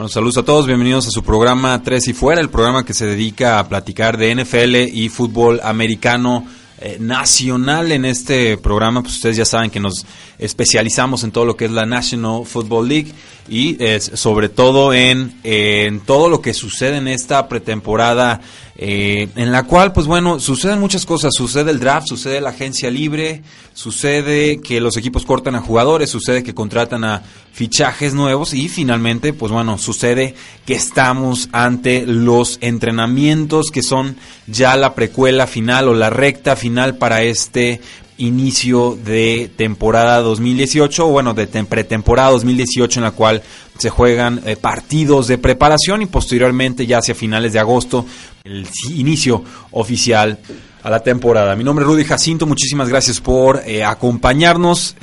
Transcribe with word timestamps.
Bueno, 0.00 0.08
saludos 0.08 0.38
a 0.38 0.42
todos, 0.44 0.66
bienvenidos 0.66 1.06
a 1.08 1.10
su 1.10 1.22
programa 1.22 1.82
Tres 1.82 2.08
y 2.08 2.14
Fuera, 2.14 2.40
el 2.40 2.48
programa 2.48 2.86
que 2.86 2.94
se 2.94 3.04
dedica 3.04 3.58
a 3.58 3.68
platicar 3.68 4.16
de 4.16 4.34
NFL 4.34 4.96
y 4.96 5.10
fútbol 5.10 5.60
americano 5.62 6.46
eh, 6.80 6.96
nacional. 6.98 7.92
En 7.92 8.06
este 8.06 8.56
programa, 8.56 9.02
pues 9.02 9.16
ustedes 9.16 9.36
ya 9.36 9.44
saben 9.44 9.70
que 9.70 9.78
nos 9.78 10.06
especializamos 10.38 11.22
en 11.22 11.32
todo 11.32 11.44
lo 11.44 11.54
que 11.54 11.66
es 11.66 11.70
la 11.70 11.84
National 11.84 12.46
Football 12.46 12.88
League 12.88 13.12
y 13.46 13.76
sobre 13.98 14.48
todo 14.48 14.94
en, 14.94 15.38
en 15.44 16.00
todo 16.00 16.30
lo 16.30 16.40
que 16.40 16.54
sucede 16.54 16.96
en 16.96 17.06
esta 17.06 17.46
pretemporada 17.46 18.40
eh, 18.82 19.28
en 19.36 19.52
la 19.52 19.64
cual, 19.64 19.92
pues 19.92 20.06
bueno, 20.06 20.40
suceden 20.40 20.80
muchas 20.80 21.04
cosas. 21.04 21.34
Sucede 21.36 21.70
el 21.70 21.80
draft, 21.80 22.06
sucede 22.08 22.40
la 22.40 22.48
agencia 22.48 22.90
libre, 22.90 23.42
sucede 23.74 24.62
que 24.62 24.80
los 24.80 24.96
equipos 24.96 25.26
cortan 25.26 25.54
a 25.54 25.60
jugadores, 25.60 26.08
sucede 26.08 26.42
que 26.42 26.54
contratan 26.54 27.04
a 27.04 27.22
fichajes 27.52 28.14
nuevos 28.14 28.54
y 28.54 28.70
finalmente, 28.70 29.34
pues 29.34 29.52
bueno, 29.52 29.76
sucede 29.76 30.34
que 30.64 30.72
estamos 30.72 31.50
ante 31.52 32.06
los 32.06 32.56
entrenamientos 32.62 33.66
que 33.70 33.82
son 33.82 34.16
ya 34.46 34.74
la 34.76 34.94
precuela 34.94 35.46
final 35.46 35.88
o 35.88 35.92
la 35.92 36.08
recta 36.08 36.56
final 36.56 36.96
para 36.96 37.22
este 37.22 37.82
inicio 38.20 38.98
de 39.02 39.50
temporada 39.56 40.20
2018, 40.20 41.06
o 41.06 41.10
bueno, 41.10 41.34
de 41.34 41.46
pretemporada 41.46 42.30
2018 42.30 43.00
en 43.00 43.04
la 43.04 43.10
cual 43.10 43.42
se 43.78 43.90
juegan 43.90 44.42
eh, 44.44 44.56
partidos 44.56 45.26
de 45.26 45.38
preparación 45.38 46.02
y 46.02 46.06
posteriormente 46.06 46.86
ya 46.86 46.98
hacia 46.98 47.14
finales 47.14 47.52
de 47.52 47.58
agosto 47.58 48.06
el 48.44 48.66
inicio 48.90 49.42
oficial 49.72 50.38
a 50.82 50.90
la 50.90 51.00
temporada. 51.00 51.56
Mi 51.56 51.64
nombre 51.64 51.84
es 51.84 51.90
Rudy 51.90 52.04
Jacinto, 52.04 52.46
muchísimas 52.46 52.88
gracias 52.88 53.20
por 53.20 53.62
eh, 53.66 53.84
acompañarnos. 53.84 54.96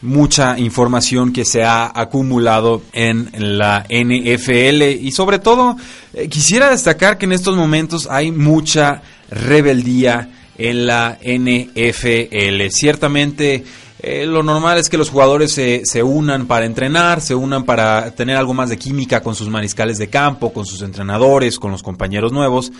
Mucha 0.00 0.58
información 0.58 1.32
que 1.32 1.44
se 1.44 1.62
ha 1.62 1.92
acumulado 1.94 2.82
en 2.92 3.30
la 3.38 3.86
NFL 3.88 4.82
y 5.00 5.12
sobre 5.12 5.38
todo 5.38 5.76
eh, 6.12 6.28
quisiera 6.28 6.70
destacar 6.70 7.18
que 7.18 7.26
en 7.26 7.32
estos 7.32 7.54
momentos 7.54 8.08
hay 8.10 8.32
mucha 8.32 9.02
rebeldía 9.30 10.28
en 10.68 10.86
la 10.86 11.18
NFL. 11.22 12.68
Ciertamente 12.70 13.64
eh, 13.98 14.26
lo 14.26 14.42
normal 14.42 14.78
es 14.78 14.88
que 14.88 14.98
los 14.98 15.10
jugadores 15.10 15.52
se, 15.52 15.82
se, 15.84 16.02
unan 16.02 16.46
para 16.46 16.66
entrenar, 16.66 17.20
se 17.20 17.34
unan 17.34 17.64
para 17.64 18.12
tener 18.12 18.36
algo 18.36 18.54
más 18.54 18.68
de 18.68 18.76
química 18.76 19.22
con 19.22 19.34
sus 19.34 19.48
mariscales 19.48 19.98
de 19.98 20.08
campo, 20.08 20.52
con 20.52 20.66
sus 20.66 20.82
entrenadores, 20.82 21.58
con 21.58 21.70
los 21.70 21.82
compañeros 21.82 22.32
nuevos. 22.32 22.72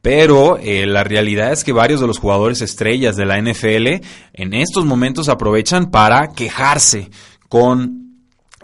Pero 0.00 0.58
eh, 0.58 0.84
la 0.86 1.02
realidad 1.02 1.52
es 1.52 1.64
que 1.64 1.72
varios 1.72 2.00
de 2.00 2.06
los 2.06 2.18
jugadores 2.18 2.60
estrellas 2.60 3.16
de 3.16 3.24
la 3.24 3.40
NFL 3.40 4.04
en 4.34 4.52
estos 4.52 4.84
momentos 4.84 5.28
aprovechan 5.28 5.90
para 5.90 6.28
quejarse 6.34 7.10
con 7.48 8.03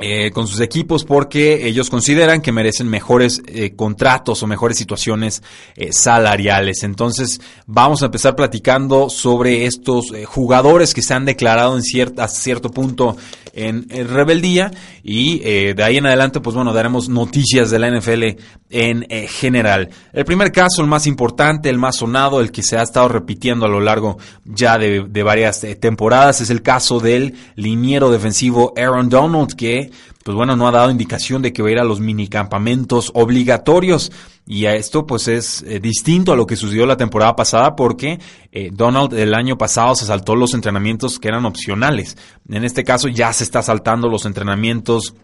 eh, 0.02 0.30
con 0.30 0.46
sus 0.46 0.60
equipos 0.60 1.04
porque 1.04 1.66
ellos 1.66 1.90
consideran 1.90 2.40
que 2.40 2.52
merecen 2.52 2.88
mejores 2.88 3.42
eh, 3.46 3.74
contratos 3.76 4.42
o 4.42 4.46
mejores 4.46 4.78
situaciones 4.78 5.42
eh, 5.76 5.92
salariales. 5.92 6.84
Entonces 6.84 7.38
vamos 7.66 8.00
a 8.00 8.06
empezar 8.06 8.34
platicando 8.34 9.10
sobre 9.10 9.66
estos 9.66 10.06
jugadores 10.24 10.94
que 10.94 11.02
se 11.02 11.12
han 11.12 11.26
declarado 11.26 11.76
en 11.76 11.82
cierta, 11.82 12.28
cierto 12.28 12.70
punto 12.70 13.18
en, 13.52 13.90
rebeldía 13.90 14.70
y 15.02 15.40
de 15.40 15.82
ahí 15.82 15.96
en 15.96 16.06
adelante 16.06 16.40
pues 16.40 16.54
bueno 16.54 16.72
daremos 16.72 17.08
noticias 17.08 17.70
de 17.70 17.78
la 17.78 17.90
NFL 17.90 18.24
en 18.70 19.06
general. 19.28 19.90
El 20.12 20.24
primer 20.24 20.52
caso, 20.52 20.80
el 20.82 20.88
más 20.88 21.06
importante, 21.08 21.68
el 21.68 21.78
más 21.78 21.96
sonado, 21.96 22.40
el 22.40 22.52
que 22.52 22.62
se 22.62 22.78
ha 22.78 22.82
estado 22.82 23.08
repitiendo 23.08 23.66
a 23.66 23.68
lo 23.68 23.80
largo 23.80 24.18
ya 24.44 24.78
de, 24.78 25.04
de 25.08 25.22
varias 25.22 25.66
temporadas 25.80 26.40
es 26.40 26.50
el 26.50 26.62
caso 26.62 27.00
del 27.00 27.34
liniero 27.56 28.10
defensivo 28.10 28.72
Aaron 28.76 29.08
Donald 29.08 29.54
que 29.56 29.89
pues 30.24 30.36
bueno, 30.36 30.56
no 30.56 30.68
ha 30.68 30.72
dado 30.72 30.90
indicación 30.90 31.42
de 31.42 31.52
que 31.52 31.62
va 31.62 31.68
a 31.68 31.72
ir 31.72 31.78
a 31.78 31.84
los 31.84 32.00
minicampamentos 32.00 33.10
obligatorios. 33.14 34.12
Y 34.46 34.66
a 34.66 34.74
esto 34.74 35.06
pues 35.06 35.28
es 35.28 35.62
eh, 35.62 35.78
distinto 35.78 36.32
a 36.32 36.36
lo 36.36 36.46
que 36.46 36.56
sucedió 36.56 36.84
la 36.84 36.96
temporada 36.96 37.36
pasada 37.36 37.76
porque 37.76 38.18
eh, 38.50 38.70
Donald 38.72 39.14
el 39.14 39.34
año 39.34 39.56
pasado 39.56 39.94
se 39.94 40.06
saltó 40.06 40.34
los 40.34 40.54
entrenamientos 40.54 41.18
que 41.18 41.28
eran 41.28 41.44
opcionales. 41.44 42.16
En 42.48 42.64
este 42.64 42.82
caso 42.82 43.08
ya 43.08 43.32
se 43.32 43.44
está 43.44 43.62
saltando 43.62 44.08
los 44.08 44.26
entrenamientos 44.26 45.14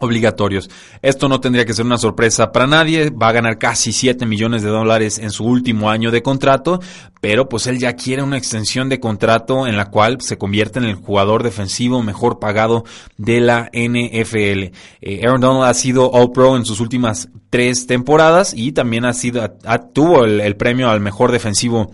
obligatorios. 0.00 0.68
Esto 1.02 1.28
no 1.28 1.40
tendría 1.40 1.64
que 1.64 1.72
ser 1.72 1.84
una 1.84 1.98
sorpresa 1.98 2.50
para 2.50 2.66
nadie, 2.66 3.10
va 3.10 3.28
a 3.28 3.32
ganar 3.32 3.58
casi 3.58 3.92
7 3.92 4.26
millones 4.26 4.62
de 4.62 4.68
dólares 4.68 5.18
en 5.18 5.30
su 5.30 5.44
último 5.44 5.88
año 5.90 6.10
de 6.10 6.22
contrato, 6.22 6.80
pero 7.20 7.48
pues 7.48 7.66
él 7.66 7.78
ya 7.78 7.94
quiere 7.94 8.22
una 8.22 8.36
extensión 8.36 8.88
de 8.88 9.00
contrato 9.00 9.66
en 9.66 9.76
la 9.76 9.90
cual 9.90 10.20
se 10.20 10.36
convierte 10.36 10.78
en 10.78 10.86
el 10.86 10.96
jugador 10.96 11.42
defensivo 11.42 12.02
mejor 12.02 12.38
pagado 12.38 12.84
de 13.16 13.40
la 13.40 13.70
NFL. 13.72 14.74
Eh, 15.00 15.20
Aaron 15.24 15.40
Donald 15.40 15.70
ha 15.70 15.74
sido 15.74 16.10
All 16.10 16.32
Pro 16.32 16.56
en 16.56 16.64
sus 16.64 16.80
últimas 16.80 17.28
tres 17.50 17.86
temporadas 17.86 18.52
y 18.54 18.72
también 18.72 19.04
ha 19.04 19.12
sido, 19.12 19.48
tuvo 19.92 20.24
el 20.24 20.56
premio 20.56 20.90
al 20.90 21.00
mejor 21.00 21.30
defensivo 21.30 21.92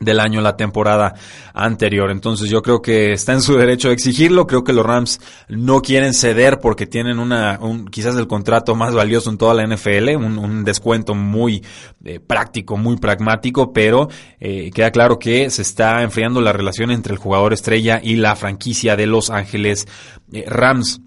del 0.00 0.20
año 0.20 0.40
la 0.40 0.56
temporada 0.56 1.14
anterior. 1.54 2.10
Entonces 2.10 2.50
yo 2.50 2.62
creo 2.62 2.80
que 2.80 3.12
está 3.12 3.32
en 3.32 3.42
su 3.42 3.56
derecho 3.56 3.88
de 3.88 3.94
exigirlo. 3.94 4.46
Creo 4.46 4.64
que 4.64 4.72
los 4.72 4.84
Rams 4.84 5.20
no 5.48 5.82
quieren 5.82 6.14
ceder 6.14 6.58
porque 6.60 6.86
tienen 6.86 7.18
una, 7.18 7.58
un, 7.60 7.86
quizás 7.86 8.16
el 8.16 8.26
contrato 8.26 8.74
más 8.74 8.94
valioso 8.94 9.30
en 9.30 9.38
toda 9.38 9.54
la 9.54 9.66
NFL, 9.66 10.16
un, 10.16 10.64
descuento 10.64 11.14
muy 11.14 11.64
eh, 12.04 12.20
práctico, 12.20 12.76
muy 12.76 12.96
pragmático, 12.96 13.72
pero 13.72 14.08
eh, 14.40 14.70
queda 14.72 14.90
claro 14.90 15.18
que 15.18 15.50
se 15.50 15.62
está 15.62 16.02
enfriando 16.02 16.40
la 16.40 16.52
relación 16.52 16.90
entre 16.90 17.12
el 17.12 17.18
jugador 17.18 17.52
estrella 17.52 18.00
y 18.02 18.16
la 18.16 18.36
franquicia 18.36 18.96
de 18.96 19.06
Los 19.06 19.30
Ángeles 19.30 19.86
eh, 20.32 20.44
Rams. 20.46 21.00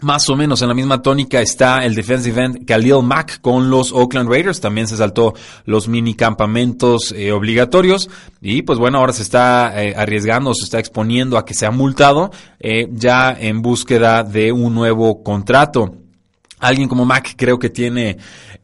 Más 0.00 0.28
o 0.28 0.36
menos 0.36 0.60
en 0.60 0.68
la 0.68 0.74
misma 0.74 1.00
tónica 1.00 1.40
está 1.40 1.82
el 1.86 1.94
defensive 1.94 2.44
end 2.44 2.66
Khalil 2.66 3.02
Mack 3.02 3.40
con 3.40 3.70
los 3.70 3.92
Oakland 3.92 4.28
Raiders. 4.28 4.60
También 4.60 4.86
se 4.86 4.98
saltó 4.98 5.32
los 5.64 5.88
mini 5.88 6.14
campamentos 6.14 7.14
eh, 7.16 7.32
obligatorios. 7.32 8.10
Y 8.42 8.60
pues 8.60 8.78
bueno, 8.78 8.98
ahora 8.98 9.14
se 9.14 9.22
está 9.22 9.82
eh, 9.82 9.94
arriesgando, 9.96 10.52
se 10.52 10.64
está 10.64 10.78
exponiendo 10.78 11.38
a 11.38 11.46
que 11.46 11.54
sea 11.54 11.70
multado 11.70 12.30
eh, 12.60 12.88
ya 12.92 13.32
en 13.32 13.62
búsqueda 13.62 14.22
de 14.22 14.52
un 14.52 14.74
nuevo 14.74 15.22
contrato. 15.22 15.94
Alguien 16.58 16.88
como 16.88 17.04
Mac 17.04 17.34
creo 17.36 17.58
que 17.58 17.70
tiene 17.70 18.16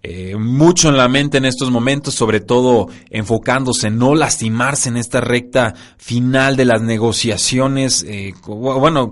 eh, 0.03 0.35
mucho 0.37 0.89
en 0.89 0.97
la 0.97 1.09
mente 1.09 1.39
en 1.39 1.45
estos 1.45 1.71
momentos, 1.71 2.15
sobre 2.15 2.41
todo 2.41 2.89
enfocándose 3.11 3.89
en 3.89 3.99
no 3.99 4.15
lastimarse 4.15 4.89
en 4.89 4.97
esta 4.97 5.21
recta 5.21 5.75
final 5.99 6.57
de 6.57 6.65
las 6.65 6.81
negociaciones, 6.83 8.05
eh, 8.09 8.33
bueno, 8.47 9.11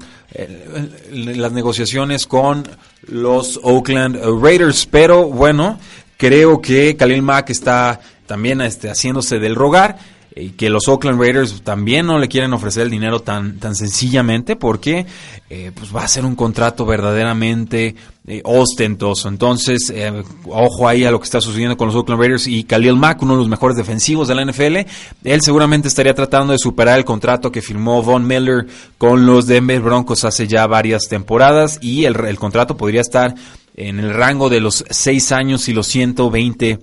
las 1.13 1.53
negociaciones 1.53 2.27
con 2.27 2.67
los 3.03 3.61
Oakland 3.63 4.19
Raiders, 4.43 4.87
pero 4.87 5.27
bueno, 5.27 5.79
creo 6.17 6.61
que 6.61 6.97
Khalil 6.97 7.23
Mack 7.23 7.51
está 7.51 8.01
también 8.27 8.61
este, 8.61 8.89
haciéndose 8.89 9.39
del 9.39 9.55
rogar 9.55 9.99
y 10.35 10.51
que 10.51 10.71
los 10.71 10.87
Oakland 10.89 11.21
Raiders 11.21 11.63
también 11.63 12.07
no 12.07 12.19
le 12.19 12.29
quieren 12.29 12.53
ofrecer 12.53 12.85
el 12.85 12.91
dinero 12.91 13.21
tan, 13.21 13.59
tan 13.59 13.75
sencillamente 13.75 14.55
porque 14.55 15.07
eh, 15.49 15.73
pues 15.75 15.95
va 15.95 16.05
a 16.05 16.09
ser 16.09 16.25
un 16.25 16.37
contrato 16.37 16.87
verdaderamente 16.87 17.97
eh, 18.27 18.41
ostentoso. 18.45 19.29
Entonces, 19.29 19.91
eh, 19.93 20.23
ojo 20.47 20.87
ahí 20.87 21.05
a 21.05 21.11
lo 21.11 21.19
que 21.19 21.25
está 21.25 21.41
sucediendo 21.41 21.77
con 21.77 21.89
los 21.89 21.97
Oakland 21.97 22.21
Raiders 22.21 22.47
y 22.47 22.63
Khalil 22.63 22.95
Mack, 22.95 23.23
uno 23.23 23.35
de 23.35 23.41
los 23.41 23.49
mejores 23.49 23.77
defensivos 23.77 24.29
de 24.29 24.35
la 24.37 24.45
NFL. 24.45 24.77
Él 25.25 25.43
seguramente 25.43 25.89
estaría 25.89 26.15
tratando 26.15 26.53
de 26.53 26.59
superar 26.59 26.99
el 26.99 27.05
contrato 27.05 27.51
que 27.51 27.63
firmó 27.63 28.03
Von 28.03 28.27
Miller 28.27 28.67
con 28.99 29.27
los 29.27 29.47
Denver 29.47 29.81
Broncos 29.81 30.25
hace 30.25 30.47
ya 30.47 30.67
varias 30.69 31.09
temporadas 31.09 31.79
y 31.83 32.05
el, 32.05 32.15
el 32.25 32.39
contrato 32.39 32.77
podría 32.77 33.01
estar 33.01 33.35
en 33.75 33.99
el 33.99 34.15
rango 34.15 34.49
de 34.49 34.61
los 34.61 34.85
6 34.91 35.33
años 35.33 35.69
y 35.69 35.73
los 35.73 35.87
120 35.89 36.79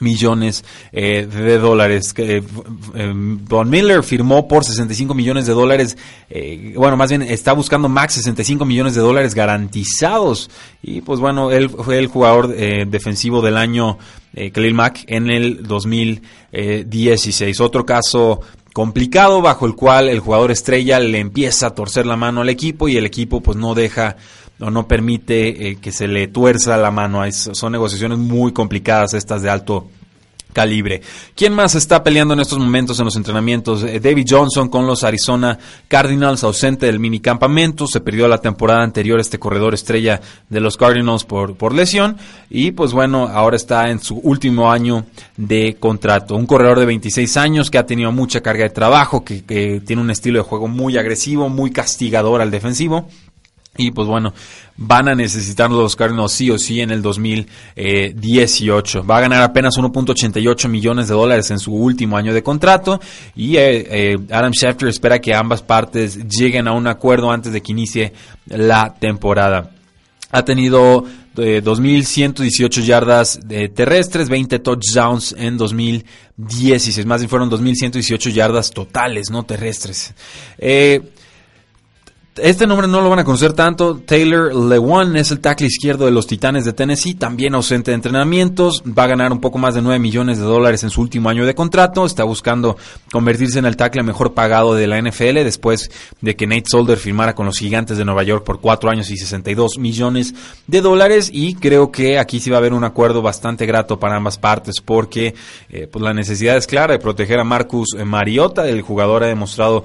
millones 0.00 0.64
eh, 0.92 1.26
de 1.26 1.58
dólares. 1.58 2.14
Eh, 2.16 2.42
Von 2.44 3.70
Miller 3.70 4.02
firmó 4.02 4.48
por 4.48 4.64
65 4.64 5.14
millones 5.14 5.46
de 5.46 5.52
dólares, 5.52 5.96
eh, 6.28 6.74
bueno, 6.76 6.96
más 6.96 7.10
bien 7.10 7.22
está 7.22 7.52
buscando 7.52 7.88
max 7.88 8.14
65 8.14 8.64
millones 8.64 8.94
de 8.94 9.00
dólares 9.00 9.34
garantizados. 9.34 10.50
Y 10.82 11.00
pues 11.02 11.20
bueno, 11.20 11.50
él 11.50 11.68
fue 11.70 11.98
el 11.98 12.06
jugador 12.06 12.48
defensivo 12.48 13.42
del 13.42 13.56
año 13.56 13.98
Khalil 14.34 14.74
Mack 14.74 15.04
en 15.08 15.30
el 15.30 15.62
2016. 15.62 17.60
Otro 17.60 17.84
caso 17.84 18.40
complicado 18.72 19.42
bajo 19.42 19.66
el 19.66 19.74
cual 19.74 20.08
el 20.08 20.20
jugador 20.20 20.50
estrella 20.50 21.00
le 21.00 21.18
empieza 21.18 21.68
a 21.68 21.74
torcer 21.74 22.06
la 22.06 22.16
mano 22.16 22.40
al 22.40 22.48
equipo 22.48 22.88
y 22.88 22.96
el 22.96 23.06
equipo 23.06 23.40
pues 23.40 23.56
no 23.56 23.74
deja 23.74 24.16
no 24.68 24.86
permite 24.86 25.70
eh, 25.70 25.76
que 25.76 25.92
se 25.92 26.06
le 26.06 26.28
tuerza 26.28 26.76
la 26.76 26.90
mano. 26.90 27.22
son 27.32 27.72
negociaciones 27.72 28.18
muy 28.18 28.52
complicadas 28.52 29.14
estas 29.14 29.42
de 29.42 29.50
alto 29.50 29.88
calibre. 30.52 31.00
¿Quién 31.34 31.54
más 31.54 31.74
está 31.74 32.02
peleando 32.02 32.34
en 32.34 32.40
estos 32.40 32.58
momentos 32.58 32.98
en 32.98 33.06
los 33.06 33.16
entrenamientos? 33.16 33.82
Eh, 33.82 34.00
David 34.00 34.26
Johnson 34.28 34.68
con 34.68 34.86
los 34.86 35.04
Arizona 35.04 35.58
Cardinals, 35.88 36.44
ausente 36.44 36.86
del 36.86 36.98
minicampamento. 36.98 37.86
Se 37.86 38.00
perdió 38.00 38.28
la 38.28 38.38
temporada 38.38 38.82
anterior 38.82 39.18
este 39.20 39.38
corredor 39.38 39.74
estrella 39.74 40.20
de 40.48 40.60
los 40.60 40.76
Cardinals 40.76 41.24
por, 41.24 41.56
por 41.56 41.74
lesión. 41.74 42.16
Y 42.50 42.72
pues 42.72 42.92
bueno, 42.92 43.28
ahora 43.28 43.56
está 43.56 43.90
en 43.90 44.00
su 44.00 44.16
último 44.16 44.70
año 44.70 45.06
de 45.36 45.76
contrato. 45.78 46.36
Un 46.36 46.46
corredor 46.46 46.80
de 46.80 46.86
26 46.86 47.36
años 47.36 47.70
que 47.70 47.78
ha 47.78 47.86
tenido 47.86 48.12
mucha 48.12 48.40
carga 48.40 48.64
de 48.64 48.70
trabajo, 48.70 49.24
que 49.24 49.80
tiene 49.86 50.02
un 50.02 50.10
estilo 50.10 50.38
de 50.38 50.44
juego 50.44 50.68
muy 50.68 50.98
agresivo, 50.98 51.48
muy 51.48 51.70
castigador 51.70 52.40
al 52.40 52.50
defensivo 52.50 53.08
y 53.80 53.90
pues 53.90 54.06
bueno, 54.06 54.32
van 54.76 55.08
a 55.08 55.14
necesitar 55.14 55.70
los 55.70 55.96
Cardinals 55.96 56.32
sí 56.32 56.50
o 56.50 56.58
sí 56.58 56.80
en 56.80 56.90
el 56.90 57.02
2018. 57.02 59.04
Va 59.04 59.18
a 59.18 59.20
ganar 59.20 59.42
apenas 59.42 59.76
1.88 59.76 60.68
millones 60.68 61.08
de 61.08 61.14
dólares 61.14 61.50
en 61.50 61.58
su 61.58 61.74
último 61.74 62.16
año 62.16 62.34
de 62.34 62.42
contrato. 62.42 63.00
Y 63.34 63.56
eh, 63.56 64.12
eh, 64.12 64.18
Adam 64.30 64.52
Schefter 64.52 64.88
espera 64.88 65.18
que 65.18 65.34
ambas 65.34 65.62
partes 65.62 66.18
lleguen 66.28 66.68
a 66.68 66.72
un 66.72 66.86
acuerdo 66.86 67.30
antes 67.30 67.52
de 67.52 67.60
que 67.60 67.72
inicie 67.72 68.12
la 68.46 68.94
temporada. 68.94 69.70
Ha 70.32 70.44
tenido 70.44 71.04
2.118 71.34 72.78
eh, 72.78 72.82
yardas 72.82 73.40
terrestres, 73.74 74.28
20 74.28 74.58
touchdowns 74.60 75.34
en 75.36 75.56
2016. 75.56 77.06
Más 77.06 77.20
bien 77.20 77.28
fueron 77.28 77.50
2.118 77.50 78.32
yardas 78.32 78.70
totales, 78.70 79.30
no 79.30 79.44
terrestres. 79.44 80.14
Eh, 80.58 81.00
este 82.36 82.66
nombre 82.66 82.86
no 82.86 83.00
lo 83.00 83.10
van 83.10 83.18
a 83.18 83.24
conocer 83.24 83.54
tanto. 83.54 83.96
Taylor 83.98 84.54
Lewan 84.54 85.16
es 85.16 85.32
el 85.32 85.40
tackle 85.40 85.66
izquierdo 85.66 86.04
de 86.04 86.12
los 86.12 86.28
Titanes 86.28 86.64
de 86.64 86.72
Tennessee, 86.72 87.14
también 87.14 87.54
ausente 87.54 87.90
de 87.90 87.96
entrenamientos. 87.96 88.84
Va 88.86 89.04
a 89.04 89.08
ganar 89.08 89.32
un 89.32 89.40
poco 89.40 89.58
más 89.58 89.74
de 89.74 89.82
9 89.82 89.98
millones 89.98 90.38
de 90.38 90.44
dólares 90.44 90.84
en 90.84 90.90
su 90.90 91.00
último 91.00 91.28
año 91.28 91.44
de 91.44 91.56
contrato. 91.56 92.06
Está 92.06 92.22
buscando 92.22 92.76
convertirse 93.10 93.58
en 93.58 93.66
el 93.66 93.76
tackle 93.76 94.04
mejor 94.04 94.32
pagado 94.32 94.74
de 94.74 94.86
la 94.86 95.00
NFL 95.00 95.42
después 95.42 95.90
de 96.20 96.36
que 96.36 96.46
Nate 96.46 96.64
Solder 96.66 96.98
firmara 96.98 97.34
con 97.34 97.46
los 97.46 97.58
Gigantes 97.58 97.98
de 97.98 98.04
Nueva 98.04 98.22
York 98.22 98.44
por 98.44 98.60
4 98.60 98.90
años 98.90 99.10
y 99.10 99.16
62 99.16 99.78
millones 99.78 100.34
de 100.68 100.80
dólares. 100.80 101.30
Y 101.32 101.54
creo 101.54 101.90
que 101.90 102.18
aquí 102.18 102.38
sí 102.38 102.48
va 102.48 102.58
a 102.58 102.60
haber 102.60 102.74
un 102.74 102.84
acuerdo 102.84 103.22
bastante 103.22 103.66
grato 103.66 103.98
para 103.98 104.16
ambas 104.16 104.38
partes 104.38 104.76
porque 104.84 105.34
eh, 105.68 105.88
pues 105.90 106.02
la 106.02 106.14
necesidad 106.14 106.56
es 106.56 106.68
clara 106.68 106.92
de 106.92 107.00
proteger 107.00 107.40
a 107.40 107.44
Marcus 107.44 107.88
Mariota. 108.04 108.68
El 108.68 108.82
jugador 108.82 109.24
ha 109.24 109.26
demostrado 109.26 109.84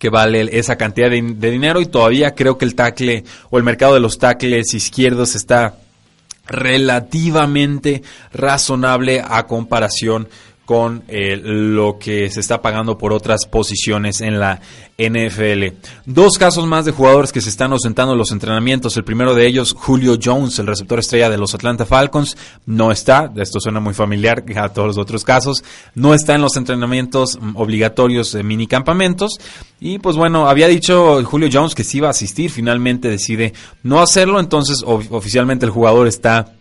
que 0.00 0.08
vale 0.08 0.48
esa 0.58 0.76
cantidad 0.76 1.10
de, 1.10 1.50
dinero 1.50 1.82
y 1.82 1.86
todavía 1.86 2.34
creo 2.34 2.56
que 2.56 2.64
el 2.64 2.74
tackle 2.74 3.22
o 3.50 3.58
el 3.58 3.64
mercado 3.64 3.92
de 3.92 4.00
los 4.00 4.18
tackles 4.18 4.72
izquierdos 4.72 5.36
está 5.36 5.76
relativamente 6.46 8.02
razonable 8.32 9.22
a 9.22 9.46
comparación 9.46 10.26
con 10.70 11.02
eh, 11.08 11.36
lo 11.36 11.98
que 11.98 12.30
se 12.30 12.38
está 12.38 12.62
pagando 12.62 12.96
por 12.96 13.12
otras 13.12 13.44
posiciones 13.46 14.20
en 14.20 14.38
la 14.38 14.60
NFL. 14.96 15.74
Dos 16.06 16.38
casos 16.38 16.64
más 16.64 16.84
de 16.84 16.92
jugadores 16.92 17.32
que 17.32 17.40
se 17.40 17.48
están 17.48 17.72
ausentando 17.72 18.12
en 18.12 18.18
los 18.20 18.30
entrenamientos. 18.30 18.96
El 18.96 19.02
primero 19.02 19.34
de 19.34 19.48
ellos, 19.48 19.74
Julio 19.76 20.16
Jones, 20.22 20.60
el 20.60 20.68
receptor 20.68 21.00
estrella 21.00 21.28
de 21.28 21.38
los 21.38 21.56
Atlanta 21.56 21.86
Falcons, 21.86 22.36
no 22.66 22.92
está. 22.92 23.32
Esto 23.34 23.58
suena 23.58 23.80
muy 23.80 23.94
familiar 23.94 24.44
a 24.56 24.68
todos 24.68 24.86
los 24.86 24.98
otros 24.98 25.24
casos. 25.24 25.64
No 25.96 26.14
está 26.14 26.36
en 26.36 26.42
los 26.42 26.56
entrenamientos 26.56 27.36
obligatorios 27.54 28.30
de 28.30 28.44
minicampamentos. 28.44 29.40
Y 29.80 29.98
pues 29.98 30.14
bueno, 30.14 30.48
había 30.48 30.68
dicho 30.68 31.20
Julio 31.24 31.48
Jones 31.52 31.74
que 31.74 31.82
sí 31.82 31.96
iba 31.98 32.06
a 32.06 32.12
asistir. 32.12 32.48
Finalmente 32.48 33.08
decide 33.08 33.54
no 33.82 34.00
hacerlo. 34.00 34.38
Entonces, 34.38 34.84
oficialmente 34.86 35.66
el 35.66 35.72
jugador 35.72 36.06
está 36.06 36.59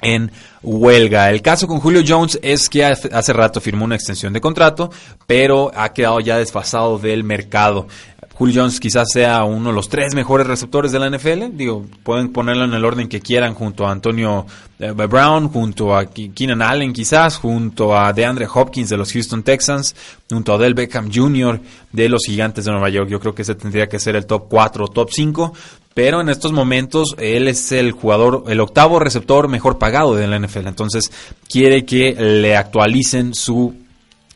en 0.00 0.30
huelga. 0.62 1.30
El 1.30 1.42
caso 1.42 1.66
con 1.66 1.80
Julio 1.80 2.02
Jones 2.06 2.38
es 2.42 2.68
que 2.68 2.84
hace 2.84 3.32
rato 3.32 3.60
firmó 3.60 3.84
una 3.84 3.94
extensión 3.94 4.32
de 4.32 4.40
contrato, 4.40 4.90
pero 5.26 5.70
ha 5.74 5.92
quedado 5.92 6.20
ya 6.20 6.38
desfasado 6.38 6.98
del 6.98 7.24
mercado. 7.24 7.86
Julio 8.34 8.60
Jones 8.60 8.80
quizás 8.80 9.08
sea 9.10 9.44
uno 9.44 9.70
de 9.70 9.74
los 9.74 9.88
tres 9.88 10.14
mejores 10.14 10.46
receptores 10.46 10.92
de 10.92 10.98
la 10.98 11.08
NFL. 11.08 11.56
Digo, 11.56 11.86
pueden 12.02 12.32
ponerlo 12.32 12.64
en 12.66 12.74
el 12.74 12.84
orden 12.84 13.08
que 13.08 13.20
quieran 13.20 13.54
junto 13.54 13.86
a 13.86 13.90
Antonio 13.90 14.44
eh, 14.78 14.90
Brown, 14.90 15.48
junto 15.48 15.96
a 15.96 16.04
Keenan 16.04 16.60
Allen 16.60 16.92
quizás, 16.92 17.38
junto 17.38 17.96
a 17.96 18.12
DeAndre 18.12 18.46
Hopkins 18.52 18.90
de 18.90 18.98
los 18.98 19.10
Houston 19.10 19.42
Texans, 19.42 19.96
junto 20.28 20.52
a 20.52 20.56
Odell 20.56 20.74
Beckham 20.74 21.10
Jr. 21.10 21.58
de 21.92 22.08
los 22.10 22.24
Gigantes 22.26 22.66
de 22.66 22.72
Nueva 22.72 22.90
York. 22.90 23.08
Yo 23.08 23.20
creo 23.20 23.34
que 23.34 23.40
ese 23.40 23.54
tendría 23.54 23.88
que 23.88 23.98
ser 23.98 24.16
el 24.16 24.26
top 24.26 24.48
4 24.50 24.84
o 24.84 24.88
top 24.88 25.08
5 25.10 25.54
pero 25.96 26.20
en 26.20 26.28
estos 26.28 26.52
momentos 26.52 27.16
él 27.18 27.48
es 27.48 27.72
el 27.72 27.92
jugador, 27.92 28.44
el 28.48 28.60
octavo 28.60 28.98
receptor 28.98 29.48
mejor 29.48 29.78
pagado 29.78 30.14
de 30.14 30.26
la 30.26 30.38
NFL. 30.38 30.66
Entonces 30.66 31.10
quiere 31.48 31.86
que 31.86 32.12
le 32.12 32.54
actualicen 32.54 33.34
su 33.34 33.74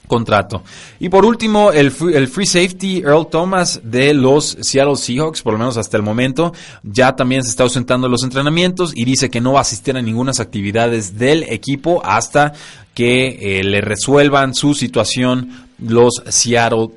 contrato. 0.06 0.62
Y 0.98 1.10
por 1.10 1.26
último, 1.26 1.70
el 1.70 1.90
free, 1.90 2.46
safety 2.46 3.00
Earl 3.00 3.28
Thomas 3.28 3.82
de 3.84 4.14
los 4.14 4.56
Seattle 4.62 4.96
Seahawks, 4.96 5.42
por 5.42 5.52
lo 5.52 5.58
menos 5.58 5.76
hasta 5.76 5.98
el 5.98 6.02
momento, 6.02 6.54
ya 6.82 7.14
también 7.14 7.42
se 7.44 7.50
está 7.50 7.64
ausentando 7.64 8.08
los 8.08 8.24
entrenamientos 8.24 8.92
y 8.94 9.04
dice 9.04 9.28
que 9.28 9.42
no 9.42 9.52
va 9.52 9.58
a 9.58 9.62
asistir 9.62 9.94
a 9.98 10.00
ninguna 10.00 10.32
actividades 10.38 11.18
del 11.18 11.42
equipo 11.42 12.00
hasta 12.02 12.54
que 12.94 13.58
eh, 13.58 13.64
le 13.64 13.82
resuelvan 13.82 14.54
su 14.54 14.72
situación 14.72 15.68
los 15.78 16.22
Seattle 16.26 16.88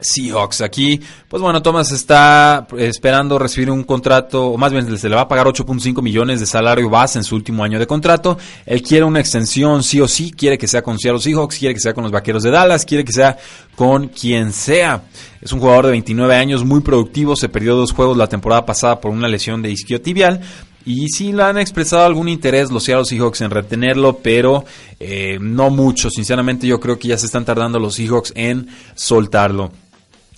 Seahawks. 0.00 0.60
Aquí, 0.60 1.00
pues 1.28 1.42
bueno, 1.42 1.62
Thomas 1.62 1.92
está 1.92 2.66
esperando 2.78 3.38
recibir 3.38 3.70
un 3.70 3.84
contrato, 3.84 4.48
o 4.48 4.56
más 4.58 4.72
bien 4.72 4.98
se 4.98 5.08
le 5.08 5.14
va 5.14 5.22
a 5.22 5.28
pagar 5.28 5.46
8.5 5.46 6.02
millones 6.02 6.40
de 6.40 6.46
salario 6.46 6.90
base 6.90 7.18
en 7.18 7.24
su 7.24 7.34
último 7.34 7.64
año 7.64 7.78
de 7.78 7.86
contrato. 7.86 8.36
Él 8.66 8.82
quiere 8.82 9.04
una 9.04 9.20
extensión 9.20 9.82
sí 9.82 10.00
o 10.00 10.08
sí, 10.08 10.32
quiere 10.32 10.58
que 10.58 10.68
sea 10.68 10.82
con 10.82 10.98
Seattle 10.98 11.20
Seahawks, 11.20 11.58
quiere 11.58 11.74
que 11.74 11.80
sea 11.80 11.94
con 11.94 12.04
los 12.04 12.12
Vaqueros 12.12 12.42
de 12.42 12.50
Dallas, 12.50 12.84
quiere 12.84 13.04
que 13.04 13.12
sea 13.12 13.38
con 13.76 14.08
quien 14.08 14.52
sea. 14.52 15.02
Es 15.40 15.52
un 15.52 15.60
jugador 15.60 15.86
de 15.86 15.92
29 15.92 16.34
años, 16.34 16.64
muy 16.64 16.80
productivo, 16.80 17.36
se 17.36 17.48
perdió 17.48 17.76
dos 17.76 17.92
juegos 17.92 18.16
la 18.16 18.28
temporada 18.28 18.66
pasada 18.66 19.00
por 19.00 19.10
una 19.10 19.28
lesión 19.28 19.62
de 19.62 19.70
isquiotibial. 19.70 20.40
Y 20.86 21.08
sí 21.08 21.32
le 21.32 21.44
han 21.44 21.56
expresado 21.56 22.04
algún 22.04 22.28
interés 22.28 22.70
los 22.70 22.84
Seattle 22.84 23.06
Seahawks 23.06 23.40
en 23.40 23.50
retenerlo, 23.50 24.18
pero 24.18 24.66
eh, 25.00 25.38
no 25.40 25.70
mucho. 25.70 26.10
Sinceramente 26.10 26.66
yo 26.66 26.78
creo 26.78 26.98
que 26.98 27.08
ya 27.08 27.16
se 27.16 27.26
están 27.26 27.44
tardando 27.44 27.78
los 27.78 27.94
Seahawks 27.94 28.32
en 28.36 28.68
soltarlo. 28.94 29.72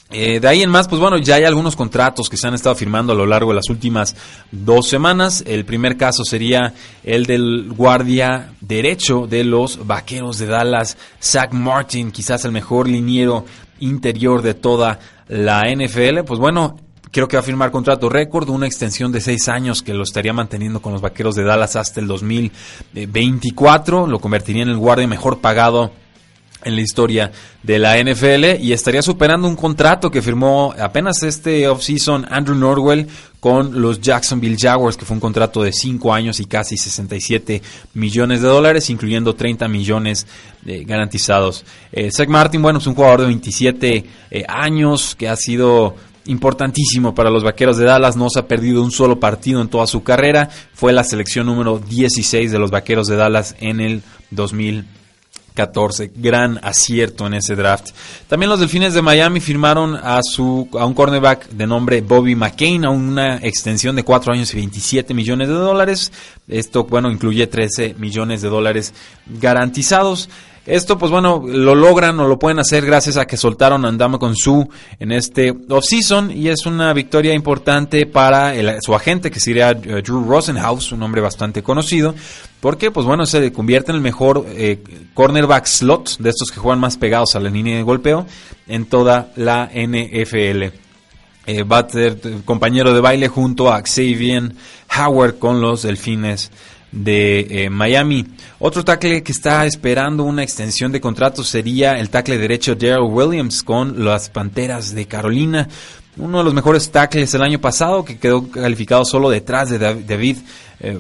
Eh, 0.08 0.38
de 0.38 0.46
ahí 0.46 0.62
en 0.62 0.70
más, 0.70 0.86
pues 0.86 1.00
bueno, 1.00 1.18
ya 1.18 1.34
hay 1.34 1.44
algunos 1.44 1.75
contratos 1.75 2.30
que 2.30 2.36
se 2.36 2.46
han 2.46 2.54
estado 2.54 2.76
firmando 2.76 3.12
a 3.12 3.16
lo 3.16 3.26
largo 3.26 3.50
de 3.50 3.56
las 3.56 3.68
últimas 3.68 4.14
dos 4.52 4.88
semanas. 4.88 5.42
El 5.46 5.64
primer 5.64 5.96
caso 5.96 6.25
sería 6.25 6.75
el 7.02 7.26
del 7.26 7.72
guardia 7.76 8.52
derecho 8.60 9.26
de 9.26 9.42
los 9.42 9.84
Vaqueros 9.84 10.38
de 10.38 10.46
Dallas, 10.46 10.96
Zach 11.20 11.52
Martin, 11.52 12.12
quizás 12.12 12.44
el 12.44 12.52
mejor 12.52 12.88
liniero 12.88 13.44
interior 13.80 14.42
de 14.42 14.54
toda 14.54 15.00
la 15.26 15.64
NFL. 15.68 16.20
Pues 16.25 16.38
bueno, 16.38 16.76
creo 17.10 17.26
que 17.26 17.36
va 17.36 17.40
a 17.40 17.44
firmar 17.44 17.72
contrato 17.72 18.08
récord, 18.08 18.48
una 18.48 18.66
extensión 18.66 19.10
de 19.10 19.20
seis 19.20 19.48
años 19.48 19.82
que 19.82 19.92
lo 19.92 20.04
estaría 20.04 20.32
manteniendo 20.32 20.80
con 20.80 20.92
los 20.92 21.02
Vaqueros 21.02 21.34
de 21.34 21.42
Dallas 21.42 21.75
hasta 21.75 21.98
el 21.98 22.06
2024. 22.06 24.06
Lo 24.06 24.20
convertiría 24.20 24.62
en 24.62 24.68
el 24.68 24.76
guardia 24.76 25.08
mejor 25.08 25.40
pagado 25.40 25.90
en 26.66 26.75
la 26.75 26.82
historia 26.82 27.32
de 27.62 27.78
la 27.78 27.96
NFL 27.96 28.61
y 28.61 28.73
estaría 28.73 29.00
superando 29.00 29.49
un 29.49 29.56
contrato 29.56 30.11
que 30.11 30.20
firmó 30.20 30.75
apenas 30.78 31.23
este 31.23 31.68
offseason 31.68 32.26
Andrew 32.28 32.56
Norwell 32.56 33.06
con 33.40 33.80
los 33.80 34.00
Jacksonville 34.00 34.56
Jaguars, 34.58 34.96
que 34.96 35.04
fue 35.04 35.14
un 35.14 35.20
contrato 35.20 35.62
de 35.62 35.73
5 35.73 36.12
años 36.12 36.40
y 36.40 36.46
casi 36.46 36.76
67 36.76 37.62
millones 37.94 38.42
de 38.42 38.49
dólares, 38.49 38.90
incluyendo 38.90 39.35
30 39.37 39.68
millones 39.68 40.26
eh, 40.66 40.85
garantizados. 40.85 41.64
Zach 42.11 42.28
Martin, 42.28 42.61
bueno, 42.61 42.80
es 42.80 42.87
un 42.88 42.96
jugador 42.96 43.20
de 43.20 43.26
27 43.26 44.04
eh, 44.30 44.44
años 44.49 45.14
que 45.14 45.28
ha 45.28 45.37
sido 45.37 45.94
importantísimo 46.26 47.14
para 47.14 47.30
los 47.30 47.44
Vaqueros 47.44 47.76
de 47.76 47.85
Dallas, 47.85 48.16
no 48.16 48.28
se 48.30 48.40
ha 48.40 48.49
perdido 48.49 48.82
un 48.82 48.90
solo 48.90 49.20
partido 49.20 49.61
en 49.61 49.68
toda 49.68 49.87
su 49.87 50.02
carrera, 50.02 50.50
fue 50.75 50.92
la 50.92 51.04
selección 51.04 51.46
número 51.46 51.78
16 51.78 52.50
de 52.50 52.58
los 52.58 52.73
Vaqueros 52.73 53.06
de 53.06 53.14
Dallas 53.14 53.54
en 53.61 53.80
el 53.80 54.02
2000 54.30 54.96
14. 55.56 56.12
Gran 56.14 56.60
acierto 56.62 57.26
en 57.26 57.34
ese 57.34 57.56
draft. 57.56 57.88
También 58.28 58.50
los 58.50 58.60
Delfines 58.60 58.94
de 58.94 59.02
Miami 59.02 59.40
firmaron 59.40 59.96
a, 59.96 60.20
su, 60.22 60.68
a 60.78 60.86
un 60.86 60.94
cornerback 60.94 61.48
de 61.48 61.66
nombre 61.66 62.02
Bobby 62.02 62.36
McCain 62.36 62.84
a 62.84 62.90
una 62.90 63.38
extensión 63.38 63.96
de 63.96 64.04
4 64.04 64.34
años 64.34 64.52
y 64.52 64.56
27 64.58 65.14
millones 65.14 65.48
de 65.48 65.54
dólares. 65.54 66.12
Esto, 66.46 66.84
bueno, 66.84 67.10
incluye 67.10 67.48
13 67.48 67.96
millones 67.98 68.42
de 68.42 68.48
dólares 68.48 68.94
garantizados. 69.26 70.28
Esto, 70.66 70.99
pues 70.99 71.12
bueno, 71.12 71.44
lo 71.46 71.76
logran 71.76 72.18
o 72.18 72.26
lo 72.26 72.40
pueden 72.40 72.58
hacer 72.58 72.85
gracias 72.85 73.16
a 73.16 73.25
que 73.25 73.37
soltaron 73.37 73.85
a 73.85 73.88
Andama 73.88 74.18
con 74.18 74.35
su 74.35 74.68
en 74.99 75.12
este 75.12 75.54
offseason 75.68 76.32
y 76.32 76.49
es 76.49 76.66
una 76.66 76.92
victoria 76.92 77.32
importante 77.35 78.04
para 78.04 78.52
su 78.82 78.92
agente, 78.92 79.30
que 79.30 79.38
sería 79.38 79.70
eh, 79.70 80.02
Drew 80.02 80.25
Rosenhaus, 80.28 80.90
un 80.90 81.04
hombre 81.04 81.20
bastante 81.20 81.62
conocido, 81.62 82.16
porque, 82.61 82.90
pues 82.90 83.06
bueno, 83.06 83.26
se 83.26 83.52
convierte 83.52 83.92
en 83.92 83.96
el 83.96 84.02
mejor 84.02 84.44
eh, 84.49 84.82
cornerback 85.14 85.66
slot 85.66 86.18
de 86.18 86.30
estos 86.30 86.50
que 86.50 86.58
juegan 86.58 86.80
más 86.80 86.96
pegados 86.96 87.37
a 87.37 87.40
la 87.40 87.49
línea 87.49 87.76
de 87.76 87.85
golpeo 87.85 88.26
en 88.66 88.87
toda 88.87 89.30
la 89.37 89.70
NFL. 89.73 90.64
Eh, 91.49 91.62
va 91.62 91.78
a 91.78 91.88
ser 91.88 92.18
compañero 92.44 92.92
de 92.92 93.00
baile 93.00 93.28
junto 93.28 93.73
a 93.73 93.80
Xavier 93.82 94.50
Howard 94.99 95.38
con 95.38 95.61
los 95.61 95.82
Delfines 95.82 96.50
de 96.93 97.64
eh, 97.64 97.71
Miami. 97.71 98.26
Otro 98.59 98.85
tackle 98.85 99.23
que 99.23 99.33
está 99.33 99.66
esperando 99.66 100.25
una 100.25 100.43
extensión 100.43 100.93
de 100.93 101.00
contrato 101.00 101.45
sería 101.45 101.93
el 101.93 102.11
tackle 102.11 102.38
derecho 102.38 102.75
Daryl 102.75 103.11
Williams 103.11 103.62
con 103.62 104.05
las 104.05 104.31
Panteras 104.31 104.95
de 104.95 105.07
Carolina. 105.07 105.69
Uno 106.16 106.38
de 106.38 106.45
los 106.45 106.55
mejores 106.55 106.90
tackles 106.90 107.33
del 107.33 107.43
año 107.43 107.61
pasado 107.61 108.05
que 108.05 108.19
quedó 108.19 108.49
calificado 108.49 109.05
solo 109.05 109.28
detrás 109.28 109.69
de 109.69 109.78
David 109.78 110.38
eh, 110.81 110.99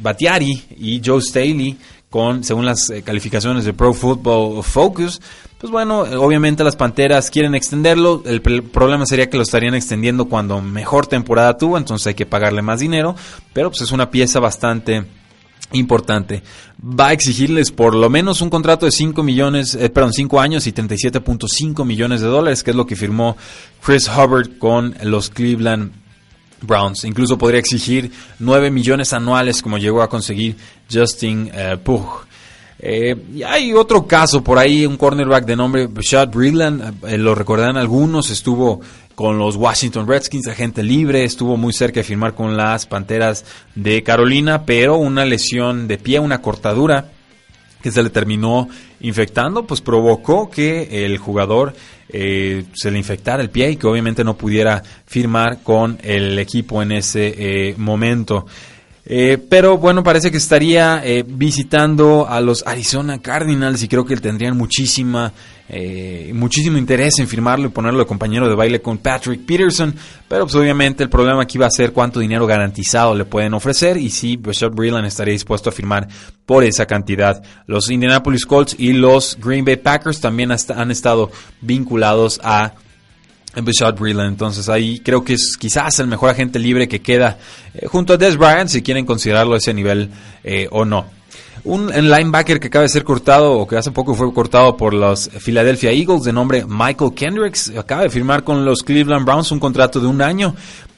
Batiari 0.00 0.64
y 0.76 1.00
Joe 1.04 1.20
Staley 1.20 1.76
con, 2.14 2.44
según 2.44 2.64
las 2.64 2.90
eh, 2.90 3.02
calificaciones 3.02 3.64
de 3.64 3.72
Pro 3.72 3.92
Football 3.92 4.62
Focus. 4.62 5.20
Pues 5.58 5.72
bueno, 5.72 6.02
obviamente 6.02 6.62
las 6.62 6.76
Panteras 6.76 7.28
quieren 7.28 7.56
extenderlo. 7.56 8.22
El 8.24 8.40
problema 8.40 9.04
sería 9.04 9.28
que 9.28 9.36
lo 9.36 9.42
estarían 9.42 9.74
extendiendo 9.74 10.26
cuando 10.26 10.62
mejor 10.62 11.08
temporada 11.08 11.58
tuvo, 11.58 11.76
entonces 11.76 12.06
hay 12.06 12.14
que 12.14 12.24
pagarle 12.24 12.62
más 12.62 12.78
dinero. 12.78 13.16
Pero 13.52 13.70
pues 13.70 13.82
es 13.82 13.90
una 13.90 14.12
pieza 14.12 14.38
bastante 14.38 15.04
importante. 15.72 16.44
Va 16.80 17.08
a 17.08 17.12
exigirles 17.12 17.72
por 17.72 17.96
lo 17.96 18.08
menos 18.08 18.42
un 18.42 18.48
contrato 18.48 18.86
de 18.86 18.92
5 18.92 19.20
millones, 19.24 19.74
eh, 19.74 19.90
perdón, 19.90 20.12
5 20.12 20.40
años 20.40 20.68
y 20.68 20.72
37.5 20.72 21.84
millones 21.84 22.20
de 22.20 22.28
dólares, 22.28 22.62
que 22.62 22.70
es 22.70 22.76
lo 22.76 22.86
que 22.86 22.94
firmó 22.94 23.36
Chris 23.84 24.08
Hubbard 24.08 24.56
con 24.58 24.94
los 25.02 25.30
Cleveland 25.30 25.90
Browns. 26.60 27.04
Incluso 27.04 27.38
podría 27.38 27.58
exigir 27.58 28.12
9 28.38 28.70
millones 28.70 29.12
anuales 29.12 29.62
como 29.62 29.78
llegó 29.78 30.00
a 30.02 30.08
conseguir 30.08 30.56
Justin 30.92 31.50
uh, 31.50 31.78
Pugh. 31.78 32.24
Eh, 32.78 33.16
y 33.36 33.42
hay 33.42 33.72
otro 33.72 34.06
caso 34.06 34.44
por 34.44 34.58
ahí, 34.58 34.84
un 34.84 34.96
cornerback 34.96 35.46
de 35.46 35.56
nombre 35.56 35.86
Bashad 35.86 36.28
Breland, 36.28 37.04
eh, 37.06 37.16
lo 37.16 37.34
recordarán 37.34 37.76
algunos, 37.76 38.30
estuvo 38.30 38.80
con 39.14 39.38
los 39.38 39.56
Washington 39.56 40.06
Redskins, 40.06 40.48
agente 40.48 40.82
libre, 40.82 41.24
estuvo 41.24 41.56
muy 41.56 41.72
cerca 41.72 42.00
de 42.00 42.04
firmar 42.04 42.34
con 42.34 42.56
las 42.56 42.84
Panteras 42.84 43.44
de 43.74 44.02
Carolina, 44.02 44.66
pero 44.66 44.96
una 44.96 45.24
lesión 45.24 45.86
de 45.88 45.98
pie, 45.98 46.18
una 46.18 46.42
cortadura 46.42 47.10
que 47.80 47.90
se 47.90 48.02
le 48.02 48.10
terminó 48.10 48.68
infectando, 49.00 49.66
pues 49.66 49.80
provocó 49.80 50.50
que 50.50 51.04
el 51.04 51.18
jugador 51.18 51.74
eh, 52.08 52.64
se 52.72 52.90
le 52.90 52.98
infectara 52.98 53.42
el 53.42 53.50
pie 53.50 53.72
y 53.72 53.76
que 53.76 53.86
obviamente 53.86 54.24
no 54.24 54.36
pudiera 54.36 54.82
firmar 55.06 55.62
con 55.62 55.98
el 56.02 56.38
equipo 56.38 56.82
en 56.82 56.92
ese 56.92 57.34
eh, 57.36 57.74
momento. 57.76 58.46
Eh, 59.06 59.38
pero 59.50 59.76
bueno, 59.76 60.02
parece 60.02 60.30
que 60.30 60.38
estaría 60.38 61.02
eh, 61.04 61.24
visitando 61.26 62.26
a 62.26 62.40
los 62.40 62.66
Arizona 62.66 63.20
Cardinals 63.20 63.82
y 63.82 63.88
creo 63.88 64.06
que 64.06 64.16
tendrían 64.16 64.56
muchísima, 64.56 65.30
eh, 65.68 66.30
muchísimo 66.34 66.78
interés 66.78 67.18
en 67.18 67.28
firmarlo 67.28 67.66
y 67.66 67.70
ponerlo 67.70 67.98
de 67.98 68.06
compañero 68.06 68.48
de 68.48 68.54
baile 68.54 68.80
con 68.80 68.96
Patrick 68.96 69.44
Peterson. 69.44 69.94
Pero 70.26 70.44
pues 70.44 70.54
obviamente 70.54 71.02
el 71.02 71.10
problema 71.10 71.42
aquí 71.42 71.58
va 71.58 71.66
a 71.66 71.70
ser 71.70 71.92
cuánto 71.92 72.18
dinero 72.18 72.46
garantizado 72.46 73.14
le 73.14 73.26
pueden 73.26 73.52
ofrecer 73.52 73.98
y 73.98 74.08
si 74.08 74.36
Bishop 74.36 74.74
Breland 74.74 75.06
estaría 75.06 75.32
dispuesto 75.32 75.68
a 75.68 75.72
firmar 75.72 76.08
por 76.46 76.64
esa 76.64 76.86
cantidad. 76.86 77.42
Los 77.66 77.90
Indianapolis 77.90 78.46
Colts 78.46 78.74
y 78.78 78.94
los 78.94 79.36
Green 79.38 79.66
Bay 79.66 79.76
Packers 79.76 80.20
también 80.20 80.50
han 80.50 80.90
estado 80.90 81.30
vinculados 81.60 82.40
a 82.42 82.72
Bishop 83.62 83.98
Breland. 83.98 84.30
Entonces 84.30 84.68
ahí 84.68 85.00
creo 85.00 85.24
que 85.24 85.34
es 85.34 85.56
quizás 85.58 85.98
el 85.98 86.06
mejor 86.06 86.30
agente 86.30 86.58
libre 86.58 86.88
que 86.88 87.00
queda 87.00 87.38
eh, 87.74 87.86
junto 87.86 88.14
a 88.14 88.16
Des 88.16 88.36
Bryant, 88.36 88.68
si 88.68 88.82
quieren 88.82 89.06
considerarlo 89.06 89.54
a 89.54 89.58
ese 89.58 89.74
nivel 89.74 90.10
eh, 90.42 90.68
o 90.70 90.84
no. 90.84 91.06
Un 91.64 91.86
linebacker 91.88 92.60
que 92.60 92.66
acaba 92.66 92.82
de 92.82 92.90
ser 92.90 93.04
cortado 93.04 93.52
o 93.52 93.66
que 93.66 93.76
hace 93.76 93.90
poco 93.90 94.14
fue 94.14 94.30
cortado 94.34 94.76
por 94.76 94.92
los 94.92 95.30
Philadelphia 95.30 95.92
Eagles 95.92 96.24
de 96.24 96.32
nombre 96.32 96.66
Michael 96.68 97.14
Kendricks 97.14 97.72
acaba 97.78 98.02
de 98.02 98.10
firmar 98.10 98.44
con 98.44 98.66
los 98.66 98.82
Cleveland 98.82 99.24
Browns 99.24 99.50
un 99.50 99.60
contrato 99.60 99.98
de 99.98 100.06
un 100.06 100.20
año. 100.20 100.54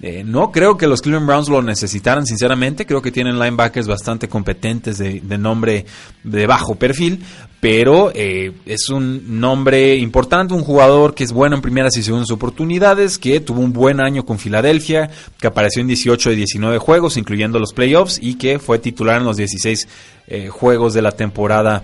Eh, 0.08 0.22
no 0.22 0.52
creo 0.52 0.76
que 0.76 0.86
los 0.86 1.02
Cleveland 1.02 1.26
Browns 1.26 1.48
lo 1.48 1.60
necesitaran, 1.62 2.24
sinceramente. 2.24 2.86
Creo 2.86 3.02
que 3.02 3.10
tienen 3.10 3.40
linebackers 3.40 3.88
bastante 3.88 4.28
competentes 4.28 4.98
de, 4.98 5.20
nombre 5.36 5.84
de 6.22 6.46
bajo 6.46 6.76
perfil, 6.76 7.24
pero 7.58 8.12
eh, 8.14 8.52
es 8.66 8.88
un 8.88 9.40
nombre 9.40 9.96
importante, 9.96 10.54
un 10.54 10.62
jugador 10.62 11.12
que 11.12 11.24
es 11.24 11.32
bueno 11.32 11.56
en 11.56 11.62
primeras 11.62 11.96
y 11.96 12.04
segundas 12.04 12.30
oportunidades, 12.30 13.18
que 13.18 13.40
tuvo 13.40 13.60
un 13.60 13.72
buen 13.72 14.00
año 14.00 14.24
con 14.24 14.38
Filadelfia, 14.38 15.10
que 15.40 15.48
apareció 15.48 15.82
en 15.82 15.88
18 15.88 16.30
de 16.30 16.36
19 16.36 16.78
juegos, 16.78 17.16
incluyendo 17.16 17.58
los 17.58 17.72
playoffs, 17.72 18.20
y 18.22 18.36
que 18.36 18.60
fue 18.60 18.78
titular 18.78 19.18
en 19.18 19.26
los 19.26 19.36
16 19.36 19.88
eh, 20.28 20.48
juegos 20.50 20.94
de 20.94 21.02
la 21.02 21.10
temporada 21.10 21.82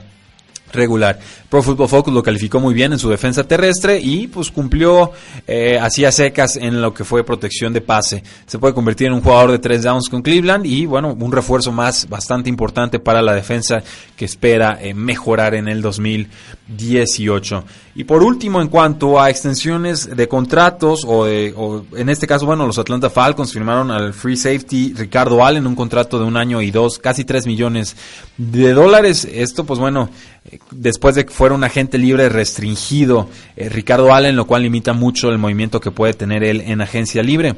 regular. 0.72 1.18
Pro 1.48 1.62
Football 1.62 1.88
Focus 1.88 2.14
lo 2.14 2.22
calificó 2.22 2.60
muy 2.60 2.74
bien 2.74 2.92
en 2.92 2.98
su 2.98 3.08
defensa 3.08 3.44
terrestre 3.44 4.00
y 4.00 4.26
pues 4.26 4.50
cumplió 4.50 5.12
eh, 5.46 5.78
hacía 5.80 6.10
secas 6.12 6.56
en 6.56 6.80
lo 6.80 6.94
que 6.94 7.04
fue 7.04 7.24
protección 7.24 7.72
de 7.72 7.80
pase. 7.80 8.22
Se 8.46 8.58
puede 8.58 8.74
convertir 8.74 9.08
en 9.08 9.14
un 9.14 9.20
jugador 9.20 9.52
de 9.52 9.58
tres 9.58 9.82
downs 9.82 10.08
con 10.08 10.22
Cleveland 10.22 10.66
y 10.66 10.86
bueno, 10.86 11.16
un 11.18 11.32
refuerzo 11.32 11.72
más 11.72 12.08
bastante 12.08 12.48
importante 12.48 12.98
para 12.98 13.22
la 13.22 13.34
defensa 13.34 13.82
que 14.16 14.24
espera 14.24 14.78
eh, 14.80 14.94
mejorar 14.94 15.54
en 15.54 15.68
el 15.68 15.82
2018. 15.82 17.64
Y 17.94 18.04
por 18.04 18.22
último, 18.22 18.62
en 18.62 18.68
cuanto 18.68 19.20
a 19.20 19.28
extensiones 19.28 20.16
de 20.16 20.26
contratos 20.26 21.04
o, 21.06 21.26
de, 21.26 21.52
o 21.54 21.84
en 21.94 22.08
este 22.08 22.26
caso, 22.26 22.46
bueno, 22.46 22.66
los 22.66 22.78
Atlanta 22.78 23.10
Falcons 23.10 23.52
firmaron 23.52 23.90
al 23.90 24.14
free 24.14 24.36
safety 24.36 24.94
Ricardo 24.94 25.44
Allen 25.44 25.66
un 25.66 25.74
contrato 25.74 26.18
de 26.18 26.24
un 26.24 26.38
año 26.38 26.62
y 26.62 26.70
dos, 26.70 26.98
casi 26.98 27.24
tres 27.24 27.46
millones 27.46 27.94
de 28.38 28.72
dólares. 28.72 29.28
Esto 29.30 29.64
pues 29.64 29.78
bueno, 29.78 30.08
después 30.70 31.16
de 31.16 31.26
que 31.26 31.34
fuera 31.34 31.54
un 31.54 31.64
agente 31.64 31.98
libre 31.98 32.30
restringido 32.30 33.28
eh, 33.56 33.68
Ricardo 33.68 34.14
Allen, 34.14 34.36
lo 34.36 34.46
cual 34.46 34.62
limita 34.62 34.94
mucho 34.94 35.28
el 35.28 35.36
movimiento 35.36 35.78
que 35.78 35.90
puede 35.90 36.14
tener 36.14 36.44
él 36.44 36.62
en 36.62 36.80
agencia 36.80 37.22
libre. 37.22 37.54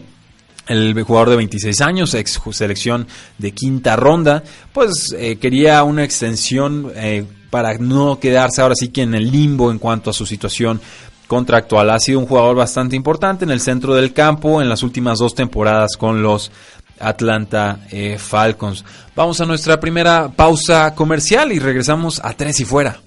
El 0.67 1.00
jugador 1.03 1.31
de 1.31 1.37
26 1.37 1.81
años, 1.83 2.14
ex 2.14 2.41
selección 2.50 3.07
de 3.38 3.53
quinta 3.53 3.95
ronda, 3.97 4.43
pues 4.73 5.14
eh, 5.17 5.37
quería 5.37 5.85
una 5.85 6.05
extensión 6.05 6.91
eh, 6.97 7.25
para 7.54 7.78
no 7.78 8.18
quedarse 8.18 8.61
ahora 8.62 8.75
sí 8.75 8.88
que 8.88 9.02
en 9.02 9.14
el 9.14 9.30
limbo 9.30 9.70
en 9.70 9.78
cuanto 9.78 10.11
a 10.11 10.12
su 10.12 10.26
situación 10.26 10.80
contractual. 11.28 11.88
Ha 11.90 12.00
sido 12.00 12.18
un 12.18 12.26
jugador 12.26 12.56
bastante 12.56 12.96
importante 12.96 13.44
en 13.44 13.52
el 13.52 13.61
centro 13.61 13.94
del 13.94 14.12
campo 14.12 14.61
en 14.61 14.68
las 14.68 14.82
últimas 14.82 15.20
dos 15.20 15.37
temporadas 15.37 15.96
con 15.96 16.20
los 16.20 16.50
Atlanta 16.99 17.78
eh, 17.92 18.18
Falcons. 18.18 18.84
Vamos 19.14 19.40
a 19.40 19.46
nuestra 19.46 19.78
primera 19.78 20.32
pausa 20.34 20.96
comercial 20.96 21.52
y 21.52 21.61
regresamos 21.61 22.20
a 22.25 22.32
Tres 22.32 22.58
y 22.58 22.64
Fuera. 22.64 23.03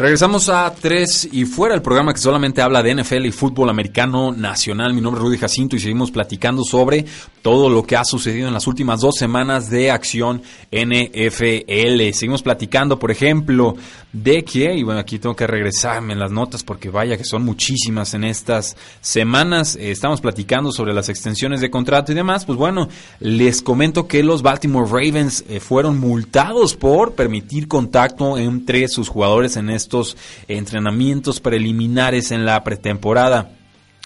Regresamos 0.00 0.48
a 0.48 0.72
Tres 0.80 1.28
y 1.30 1.44
Fuera, 1.44 1.74
el 1.74 1.82
programa 1.82 2.14
que 2.14 2.20
solamente 2.20 2.62
habla 2.62 2.82
de 2.82 2.94
NFL 2.94 3.26
y 3.26 3.32
fútbol 3.32 3.68
americano 3.68 4.32
nacional. 4.32 4.94
Mi 4.94 5.02
nombre 5.02 5.20
es 5.20 5.26
Rudy 5.26 5.36
Jacinto 5.36 5.76
y 5.76 5.78
seguimos 5.78 6.10
platicando 6.10 6.64
sobre 6.64 7.04
todo 7.42 7.68
lo 7.70 7.82
que 7.82 7.96
ha 7.96 8.04
sucedido 8.04 8.48
en 8.48 8.54
las 8.54 8.66
últimas 8.66 9.00
dos 9.00 9.16
semanas 9.16 9.70
de 9.70 9.90
acción 9.90 10.42
NFL. 10.70 12.12
Seguimos 12.12 12.42
platicando, 12.42 12.98
por 12.98 13.10
ejemplo, 13.10 13.76
de 14.12 14.44
que, 14.44 14.74
y 14.74 14.82
bueno, 14.82 15.00
aquí 15.00 15.18
tengo 15.18 15.36
que 15.36 15.46
regresarme 15.46 16.12
en 16.12 16.18
las 16.18 16.30
notas 16.30 16.62
porque 16.62 16.90
vaya 16.90 17.16
que 17.16 17.24
son 17.24 17.44
muchísimas 17.44 18.14
en 18.14 18.24
estas 18.24 18.76
semanas. 19.00 19.76
Eh, 19.76 19.90
estamos 19.90 20.20
platicando 20.20 20.72
sobre 20.72 20.92
las 20.92 21.08
extensiones 21.08 21.60
de 21.60 21.70
contrato 21.70 22.12
y 22.12 22.14
demás. 22.14 22.44
Pues 22.44 22.58
bueno, 22.58 22.88
les 23.20 23.62
comento 23.62 24.06
que 24.06 24.22
los 24.22 24.42
Baltimore 24.42 24.88
Ravens 24.90 25.44
eh, 25.48 25.60
fueron 25.60 25.98
multados 25.98 26.74
por 26.74 27.14
permitir 27.14 27.68
contacto 27.68 28.36
entre 28.38 28.88
sus 28.88 29.08
jugadores 29.08 29.56
en 29.56 29.70
estos 29.70 30.16
entrenamientos 30.48 31.40
preliminares 31.40 32.32
en 32.32 32.44
la 32.44 32.62
pretemporada. 32.64 33.59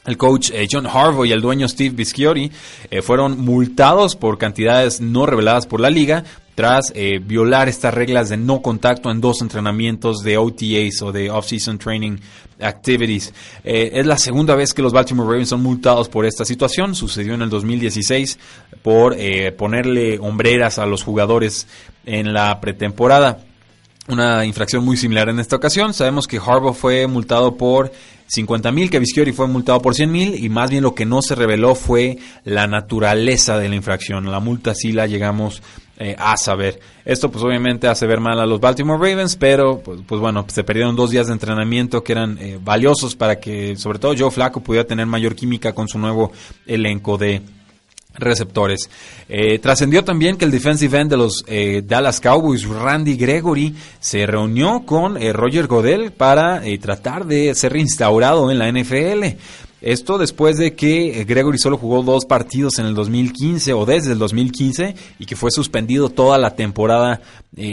El 0.06 0.18
coach 0.18 0.50
eh, 0.50 0.66
John 0.70 0.86
Harbaugh 0.86 1.24
y 1.24 1.32
el 1.32 1.40
dueño 1.40 1.66
Steve 1.66 1.94
Bisciotti 1.94 2.50
eh, 2.90 3.00
fueron 3.00 3.40
multados 3.40 4.16
por 4.16 4.36
cantidades 4.36 5.00
no 5.00 5.24
reveladas 5.24 5.66
por 5.66 5.80
la 5.80 5.88
liga 5.88 6.24
tras 6.54 6.92
eh, 6.94 7.20
violar 7.24 7.68
estas 7.68 7.94
reglas 7.94 8.28
de 8.28 8.36
no 8.36 8.60
contacto 8.60 9.10
en 9.10 9.20
dos 9.20 9.40
entrenamientos 9.40 10.22
de 10.22 10.36
OTAs 10.36 11.02
o 11.02 11.10
de 11.10 11.30
Off-Season 11.30 11.78
Training 11.78 12.18
Activities. 12.60 13.34
Es 13.64 14.06
la 14.06 14.16
segunda 14.16 14.54
vez 14.54 14.72
que 14.72 14.80
los 14.80 14.92
Baltimore 14.92 15.28
Ravens 15.28 15.48
son 15.48 15.62
multados 15.64 16.08
por 16.08 16.24
esta 16.24 16.44
situación. 16.44 16.94
Sucedió 16.94 17.34
en 17.34 17.42
el 17.42 17.50
2016 17.50 18.38
por 18.82 19.16
ponerle 19.56 20.20
hombreras 20.20 20.78
a 20.78 20.86
los 20.86 21.02
jugadores 21.02 21.66
en 22.06 22.32
la 22.32 22.60
pretemporada 22.60 23.40
una 24.08 24.44
infracción 24.44 24.84
muy 24.84 24.96
similar 24.96 25.28
en 25.28 25.40
esta 25.40 25.56
ocasión. 25.56 25.94
Sabemos 25.94 26.26
que 26.26 26.38
Harbaugh 26.38 26.74
fue 26.74 27.06
multado 27.06 27.56
por 27.56 27.90
50 28.26 28.72
mil, 28.72 28.90
que 28.90 28.98
Vischiori 28.98 29.32
fue 29.32 29.46
multado 29.46 29.80
por 29.80 29.94
100 29.94 30.10
mil 30.10 30.44
y 30.44 30.48
más 30.48 30.70
bien 30.70 30.82
lo 30.82 30.94
que 30.94 31.04
no 31.04 31.22
se 31.22 31.34
reveló 31.34 31.74
fue 31.74 32.18
la 32.44 32.66
naturaleza 32.66 33.58
de 33.58 33.68
la 33.68 33.76
infracción. 33.76 34.30
La 34.30 34.40
multa 34.40 34.74
sí 34.74 34.92
la 34.92 35.06
llegamos 35.06 35.62
eh, 35.96 36.16
a 36.18 36.36
saber. 36.36 36.80
Esto 37.04 37.30
pues 37.30 37.44
obviamente 37.44 37.86
hace 37.86 38.06
ver 38.06 38.18
mal 38.18 38.40
a 38.40 38.46
los 38.46 38.60
Baltimore 38.60 38.98
Ravens, 38.98 39.36
pero 39.36 39.80
pues, 39.80 40.00
pues 40.06 40.20
bueno, 40.20 40.44
se 40.48 40.64
perdieron 40.64 40.96
dos 40.96 41.10
días 41.10 41.28
de 41.28 41.34
entrenamiento 41.34 42.02
que 42.02 42.12
eran 42.12 42.36
eh, 42.38 42.58
valiosos 42.60 43.14
para 43.14 43.38
que 43.38 43.76
sobre 43.76 44.00
todo 44.00 44.14
Joe 44.18 44.32
Flaco 44.32 44.60
pudiera 44.60 44.86
tener 44.86 45.06
mayor 45.06 45.36
química 45.36 45.72
con 45.72 45.86
su 45.86 45.98
nuevo 45.98 46.32
elenco 46.66 47.16
de 47.16 47.42
receptores. 48.14 48.88
Eh, 49.28 49.58
trascendió 49.58 50.04
también 50.04 50.36
que 50.36 50.44
el 50.44 50.50
defensive 50.50 50.98
end 50.98 51.10
de 51.10 51.16
los 51.16 51.44
eh, 51.46 51.82
Dallas 51.84 52.20
Cowboys, 52.20 52.66
Randy 52.66 53.16
Gregory, 53.16 53.74
se 54.00 54.26
reunió 54.26 54.84
con 54.86 55.16
eh, 55.16 55.32
Roger 55.32 55.66
Godel 55.66 56.12
para 56.12 56.62
tratar 56.80 57.26
de 57.26 57.54
ser 57.54 57.72
reinstaurado 57.72 58.50
en 58.50 58.58
la 58.58 58.70
NFL. 58.70 59.36
Esto 59.80 60.16
después 60.16 60.56
de 60.56 60.74
que 60.74 61.24
Gregory 61.28 61.58
solo 61.58 61.76
jugó 61.76 62.02
dos 62.02 62.24
partidos 62.24 62.78
en 62.78 62.86
el 62.86 62.94
2015 62.94 63.74
o 63.74 63.84
desde 63.84 64.12
el 64.12 64.18
2015 64.18 64.94
y 65.18 65.26
que 65.26 65.36
fue 65.36 65.50
suspendido 65.50 66.08
toda 66.08 66.38
la 66.38 66.56
temporada 66.56 67.20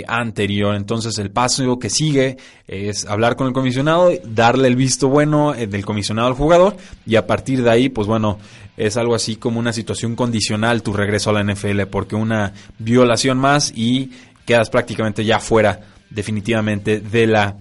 anterior. 0.10 0.76
Entonces 0.76 1.18
el 1.20 1.32
paso 1.32 1.80
que 1.80 1.90
sigue 1.90 2.36
es 2.68 3.06
hablar 3.06 3.38
con 3.38 3.48
el 3.48 3.54
comisionado, 3.54 4.12
darle 4.26 4.68
el 4.68 4.76
visto 4.76 5.08
bueno 5.08 5.54
del 5.54 5.86
comisionado 5.86 6.28
al 6.28 6.34
jugador 6.34 6.76
y 7.06 7.16
a 7.16 7.26
partir 7.26 7.64
de 7.64 7.72
ahí, 7.72 7.88
pues 7.88 8.08
bueno, 8.08 8.40
es 8.82 8.98
algo 8.98 9.14
así 9.14 9.36
como 9.36 9.60
una 9.60 9.74
situación 9.74 10.16
condicional 10.16 10.82
tu 10.82 10.92
regreso 10.92 11.30
a 11.30 11.34
la 11.34 11.44
NFL, 11.44 11.84
porque 11.84 12.16
una 12.16 12.54
violación 12.80 13.38
más 13.38 13.72
y 13.76 14.12
quedas 14.46 14.72
prácticamente 14.72 15.24
ya 15.24 15.40
fuera 15.40 15.82
definitivamente 16.10 17.00
de 17.00 17.28
la 17.28 17.58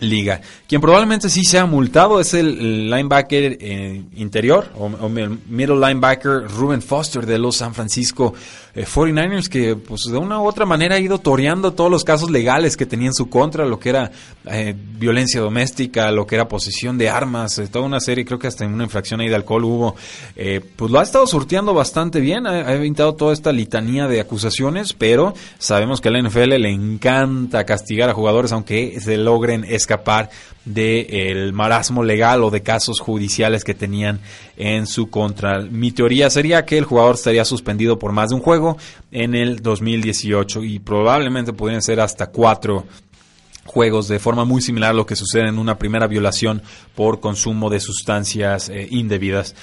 liga. 0.00 0.40
Quien 0.66 0.80
probablemente 0.80 1.28
sí 1.28 1.44
sea 1.44 1.66
multado 1.66 2.20
es 2.20 2.32
el 2.34 2.90
linebacker 2.90 3.58
eh, 3.60 4.02
interior 4.16 4.70
o, 4.76 5.08
middle 5.08 5.76
linebacker 5.76 6.48
Ruben 6.48 6.82
Foster 6.82 7.26
de 7.26 7.38
los 7.38 7.56
San 7.56 7.74
Francisco 7.74 8.34
49ers 8.84 9.46
eh, 9.46 9.50
que 9.50 9.76
pues 9.76 10.02
de 10.02 10.16
una 10.16 10.40
u 10.40 10.46
otra 10.46 10.66
manera 10.66 10.96
ha 10.96 10.98
ido 10.98 11.18
toreando 11.18 11.72
todos 11.72 11.90
los 11.90 12.04
casos 12.04 12.30
legales 12.30 12.76
que 12.76 12.86
tenía 12.86 13.08
en 13.08 13.14
su 13.14 13.28
contra, 13.28 13.64
lo 13.64 13.78
que 13.78 13.88
era 13.88 14.10
eh, 14.46 14.74
violencia 14.76 15.40
doméstica, 15.40 16.10
lo 16.10 16.26
que 16.26 16.34
era 16.34 16.48
posesión 16.48 16.98
de 16.98 17.08
armas, 17.08 17.60
toda 17.70 17.84
una 17.84 18.00
serie, 18.00 18.24
creo 18.24 18.38
que 18.38 18.48
hasta 18.48 18.64
en 18.64 18.74
una 18.74 18.84
infracción 18.84 19.20
ahí 19.20 19.28
de 19.28 19.34
alcohol 19.34 19.64
hubo, 19.64 19.96
pues 20.76 20.90
lo 20.90 21.00
ha 21.00 21.02
estado 21.02 21.26
surteando 21.26 21.74
bastante 21.74 22.20
bien, 22.20 22.46
ha, 22.46 22.72
evitado 22.72 23.14
toda 23.14 23.32
esta 23.32 23.52
litanía 23.52 24.06
de 24.06 24.20
acusaciones, 24.20 24.92
pero 24.92 25.34
sabemos 25.58 26.00
que 26.00 26.08
a 26.08 26.12
la 26.12 26.22
NFL 26.22 26.56
le 26.56 26.70
encanta 26.70 27.64
castigar 27.64 28.10
a 28.10 28.14
jugadores 28.14 28.52
aunque 28.52 29.00
se 29.00 29.16
logren 29.16 29.64
escapar 29.64 30.30
del 30.66 31.52
marasmo 31.52 32.02
legal 32.02 32.44
o 32.44 32.50
de 32.50 32.62
casos 32.62 33.00
judiciales 33.00 33.64
que 33.64 33.72
tenían 33.72 34.20
en 34.56 34.86
su 34.86 35.08
contra. 35.08 35.60
Mi 35.60 35.92
teoría 35.92 36.28
sería 36.28 36.66
que 36.66 36.76
el 36.76 36.84
jugador 36.84 37.14
estaría 37.14 37.44
suspendido 37.44 37.98
por 37.98 38.12
más 38.12 38.30
de 38.30 38.34
un 38.34 38.42
juego 38.42 38.76
en 39.12 39.34
el 39.34 39.62
2018 39.62 40.64
y 40.64 40.80
probablemente 40.80 41.52
podrían 41.52 41.82
ser 41.82 42.00
hasta 42.00 42.26
cuatro 42.26 42.84
juegos 43.64 44.08
de 44.08 44.18
forma 44.18 44.44
muy 44.44 44.60
similar 44.60 44.90
a 44.90 44.94
lo 44.94 45.06
que 45.06 45.16
sucede 45.16 45.48
en 45.48 45.58
una 45.58 45.78
primera 45.78 46.06
violación 46.06 46.62
por 46.94 47.20
consumo 47.20 47.70
de 47.70 47.80
sustancias 47.80 48.68
eh, 48.68 48.88
indebidas. 48.90 49.54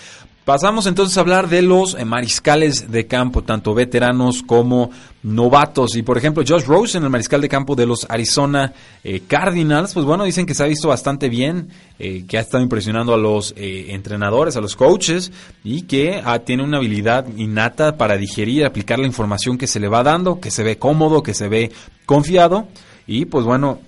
Pasamos 0.46 0.88
entonces 0.88 1.18
a 1.18 1.22
hablar 1.22 1.48
de 1.48 1.62
los 1.62 1.96
eh, 1.96 2.04
mariscales 2.04 2.92
de 2.92 3.08
campo, 3.08 3.44
tanto 3.44 3.74
veteranos 3.74 4.44
como 4.44 4.90
novatos. 5.24 5.96
Y 5.96 6.02
por 6.02 6.18
ejemplo, 6.18 6.44
Josh 6.46 6.66
Rosen, 6.66 7.02
el 7.04 7.10
mariscal 7.10 7.40
de 7.40 7.48
campo 7.48 7.76
de 7.76 7.86
los 7.86 8.06
Arizona 8.10 8.74
eh, 9.06 9.22
Cardinals, 9.26 9.94
pues 9.94 10.06
bueno, 10.06 10.26
dicen 10.26 10.46
que 10.46 10.54
se 10.54 10.64
ha 10.64 10.68
visto 10.68 10.90
bastante 10.90 11.30
bien, 11.30 11.70
eh, 11.98 12.26
que 12.28 12.38
ha 12.38 12.42
estado 12.42 12.62
impresionando 12.62 13.14
a 13.14 13.18
los 13.18 13.54
entrenadores, 13.56 14.58
a 14.58 14.62
los 14.62 14.76
coaches, 14.76 15.32
y 15.64 15.84
que 15.84 16.22
ah, 16.26 16.40
tiene 16.40 16.64
una 16.64 16.76
habilidad 16.80 17.26
innata 17.38 17.96
para 17.96 18.18
digerir, 18.18 18.66
aplicar 18.66 19.00
la 19.00 19.08
información 19.08 19.58
que 19.58 19.68
se 19.68 19.80
le 19.80 19.88
va 19.88 20.04
dando, 20.04 20.42
que 20.42 20.52
se 20.52 20.64
ve 20.64 20.78
cómodo, 20.78 21.24
que 21.24 21.34
se 21.34 21.48
ve 21.48 21.72
confiado. 22.06 22.68
Y 23.08 23.26
pues 23.26 23.46
bueno, 23.46 23.80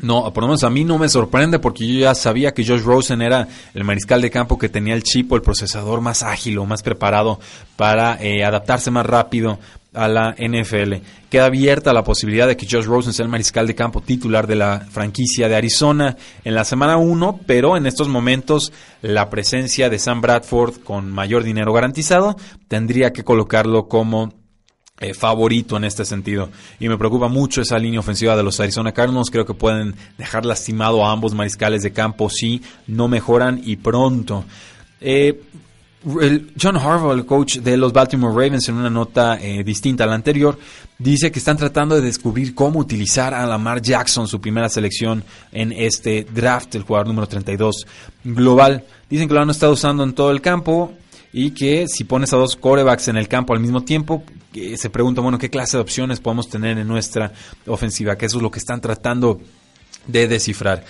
no, 0.00 0.32
por 0.32 0.42
lo 0.42 0.48
menos 0.48 0.64
a 0.64 0.70
mí 0.70 0.84
no 0.84 0.98
me 0.98 1.08
sorprende 1.08 1.58
porque 1.58 1.86
yo 1.86 2.00
ya 2.00 2.14
sabía 2.14 2.52
que 2.52 2.66
Josh 2.66 2.82
Rosen 2.82 3.22
era 3.22 3.48
el 3.74 3.84
mariscal 3.84 4.20
de 4.20 4.30
campo 4.30 4.58
que 4.58 4.68
tenía 4.68 4.94
el 4.94 5.02
chip 5.02 5.30
o 5.32 5.36
el 5.36 5.42
procesador 5.42 6.00
más 6.00 6.22
ágil 6.22 6.58
o 6.58 6.66
más 6.66 6.82
preparado 6.82 7.38
para 7.76 8.20
eh, 8.20 8.44
adaptarse 8.44 8.90
más 8.90 9.06
rápido 9.06 9.58
a 9.94 10.08
la 10.08 10.34
NFL. 10.36 10.94
Queda 11.30 11.46
abierta 11.46 11.92
la 11.92 12.02
posibilidad 12.02 12.48
de 12.48 12.56
que 12.56 12.66
Josh 12.68 12.84
Rosen 12.84 13.12
sea 13.12 13.24
el 13.24 13.30
mariscal 13.30 13.66
de 13.66 13.76
campo 13.76 14.00
titular 14.00 14.46
de 14.46 14.56
la 14.56 14.80
franquicia 14.90 15.48
de 15.48 15.56
Arizona 15.56 16.16
en 16.44 16.54
la 16.54 16.64
semana 16.64 16.96
1, 16.96 17.40
pero 17.46 17.76
en 17.76 17.86
estos 17.86 18.08
momentos 18.08 18.72
la 19.00 19.30
presencia 19.30 19.88
de 19.88 20.00
Sam 20.00 20.20
Bradford 20.20 20.82
con 20.82 21.10
mayor 21.12 21.44
dinero 21.44 21.72
garantizado 21.72 22.36
tendría 22.68 23.12
que 23.12 23.24
colocarlo 23.24 23.88
como 23.88 24.32
eh, 25.00 25.12
favorito 25.12 25.76
en 25.76 25.84
este 25.84 26.04
sentido. 26.04 26.50
Y 26.78 26.88
me 26.88 26.96
preocupa 26.96 27.26
mucho 27.26 27.60
esa 27.60 27.78
línea 27.78 27.98
ofensiva 27.98 28.36
de 28.36 28.44
los 28.44 28.60
Arizona 28.60 28.92
Cardinals. 28.92 29.30
Creo 29.30 29.44
que 29.44 29.54
pueden 29.54 29.96
dejar 30.18 30.46
lastimado 30.46 31.04
a 31.04 31.10
ambos 31.10 31.34
mariscales 31.34 31.82
de 31.82 31.92
campo 31.92 32.30
si 32.30 32.62
no 32.86 33.08
mejoran 33.08 33.60
y 33.64 33.76
pronto. 33.76 34.44
Eh, 35.00 35.42
John 36.60 36.76
Harbaugh, 36.76 37.12
el 37.12 37.24
coach 37.24 37.56
de 37.56 37.76
los 37.76 37.92
Baltimore 37.92 38.32
Ravens, 38.32 38.68
en 38.68 38.76
una 38.76 38.90
nota 38.90 39.38
eh, 39.40 39.64
distinta 39.64 40.04
a 40.04 40.06
la 40.06 40.14
anterior, 40.14 40.58
dice 40.98 41.32
que 41.32 41.38
están 41.38 41.56
tratando 41.56 41.94
de 41.96 42.02
descubrir 42.02 42.54
cómo 42.54 42.78
utilizar 42.78 43.32
a 43.32 43.46
Lamar 43.46 43.80
Jackson, 43.80 44.28
su 44.28 44.40
primera 44.40 44.68
selección 44.68 45.24
en 45.50 45.72
este 45.72 46.24
draft, 46.30 46.74
el 46.74 46.82
jugador 46.82 47.08
número 47.08 47.26
32 47.26 47.86
global. 48.22 48.84
Dicen 49.08 49.26
que 49.26 49.34
lo 49.34 49.40
han 49.40 49.50
estado 49.50 49.72
usando 49.72 50.04
en 50.04 50.12
todo 50.12 50.30
el 50.30 50.42
campo 50.42 50.92
y 51.36 51.50
que 51.50 51.88
si 51.88 52.04
pones 52.04 52.32
a 52.32 52.36
dos 52.36 52.54
corebacks 52.54 53.08
en 53.08 53.16
el 53.16 53.26
campo 53.26 53.54
al 53.54 53.60
mismo 53.60 53.82
tiempo, 53.82 54.22
se 54.76 54.88
pregunta, 54.88 55.20
bueno, 55.20 55.36
¿qué 55.36 55.50
clase 55.50 55.76
de 55.76 55.80
opciones 55.80 56.20
podemos 56.20 56.48
tener 56.48 56.78
en 56.78 56.86
nuestra 56.86 57.32
ofensiva? 57.66 58.16
Que 58.16 58.26
eso 58.26 58.36
es 58.36 58.42
lo 58.44 58.52
que 58.52 58.60
están 58.60 58.80
tratando 58.80 59.40
de 60.06 60.28
descifrar. 60.28 60.84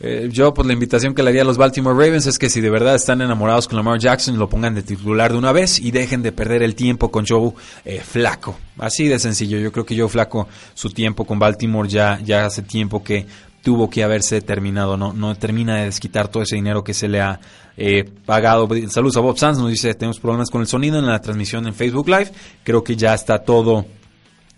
Eh, 0.00 0.28
yo, 0.30 0.54
pues 0.54 0.68
la 0.68 0.72
invitación 0.72 1.16
que 1.16 1.24
le 1.24 1.30
haría 1.30 1.42
a 1.42 1.44
los 1.44 1.56
Baltimore 1.56 1.96
Ravens 1.96 2.26
es 2.26 2.38
que 2.38 2.48
si 2.48 2.60
de 2.60 2.70
verdad 2.70 2.94
están 2.94 3.20
enamorados 3.22 3.66
con 3.66 3.76
Lamar 3.76 3.98
Jackson, 3.98 4.38
lo 4.38 4.48
pongan 4.48 4.76
de 4.76 4.84
titular 4.84 5.32
de 5.32 5.38
una 5.38 5.50
vez 5.50 5.80
y 5.80 5.90
dejen 5.90 6.22
de 6.22 6.30
perder 6.30 6.62
el 6.62 6.76
tiempo 6.76 7.10
con 7.10 7.26
Joe 7.26 7.50
eh, 7.84 8.00
Flaco. 8.00 8.56
Así 8.78 9.08
de 9.08 9.18
sencillo. 9.18 9.58
Yo 9.58 9.72
creo 9.72 9.84
que 9.84 9.98
Joe 9.98 10.08
Flaco, 10.08 10.46
su 10.74 10.90
tiempo 10.90 11.24
con 11.24 11.40
Baltimore 11.40 11.88
ya, 11.88 12.20
ya 12.24 12.46
hace 12.46 12.62
tiempo 12.62 13.02
que 13.02 13.26
tuvo 13.68 13.90
que 13.90 14.02
haberse 14.02 14.40
terminado. 14.40 14.96
No, 14.96 15.12
no 15.12 15.34
termina 15.34 15.76
de 15.76 15.84
desquitar 15.84 16.28
todo 16.28 16.42
ese 16.42 16.56
dinero 16.56 16.82
que 16.82 16.94
se 16.94 17.06
le 17.06 17.20
ha 17.20 17.38
eh, 17.76 18.02
pagado. 18.24 18.66
Saludos 18.88 19.18
a 19.18 19.20
Bob 19.20 19.36
Sanz, 19.36 19.58
nos 19.58 19.68
dice, 19.68 19.92
tenemos 19.92 20.18
problemas 20.18 20.48
con 20.48 20.62
el 20.62 20.66
sonido 20.66 20.98
en 20.98 21.04
la 21.04 21.20
transmisión 21.20 21.66
en 21.66 21.74
Facebook 21.74 22.08
Live. 22.08 22.30
Creo 22.64 22.82
que 22.82 22.96
ya 22.96 23.12
está 23.12 23.40
todo 23.40 23.84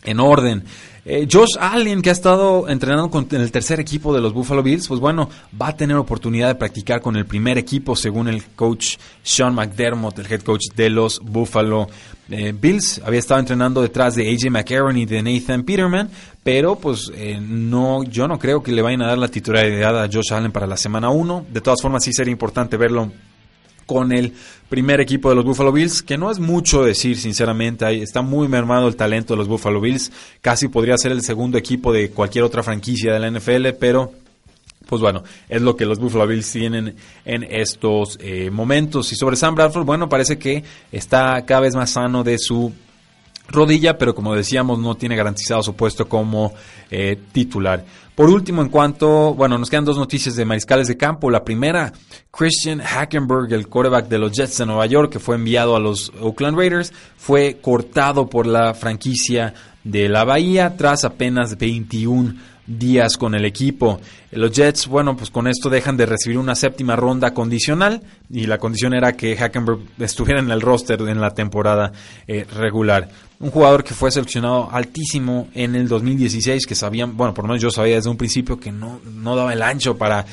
en 0.05 0.21
orden. 0.21 0.65
Eh, 1.05 1.27
Josh 1.31 1.57
Allen, 1.59 2.03
que 2.03 2.11
ha 2.11 2.13
estado 2.13 2.69
entrenando 2.69 3.11
con 3.11 3.27
el 3.31 3.51
tercer 3.51 3.81
equipo 3.81 4.15
de 4.15 4.21
los 4.21 4.35
Buffalo 4.35 4.63
Bills, 4.63 4.87
pues 4.87 5.01
bueno, 5.01 5.31
va 5.61 5.69
a 5.69 5.77
tener 5.77 5.97
oportunidad 5.97 6.49
de 6.49 6.55
practicar 6.57 7.01
con 7.01 7.17
el 7.17 7.25
primer 7.25 7.57
equipo, 7.57 7.97
según 7.97 8.29
el 8.29 8.45
coach 8.55 8.97
Sean 9.23 9.55
McDermott, 9.55 10.19
el 10.19 10.31
head 10.31 10.43
coach 10.43 10.67
de 10.77 10.91
los 10.91 11.21
Buffalo 11.21 11.89
eh, 12.29 12.53
Bills. 12.59 13.01
Había 13.05 13.19
estado 13.19 13.41
entrenando 13.41 13.81
detrás 13.81 14.15
de 14.15 14.29
AJ 14.31 14.51
McCarron 14.51 14.99
y 14.99 15.07
de 15.07 15.23
Nathan 15.23 15.63
Peterman, 15.63 16.11
pero 16.43 16.77
pues 16.77 17.11
eh, 17.15 17.41
no, 17.41 18.05
yo 18.05 18.29
no 18.29 18.39
creo 18.39 18.63
que 18.63 18.73
le 18.73 18.83
vayan 18.83 19.03
a 19.03 19.09
dar 19.09 19.19
la 19.19 19.29
titularidad 19.29 20.03
a 20.03 20.07
Josh 20.07 20.33
Allen 20.33 20.53
para 20.53 20.67
la 20.67 20.77
semana 20.77 21.09
1. 21.09 21.47
De 21.51 21.63
todas 21.63 21.81
formas, 21.81 22.05
sí 22.05 22.13
sería 22.13 22.33
importante 22.33 22.77
verlo 22.77 23.11
con 23.91 24.13
el 24.13 24.33
primer 24.69 25.01
equipo 25.01 25.31
de 25.31 25.35
los 25.35 25.45
Buffalo 25.45 25.73
Bills, 25.73 26.01
que 26.05 26.17
no 26.17 26.31
es 26.31 26.39
mucho 26.39 26.85
decir, 26.85 27.17
sinceramente, 27.17 27.85
ahí 27.85 28.03
está 28.03 28.23
muy 28.23 28.47
mermado 28.47 28.87
el 28.87 28.95
talento 28.95 29.35
de 29.35 29.39
los 29.39 29.49
Buffalo 29.49 29.81
Bills, 29.81 30.13
casi 30.41 30.69
podría 30.69 30.97
ser 30.97 31.11
el 31.11 31.23
segundo 31.23 31.59
equipo 31.59 31.93
de 31.93 32.11
cualquier 32.11 32.45
otra 32.45 32.63
franquicia 32.63 33.13
de 33.13 33.19
la 33.19 33.29
NFL, 33.33 33.71
pero 33.81 34.13
pues 34.87 35.03
bueno, 35.03 35.25
es 35.49 35.61
lo 35.61 35.75
que 35.75 35.87
los 35.87 35.99
Buffalo 35.99 36.25
Bills 36.29 36.53
tienen 36.53 36.95
en 37.25 37.43
estos 37.43 38.17
eh, 38.21 38.49
momentos. 38.51 39.11
Y 39.11 39.17
sobre 39.17 39.35
Sam 39.35 39.57
Bradford, 39.57 39.85
bueno, 39.85 40.09
parece 40.09 40.39
que 40.39 40.63
está 40.93 41.45
cada 41.45 41.63
vez 41.63 41.75
más 41.75 41.91
sano 41.91 42.23
de 42.23 42.39
su 42.39 42.73
rodilla, 43.51 43.99
pero 43.99 44.15
como 44.15 44.35
decíamos, 44.35 44.79
no 44.79 44.95
tiene 44.95 45.17
garantizado 45.17 45.63
su 45.63 45.75
puesto 45.75 46.09
como 46.09 46.55
eh, 46.91 47.19
titular. 47.33 47.85
Por 48.15 48.29
último, 48.29 48.61
en 48.61 48.69
cuanto, 48.69 49.35
bueno, 49.35 49.57
nos 49.57 49.71
quedan 49.71 49.85
dos 49.85 49.97
noticias 49.97 50.37
de 50.37 50.45
mariscales 50.45 50.89
de 50.89 50.97
campo. 50.97 51.31
La 51.31 51.43
primera, 51.43 51.93
Christian 52.31 52.81
Hackenberg, 52.81 53.53
el 53.53 53.67
quarterback 53.67 54.09
de 54.09 54.19
los 54.19 54.33
Jets 54.33 54.59
de 54.59 54.67
Nueva 54.67 54.85
York, 54.87 55.11
que 55.11 55.19
fue 55.19 55.37
enviado 55.37 55.75
a 55.75 55.81
los 55.81 56.13
Oakland 56.21 56.59
Raiders, 56.59 56.93
fue 57.17 57.59
cortado 57.63 58.29
por 58.29 58.47
la 58.47 58.75
franquicia 58.75 59.55
de 59.85 60.09
la 60.09 60.25
Bahía 60.25 60.77
tras 60.77 61.05
apenas 61.05 61.57
21 61.57 62.35
días 62.67 63.17
con 63.17 63.35
el 63.35 63.45
equipo. 63.45 64.01
Los 64.31 64.53
Jets, 64.53 64.87
bueno, 64.87 65.17
pues 65.17 65.31
con 65.31 65.49
esto 65.49 65.69
dejan 65.69 65.97
de 65.97 66.07
recibir 66.07 66.39
una 66.39 66.55
séptima 66.55 66.95
ronda 66.95 67.35
condicional 67.35 68.01
y 68.31 68.47
la 68.47 68.59
condición 68.59 68.95
era 68.95 69.17
que 69.17 69.37
Hackenberg 69.37 69.81
estuviera 69.99 70.41
en 70.41 70.51
el 70.51 70.61
roster 70.61 71.01
en 71.01 71.21
la 71.21 71.31
temporada 71.31 71.93
eh, 72.29 72.47
regular. 72.57 73.09
Un 73.41 73.51
jugador 73.51 73.83
que 73.83 73.95
fue 73.95 74.11
seleccionado 74.11 74.69
altísimo 74.71 75.49
en 75.55 75.75
el 75.75 75.89
2016, 75.89 76.67
que 76.67 76.75
sabían, 76.75 77.17
bueno, 77.17 77.35
por 77.35 77.45
lo 77.45 77.49
menos 77.49 77.63
yo 77.63 77.71
sabía 77.71 77.97
desde 77.97 78.11
un 78.11 78.19
principio 78.19 78.61
que 78.61 78.71
no, 78.71 79.01
no 79.15 79.35
daba 79.35 79.53
el 79.53 79.63
ancho 79.63 79.97
para 79.97 80.27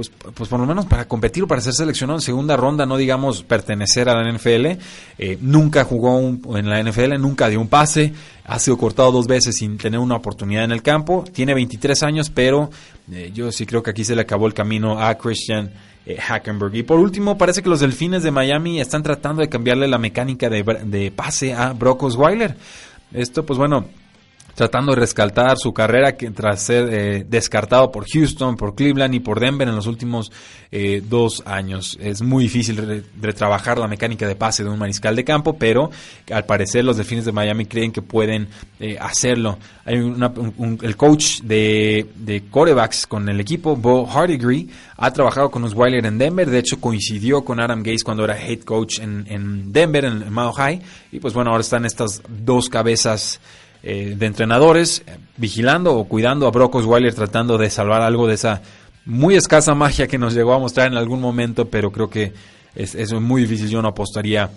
pues, 0.00 0.32
pues 0.32 0.48
por 0.48 0.58
lo 0.58 0.64
menos 0.64 0.86
para 0.86 1.06
competir 1.06 1.42
o 1.42 1.46
para 1.46 1.60
ser 1.60 1.74
seleccionado 1.74 2.18
en 2.18 2.22
segunda 2.22 2.56
ronda, 2.56 2.86
no 2.86 2.96
digamos 2.96 3.42
pertenecer 3.42 4.08
a 4.08 4.14
la 4.14 4.32
NFL. 4.32 4.78
Eh, 5.18 5.36
nunca 5.42 5.84
jugó 5.84 6.18
en 6.18 6.70
la 6.70 6.82
NFL, 6.82 7.18
nunca 7.18 7.50
dio 7.50 7.60
un 7.60 7.68
pase, 7.68 8.14
ha 8.44 8.58
sido 8.58 8.78
cortado 8.78 9.12
dos 9.12 9.26
veces 9.26 9.56
sin 9.56 9.76
tener 9.76 10.00
una 10.00 10.16
oportunidad 10.16 10.64
en 10.64 10.72
el 10.72 10.82
campo. 10.82 11.22
Tiene 11.30 11.52
23 11.52 12.02
años, 12.02 12.30
pero 12.30 12.70
eh, 13.12 13.30
yo 13.34 13.52
sí 13.52 13.66
creo 13.66 13.82
que 13.82 13.90
aquí 13.90 14.04
se 14.04 14.14
le 14.14 14.22
acabó 14.22 14.46
el 14.46 14.54
camino 14.54 14.98
a 14.98 15.18
Christian 15.18 15.70
eh, 16.06 16.16
Hackenberg. 16.16 16.74
Y 16.76 16.82
por 16.82 16.98
último, 16.98 17.36
parece 17.36 17.62
que 17.62 17.68
los 17.68 17.80
Delfines 17.80 18.22
de 18.22 18.30
Miami 18.30 18.80
están 18.80 19.02
tratando 19.02 19.42
de 19.42 19.50
cambiarle 19.50 19.86
la 19.86 19.98
mecánica 19.98 20.48
de, 20.48 20.62
de 20.62 21.10
pase 21.10 21.52
a 21.52 21.74
Brock 21.74 22.04
Osweiler. 22.04 22.56
Esto, 23.12 23.44
pues 23.44 23.58
bueno, 23.58 23.84
tratando 24.60 24.92
de 24.92 25.00
rescatar 25.00 25.56
su 25.56 25.72
carrera 25.72 26.18
que 26.18 26.30
tras 26.32 26.60
ser 26.60 26.92
eh, 26.92 27.24
descartado 27.26 27.90
por 27.90 28.06
Houston, 28.06 28.56
por 28.56 28.74
Cleveland 28.74 29.14
y 29.14 29.20
por 29.20 29.40
Denver 29.40 29.66
en 29.66 29.74
los 29.74 29.86
últimos 29.86 30.30
eh, 30.70 31.02
dos 31.02 31.42
años. 31.46 31.96
Es 31.98 32.20
muy 32.20 32.42
difícil 32.44 33.02
retrabajar 33.18 33.78
la 33.78 33.88
mecánica 33.88 34.28
de 34.28 34.36
pase 34.36 34.62
de 34.62 34.68
un 34.68 34.78
mariscal 34.78 35.16
de 35.16 35.24
campo, 35.24 35.56
pero 35.56 35.90
al 36.30 36.44
parecer 36.44 36.84
los 36.84 36.98
Delfines 36.98 37.24
de 37.24 37.32
Miami 37.32 37.64
creen 37.64 37.90
que 37.90 38.02
pueden 38.02 38.48
eh, 38.78 38.98
hacerlo. 39.00 39.58
Hay 39.86 39.96
el 39.96 40.96
coach 40.98 41.40
de, 41.40 42.06
de 42.16 42.42
corebacks 42.50 43.06
con 43.06 43.26
el 43.30 43.40
equipo, 43.40 43.76
Bo 43.76 44.06
Hardigree, 44.06 44.68
ha 44.98 45.10
trabajado 45.10 45.50
con 45.50 45.64
Osweiler 45.64 46.04
en 46.04 46.18
Denver, 46.18 46.50
de 46.50 46.58
hecho 46.58 46.78
coincidió 46.78 47.42
con 47.46 47.60
Adam 47.60 47.78
Gates 47.78 48.04
cuando 48.04 48.24
era 48.24 48.38
head 48.38 48.60
coach 48.60 48.98
en, 48.98 49.24
en 49.26 49.72
Denver, 49.72 50.04
en, 50.04 50.22
en 50.22 50.34
Mile 50.34 50.52
High, 50.54 50.82
y 51.12 51.18
pues 51.18 51.32
bueno, 51.32 51.50
ahora 51.50 51.62
están 51.62 51.86
estas 51.86 52.22
dos 52.28 52.68
cabezas 52.68 53.40
eh, 53.82 54.14
de 54.16 54.26
entrenadores 54.26 55.02
eh, 55.06 55.16
vigilando 55.36 55.94
o 55.94 56.04
cuidando 56.04 56.46
a 56.46 56.50
Brock 56.50 56.76
Osweiler 56.76 57.14
tratando 57.14 57.56
de 57.58 57.70
salvar 57.70 58.02
algo 58.02 58.26
de 58.26 58.34
esa 58.34 58.62
muy 59.06 59.36
escasa 59.36 59.74
magia 59.74 60.06
que 60.06 60.18
nos 60.18 60.34
llegó 60.34 60.52
a 60.52 60.58
mostrar 60.58 60.86
en 60.86 60.98
algún 60.98 61.20
momento, 61.20 61.68
pero 61.68 61.90
creo 61.90 62.10
que 62.10 62.32
es, 62.74 62.94
es 62.94 63.12
muy 63.12 63.42
difícil, 63.42 63.68
yo 63.68 63.82
no 63.82 63.88
apostaría 63.88 64.50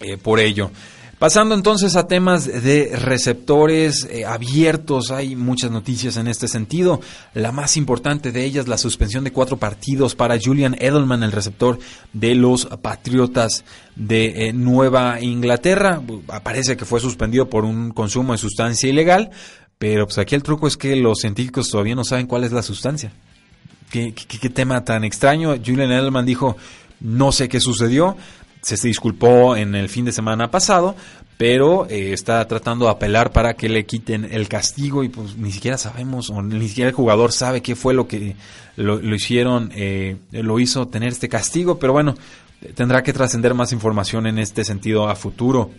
eh, 0.00 0.16
por 0.16 0.40
ello. 0.40 0.70
Pasando 1.18 1.56
entonces 1.56 1.96
a 1.96 2.06
temas 2.06 2.46
de 2.46 2.92
receptores 2.94 4.06
eh, 4.08 4.24
abiertos, 4.24 5.10
hay 5.10 5.34
muchas 5.34 5.72
noticias 5.72 6.16
en 6.16 6.28
este 6.28 6.46
sentido. 6.46 7.00
La 7.34 7.50
más 7.50 7.76
importante 7.76 8.30
de 8.30 8.44
ellas, 8.44 8.68
la 8.68 8.78
suspensión 8.78 9.24
de 9.24 9.32
cuatro 9.32 9.56
partidos 9.56 10.14
para 10.14 10.38
Julian 10.40 10.76
Edelman, 10.78 11.24
el 11.24 11.32
receptor 11.32 11.80
de 12.12 12.36
los 12.36 12.66
Patriotas 12.66 13.64
de 13.96 14.46
eh, 14.46 14.52
Nueva 14.52 15.20
Inglaterra. 15.20 16.00
Parece 16.44 16.76
que 16.76 16.84
fue 16.84 17.00
suspendido 17.00 17.50
por 17.50 17.64
un 17.64 17.90
consumo 17.90 18.30
de 18.30 18.38
sustancia 18.38 18.88
ilegal, 18.88 19.30
pero 19.76 20.06
pues 20.06 20.18
aquí 20.18 20.36
el 20.36 20.44
truco 20.44 20.68
es 20.68 20.76
que 20.76 20.94
los 20.94 21.18
científicos 21.18 21.68
todavía 21.68 21.96
no 21.96 22.04
saben 22.04 22.28
cuál 22.28 22.44
es 22.44 22.52
la 22.52 22.62
sustancia. 22.62 23.12
Qué 23.90 24.12
tema 24.54 24.84
tan 24.84 25.02
extraño. 25.02 25.56
Julian 25.56 25.90
Edelman 25.90 26.26
dijo, 26.26 26.56
no 27.00 27.32
sé 27.32 27.48
qué 27.48 27.60
sucedió 27.60 28.16
se 28.62 28.88
disculpó 28.88 29.56
en 29.56 29.74
el 29.74 29.88
fin 29.88 30.04
de 30.04 30.12
semana 30.12 30.50
pasado, 30.50 30.94
pero 31.36 31.86
eh, 31.88 32.12
está 32.12 32.46
tratando 32.46 32.86
de 32.86 32.90
apelar 32.90 33.32
para 33.32 33.54
que 33.54 33.68
le 33.68 33.86
quiten 33.86 34.28
el 34.30 34.48
castigo 34.48 35.04
y 35.04 35.08
pues 35.08 35.36
ni 35.36 35.52
siquiera 35.52 35.78
sabemos 35.78 36.30
o 36.30 36.42
ni 36.42 36.68
siquiera 36.68 36.90
el 36.90 36.96
jugador 36.96 37.32
sabe 37.32 37.62
qué 37.62 37.76
fue 37.76 37.94
lo 37.94 38.08
que 38.08 38.34
lo, 38.76 39.14
hicieron, 39.14 39.70
eh, 39.74 40.16
lo 40.32 40.58
hizo 40.58 40.88
tener 40.88 41.10
este 41.10 41.28
castigo, 41.28 41.78
pero 41.78 41.92
bueno, 41.92 42.14
tendrá 42.74 43.02
que 43.02 43.12
trascender 43.12 43.54
más 43.54 43.72
información 43.72 44.26
en 44.26 44.38
este 44.38 44.64
sentido 44.64 45.08
a 45.08 45.14
futuro. 45.14 45.70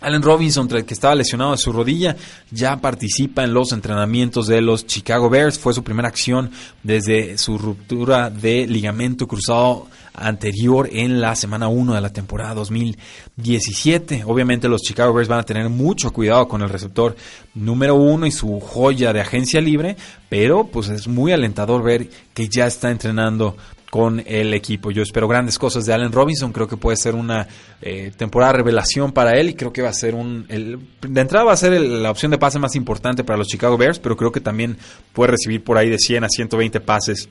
Allen 0.00 0.22
Robinson, 0.22 0.68
que 0.68 0.92
estaba 0.92 1.14
lesionado 1.14 1.52
de 1.52 1.58
su 1.58 1.72
rodilla, 1.72 2.16
ya 2.50 2.76
participa 2.76 3.44
en 3.44 3.54
los 3.54 3.72
entrenamientos 3.72 4.46
de 4.46 4.60
los 4.60 4.86
Chicago 4.86 5.30
Bears. 5.30 5.58
Fue 5.58 5.72
su 5.72 5.82
primera 5.82 6.08
acción 6.08 6.50
desde 6.82 7.38
su 7.38 7.56
ruptura 7.56 8.28
de 8.28 8.66
ligamento 8.66 9.26
cruzado 9.26 9.86
anterior 10.16 10.88
en 10.90 11.20
la 11.20 11.36
semana 11.36 11.68
1 11.68 11.94
de 11.94 12.00
la 12.00 12.12
temporada 12.12 12.54
2017. 12.54 14.24
Obviamente 14.26 14.68
los 14.68 14.82
Chicago 14.82 15.12
Bears 15.12 15.28
van 15.28 15.40
a 15.40 15.44
tener 15.44 15.68
mucho 15.68 16.12
cuidado 16.12 16.48
con 16.48 16.62
el 16.62 16.68
receptor 16.68 17.16
número 17.54 17.94
1 17.94 18.26
y 18.26 18.30
su 18.30 18.60
joya 18.60 19.12
de 19.12 19.20
agencia 19.20 19.60
libre, 19.60 19.96
pero 20.28 20.66
pues 20.66 20.88
es 20.88 21.06
muy 21.06 21.32
alentador 21.32 21.82
ver 21.82 22.08
que 22.34 22.48
ya 22.48 22.66
está 22.66 22.90
entrenando 22.90 23.56
con 23.90 24.22
el 24.26 24.52
equipo. 24.52 24.90
Yo 24.90 25.02
espero 25.02 25.28
grandes 25.28 25.58
cosas 25.58 25.86
de 25.86 25.94
Allen 25.94 26.12
Robinson, 26.12 26.52
creo 26.52 26.68
que 26.68 26.76
puede 26.76 26.96
ser 26.96 27.14
una 27.14 27.46
eh, 27.80 28.12
temporada 28.16 28.54
revelación 28.54 29.12
para 29.12 29.38
él 29.38 29.50
y 29.50 29.54
creo 29.54 29.72
que 29.72 29.82
va 29.82 29.90
a 29.90 29.94
ser 29.94 30.14
un... 30.14 30.46
de 30.48 31.20
entrada 31.20 31.44
va 31.44 31.52
a 31.52 31.56
ser 31.56 31.80
la 31.80 32.10
opción 32.10 32.30
de 32.30 32.38
pase 32.38 32.58
más 32.58 32.74
importante 32.74 33.24
para 33.24 33.38
los 33.38 33.48
Chicago 33.48 33.76
Bears, 33.76 33.98
pero 33.98 34.16
creo 34.16 34.32
que 34.32 34.40
también 34.40 34.76
puede 35.12 35.32
recibir 35.32 35.62
por 35.62 35.78
ahí 35.78 35.88
de 35.88 35.98
100 35.98 36.24
a 36.24 36.28
120 36.28 36.80
pases 36.80 37.28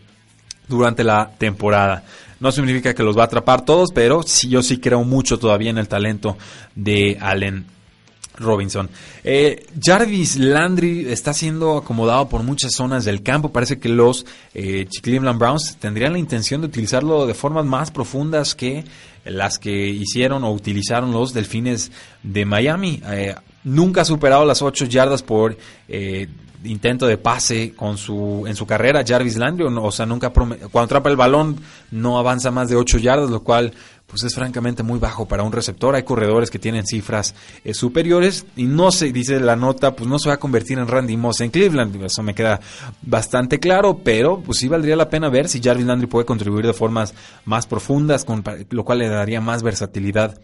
durante 0.67 1.03
la 1.03 1.31
temporada. 1.37 2.03
No 2.45 2.51
significa 2.51 2.93
que 2.93 3.01
los 3.01 3.17
va 3.17 3.23
a 3.23 3.25
atrapar 3.25 3.65
todos, 3.65 3.89
pero 3.91 4.21
sí, 4.21 4.49
yo 4.49 4.61
sí 4.61 4.77
creo 4.77 5.03
mucho 5.03 5.39
todavía 5.39 5.71
en 5.71 5.79
el 5.79 5.87
talento 5.87 6.37
de 6.75 7.17
Allen 7.19 7.65
Robinson. 8.37 8.87
Eh, 9.23 9.65
Jarvis 9.83 10.35
Landry 10.35 11.07
está 11.11 11.33
siendo 11.33 11.75
acomodado 11.75 12.29
por 12.29 12.43
muchas 12.43 12.73
zonas 12.73 13.03
del 13.03 13.23
campo. 13.23 13.51
Parece 13.51 13.79
que 13.79 13.89
los 13.89 14.27
eh, 14.53 14.87
Cleveland 15.01 15.39
Browns 15.39 15.77
tendrían 15.79 16.13
la 16.13 16.19
intención 16.19 16.61
de 16.61 16.67
utilizarlo 16.67 17.25
de 17.25 17.33
formas 17.33 17.65
más 17.65 17.89
profundas 17.89 18.53
que 18.53 18.85
las 19.23 19.57
que 19.57 19.87
hicieron 19.87 20.43
o 20.43 20.51
utilizaron 20.51 21.13
los 21.13 21.33
Delfines 21.33 21.91
de 22.21 22.45
Miami. 22.45 23.01
Eh, 23.07 23.33
nunca 23.65 24.01
ha 24.01 24.05
superado 24.05 24.45
las 24.45 24.61
8 24.61 24.85
yardas 24.85 25.21
por 25.21 25.57
eh, 25.89 26.27
intento 26.63 27.05
de 27.05 27.17
pase 27.17 27.73
con 27.75 27.97
su 27.97 28.45
en 28.47 28.55
su 28.55 28.65
carrera 28.65 29.03
Jarvis 29.05 29.37
Landry, 29.37 29.65
o, 29.65 29.91
sea, 29.91 30.05
nunca 30.05 30.29
cuando 30.31 30.79
atrapa 30.81 31.09
el 31.09 31.15
balón 31.15 31.57
no 31.91 32.17
avanza 32.17 32.51
más 32.51 32.69
de 32.69 32.75
8 32.75 32.97
yardas, 32.99 33.29
lo 33.29 33.43
cual 33.43 33.73
pues 34.07 34.23
es 34.23 34.35
francamente 34.35 34.83
muy 34.83 34.99
bajo 34.99 35.27
para 35.27 35.43
un 35.43 35.51
receptor. 35.51 35.95
Hay 35.95 36.03
corredores 36.03 36.51
que 36.51 36.59
tienen 36.59 36.85
cifras 36.85 37.33
eh, 37.63 37.73
superiores 37.73 38.45
y 38.55 38.65
no 38.65 38.91
se 38.91 39.11
dice 39.11 39.39
la 39.39 39.55
nota, 39.55 39.95
pues 39.95 40.07
no 40.09 40.19
se 40.19 40.29
va 40.29 40.35
a 40.35 40.39
convertir 40.39 40.77
en 40.77 40.87
Randy 40.87 41.17
Moss 41.17 41.41
en 41.41 41.49
Cleveland, 41.49 42.03
eso 42.03 42.21
me 42.23 42.35
queda 42.35 42.59
bastante 43.01 43.59
claro, 43.59 43.99
pero 44.03 44.41
pues 44.41 44.59
sí 44.59 44.67
valdría 44.67 44.95
la 44.95 45.09
pena 45.09 45.29
ver 45.29 45.49
si 45.49 45.61
Jarvis 45.61 45.85
Landry 45.85 46.07
puede 46.07 46.25
contribuir 46.25 46.65
de 46.67 46.73
formas 46.73 47.13
más 47.45 47.65
profundas, 47.65 48.25
con, 48.25 48.43
lo 48.69 48.85
cual 48.85 48.99
le 48.99 49.09
daría 49.09 49.41
más 49.41 49.63
versatilidad 49.63 50.39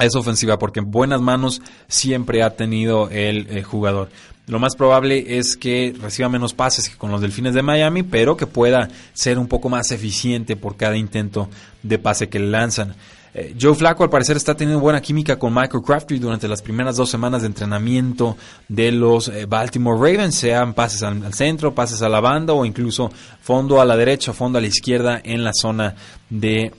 a 0.00 0.06
esa 0.06 0.18
ofensiva, 0.18 0.58
porque 0.58 0.80
en 0.80 0.90
buenas 0.90 1.20
manos 1.20 1.60
siempre 1.86 2.42
ha 2.42 2.56
tenido 2.56 3.10
el 3.10 3.46
eh, 3.50 3.62
jugador. 3.62 4.08
Lo 4.46 4.58
más 4.58 4.74
probable 4.74 5.38
es 5.38 5.58
que 5.58 5.94
reciba 6.00 6.30
menos 6.30 6.54
pases 6.54 6.88
que 6.88 6.96
con 6.96 7.12
los 7.12 7.20
Delfines 7.20 7.52
de 7.52 7.62
Miami, 7.62 8.02
pero 8.02 8.34
que 8.34 8.46
pueda 8.46 8.88
ser 9.12 9.38
un 9.38 9.46
poco 9.46 9.68
más 9.68 9.90
eficiente 9.90 10.56
por 10.56 10.76
cada 10.76 10.96
intento 10.96 11.50
de 11.82 11.98
pase 11.98 12.30
que 12.30 12.38
le 12.38 12.48
lanzan. 12.48 12.94
Eh, 13.34 13.54
Joe 13.60 13.74
Flacco 13.74 14.02
al 14.02 14.08
parecer 14.08 14.38
está 14.38 14.56
teniendo 14.56 14.80
buena 14.80 15.02
química 15.02 15.38
con 15.38 15.52
Michael 15.52 15.84
Crabtree 15.84 16.18
durante 16.18 16.48
las 16.48 16.62
primeras 16.62 16.96
dos 16.96 17.10
semanas 17.10 17.42
de 17.42 17.48
entrenamiento 17.48 18.38
de 18.68 18.92
los 18.92 19.28
eh, 19.28 19.44
Baltimore 19.44 19.98
Ravens, 19.98 20.34
sean 20.34 20.72
pases 20.72 21.02
al, 21.02 21.34
centro, 21.34 21.74
pases 21.74 22.00
a 22.00 22.08
la 22.08 22.20
banda 22.20 22.54
o 22.54 22.64
incluso 22.64 23.12
fondo 23.42 23.82
a 23.82 23.84
la 23.84 23.98
derecha, 23.98 24.32
fondo 24.32 24.56
a 24.56 24.62
la 24.62 24.66
izquierda 24.66 25.20
en 25.22 25.44
la 25.44 25.52
zona 25.52 25.94
de 26.30 26.72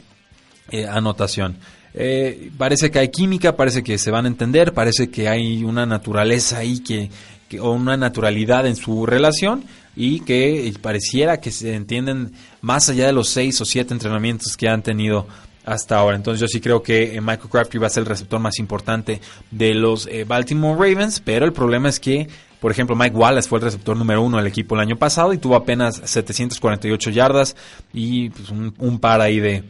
eh, 1.93 2.51
parece 2.57 2.89
que 2.89 2.99
hay 2.99 3.09
química, 3.09 3.55
parece 3.55 3.83
que 3.83 3.97
se 3.97 4.11
van 4.11 4.25
a 4.25 4.29
entender, 4.29 4.73
parece 4.73 5.09
que 5.09 5.27
hay 5.27 5.63
una 5.63 5.85
naturaleza 5.85 6.59
ahí 6.59 6.79
que, 6.79 7.09
o 7.59 7.71
una 7.71 7.97
naturalidad 7.97 8.65
en 8.65 8.75
su 8.75 9.05
relación 9.05 9.65
y 9.95 10.21
que 10.21 10.73
pareciera 10.81 11.41
que 11.41 11.51
se 11.51 11.75
entienden 11.75 12.31
más 12.61 12.87
allá 12.87 13.07
de 13.07 13.13
los 13.13 13.27
seis 13.29 13.59
o 13.59 13.65
siete 13.65 13.93
entrenamientos 13.93 14.55
que 14.55 14.69
han 14.69 14.83
tenido 14.83 15.27
hasta 15.65 15.97
ahora. 15.97 16.15
Entonces 16.15 16.39
yo 16.39 16.47
sí 16.47 16.61
creo 16.61 16.81
que 16.81 17.15
eh, 17.15 17.21
Michael 17.21 17.49
Crabtree 17.49 17.79
va 17.79 17.87
a 17.87 17.89
ser 17.89 18.01
el 18.01 18.07
receptor 18.07 18.39
más 18.39 18.57
importante 18.57 19.19
de 19.51 19.73
los 19.73 20.07
eh, 20.07 20.23
Baltimore 20.23 20.75
Ravens, 20.75 21.19
pero 21.19 21.45
el 21.45 21.51
problema 21.51 21.89
es 21.89 21.99
que, 21.99 22.29
por 22.61 22.71
ejemplo, 22.71 22.95
Mike 22.95 23.15
Wallace 23.15 23.49
fue 23.49 23.59
el 23.59 23.65
receptor 23.65 23.97
número 23.97 24.21
uno 24.21 24.37
del 24.37 24.47
equipo 24.47 24.75
el 24.75 24.81
año 24.81 24.97
pasado 24.97 25.33
y 25.33 25.37
tuvo 25.37 25.55
apenas 25.55 26.01
748 26.05 27.09
yardas 27.09 27.57
y 27.93 28.29
pues, 28.29 28.49
un 28.49 28.99
par 28.99 29.19
ahí 29.19 29.41
de, 29.41 29.63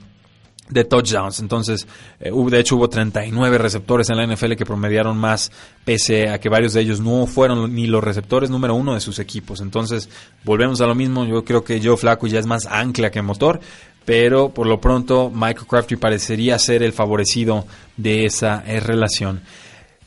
de 0.71 0.85
touchdowns. 0.85 1.39
Entonces, 1.39 1.87
eh, 2.19 2.31
de 2.31 2.59
hecho 2.59 2.77
hubo 2.77 2.89
39 2.89 3.57
receptores 3.57 4.09
en 4.09 4.17
la 4.17 4.23
NFL 4.23 4.53
que 4.55 4.65
promediaron 4.65 5.17
más, 5.17 5.51
pese 5.85 6.29
a 6.29 6.39
que 6.39 6.49
varios 6.49 6.73
de 6.73 6.81
ellos 6.81 6.99
no 6.99 7.27
fueron 7.27 7.75
ni 7.75 7.85
los 7.85 8.03
receptores 8.03 8.49
número 8.49 8.73
uno 8.73 8.95
de 8.95 9.01
sus 9.01 9.19
equipos. 9.19 9.61
Entonces, 9.61 10.09
volvemos 10.43 10.81
a 10.81 10.87
lo 10.87 10.95
mismo. 10.95 11.25
Yo 11.25 11.43
creo 11.45 11.63
que 11.63 11.79
Joe 11.83 11.97
Flacco 11.97 12.25
ya 12.25 12.39
es 12.39 12.47
más 12.47 12.65
ancla 12.65 13.11
que 13.11 13.21
motor, 13.21 13.59
pero 14.05 14.49
por 14.49 14.65
lo 14.65 14.81
pronto 14.81 15.29
Michael 15.29 15.67
Crafty 15.67 15.97
parecería 15.97 16.57
ser 16.57 16.81
el 16.81 16.93
favorecido 16.93 17.67
de 17.97 18.25
esa 18.25 18.63
eh, 18.65 18.79
relación. 18.79 19.41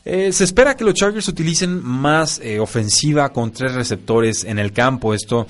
Eh, 0.03 0.31
se 0.31 0.43
espera 0.43 0.75
que 0.75 0.83
los 0.83 0.93
Chargers 0.93 1.27
utilicen 1.27 1.83
más 1.83 2.39
ofensiva 2.59 3.31
con 3.31 3.51
tres 3.51 3.73
receptores 3.73 4.43
en 4.43 4.59
el 4.59 4.71
campo. 4.71 5.15
Esto, 5.15 5.47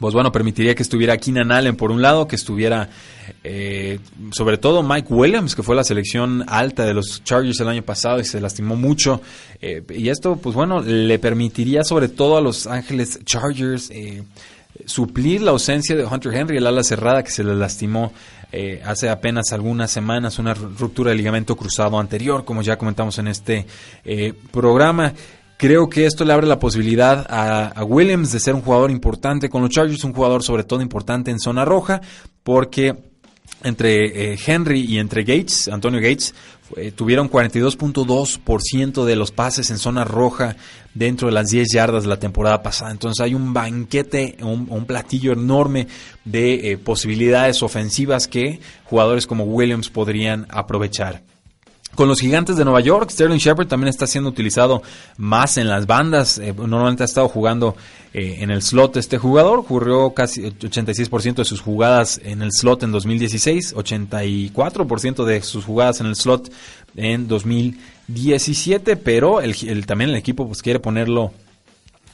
pues 0.00 0.14
bueno, 0.14 0.32
permitiría 0.32 0.74
que 0.74 0.82
estuviera 0.82 1.16
Keenan 1.16 1.52
Allen 1.52 1.76
por 1.76 1.90
un 1.90 2.02
lado, 2.02 2.26
que 2.26 2.36
estuviera 2.36 2.88
eh, 3.44 3.98
sobre 4.32 4.58
todo 4.58 4.82
Mike 4.82 5.12
Williams, 5.12 5.54
que 5.54 5.62
fue 5.62 5.76
la 5.76 5.84
selección 5.84 6.44
alta 6.46 6.84
de 6.84 6.94
los 6.94 7.22
Chargers 7.24 7.60
el 7.60 7.68
año 7.68 7.82
pasado 7.82 8.20
y 8.20 8.24
se 8.24 8.40
lastimó 8.40 8.76
mucho. 8.76 9.20
y 9.60 10.08
esto, 10.08 10.36
pues 10.36 10.54
bueno, 10.54 10.80
le 10.80 11.18
permitiría 11.18 11.84
sobre 11.84 12.08
todo 12.08 12.36
a 12.36 12.40
los 12.40 12.66
Ángeles 12.66 13.20
Chargers 13.24 13.90
suplir 14.84 15.42
la 15.42 15.50
ausencia 15.50 15.96
de 15.96 16.04
Hunter 16.04 16.34
Henry, 16.34 16.58
el 16.58 16.66
ala 16.66 16.82
cerrada 16.82 17.22
que 17.22 17.30
se 17.30 17.42
le 17.42 17.54
lastimó 17.54 18.12
eh, 18.50 18.80
hace 18.84 19.10
apenas 19.10 19.52
algunas 19.52 19.90
semanas, 19.90 20.38
una 20.38 20.54
ruptura 20.54 21.10
de 21.10 21.16
ligamento 21.16 21.54
cruzado 21.54 21.98
anterior, 21.98 22.44
como 22.44 22.62
ya 22.62 22.78
comentamos 22.78 23.18
en 23.18 23.28
este 23.28 23.66
eh, 24.04 24.32
programa. 24.50 25.12
Creo 25.58 25.88
que 25.88 26.06
esto 26.06 26.24
le 26.24 26.32
abre 26.32 26.46
la 26.46 26.60
posibilidad 26.60 27.26
a, 27.28 27.82
Williams 27.82 28.30
de 28.30 28.38
ser 28.38 28.54
un 28.54 28.62
jugador 28.62 28.92
importante 28.92 29.50
con 29.50 29.60
los 29.60 29.70
Chargers, 29.70 30.04
un 30.04 30.12
jugador 30.12 30.44
sobre 30.44 30.62
todo 30.62 30.82
importante 30.82 31.32
en 31.32 31.40
zona 31.40 31.64
roja, 31.64 32.00
porque 32.44 32.94
entre 33.64 34.32
eh, 34.34 34.38
Henry 34.46 34.82
y 34.82 34.98
entre 34.98 35.24
Gates, 35.24 35.66
Antonio 35.66 36.00
Gates, 36.00 36.32
tuvieron 36.94 37.28
42.2% 37.28 39.04
de 39.04 39.16
los 39.16 39.32
pases 39.32 39.70
en 39.70 39.78
zona 39.78 40.04
roja 40.04 40.54
dentro 40.94 41.26
de 41.26 41.34
las 41.34 41.48
10 41.50 41.72
yardas 41.72 42.04
de 42.04 42.08
la 42.08 42.20
temporada 42.20 42.62
pasada. 42.62 42.92
Entonces 42.92 43.24
hay 43.24 43.34
un 43.34 43.52
banquete, 43.52 44.36
un, 44.40 44.84
platillo 44.84 45.32
enorme 45.32 45.88
de 46.24 46.72
eh, 46.72 46.78
posibilidades 46.78 47.64
ofensivas 47.64 48.28
que 48.28 48.60
jugadores 48.84 49.26
como 49.26 49.42
Williams 49.42 49.90
podrían 49.90 50.46
aprovechar. 50.50 51.22
Con 51.98 52.06
los 52.06 52.20
gigantes 52.20 52.56
de 52.56 52.64
Nueva 52.64 52.80
York, 52.80 53.10
Sterling 53.10 53.38
Shepard 53.38 53.66
también 53.66 53.88
está 53.88 54.06
siendo 54.06 54.30
utilizado 54.30 54.84
más 55.16 55.56
en 55.56 55.66
las 55.66 55.88
bandas. 55.88 56.38
Eh, 56.38 56.54
normalmente 56.56 57.02
ha 57.02 57.06
estado 57.06 57.28
jugando 57.28 57.74
eh, 58.14 58.36
en 58.38 58.52
el 58.52 58.62
slot 58.62 58.96
este 58.98 59.18
jugador. 59.18 59.58
Ocurrió 59.58 60.14
casi 60.14 60.42
86% 60.42 61.34
de 61.34 61.44
sus 61.44 61.60
jugadas 61.60 62.20
en 62.22 62.42
el 62.42 62.52
slot 62.52 62.84
en 62.84 62.92
2016, 62.92 63.74
84% 63.74 65.24
de 65.24 65.42
sus 65.42 65.64
jugadas 65.64 66.00
en 66.00 66.06
el 66.06 66.14
slot 66.14 66.52
en 66.94 67.26
2017, 67.26 68.94
pero 68.94 69.40
el, 69.40 69.84
también 69.84 70.10
el 70.10 70.16
equipo 70.16 70.46
pues, 70.46 70.62
quiere 70.62 70.78
ponerlo 70.78 71.32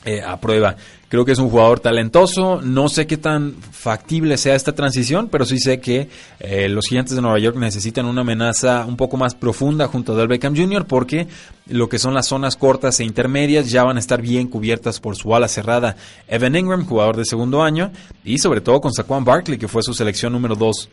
eh, 0.05 0.21
a 0.23 0.39
prueba. 0.39 0.77
Creo 1.09 1.25
que 1.25 1.33
es 1.33 1.39
un 1.39 1.49
jugador 1.49 1.81
talentoso. 1.81 2.61
No 2.61 2.89
sé 2.89 3.07
qué 3.07 3.17
tan 3.17 3.55
factible 3.55 4.37
sea 4.37 4.55
esta 4.55 4.75
transición, 4.75 5.29
pero 5.31 5.47
sí 5.47 5.59
sé 5.59 5.81
que 5.81 6.09
eh, 6.41 6.69
los 6.69 6.87
gigantes 6.87 7.15
de 7.15 7.23
Nueva 7.23 7.39
York 7.39 7.57
necesitan 7.57 8.05
una 8.05 8.21
amenaza 8.21 8.85
un 8.85 8.97
poco 8.97 9.17
más 9.17 9.35
profunda 9.35 9.87
junto 9.87 10.13
a 10.13 10.17
Del 10.17 10.29
Beckham 10.29 10.55
Jr. 10.55 10.87
porque 10.87 11.27
lo 11.69 11.89
que 11.89 11.99
son 11.99 12.13
las 12.13 12.27
zonas 12.27 12.57
cortas 12.57 13.01
e 13.01 13.05
intermedias 13.05 13.71
ya 13.71 13.85
van 13.85 13.97
a 13.97 14.01
estar 14.01 14.21
bien 14.21 14.49
cubiertas 14.49 15.01
por 15.01 15.17
su 15.17 15.35
ala 15.35 15.49
cerrada 15.49 15.97
Evan 16.29 16.57
Ingram, 16.57 16.85
jugador 16.85 17.17
de 17.17 17.25
segundo 17.25 17.63
año, 17.63 17.91
y 18.25 18.39
sobre 18.39 18.61
todo 18.61 18.81
con 18.81 18.93
Saquon 18.93 19.25
Barkley, 19.25 19.57
que 19.57 19.69
fue 19.69 19.83
su 19.83 19.95
selección 19.95 20.33
número 20.33 20.55
2 20.55 20.91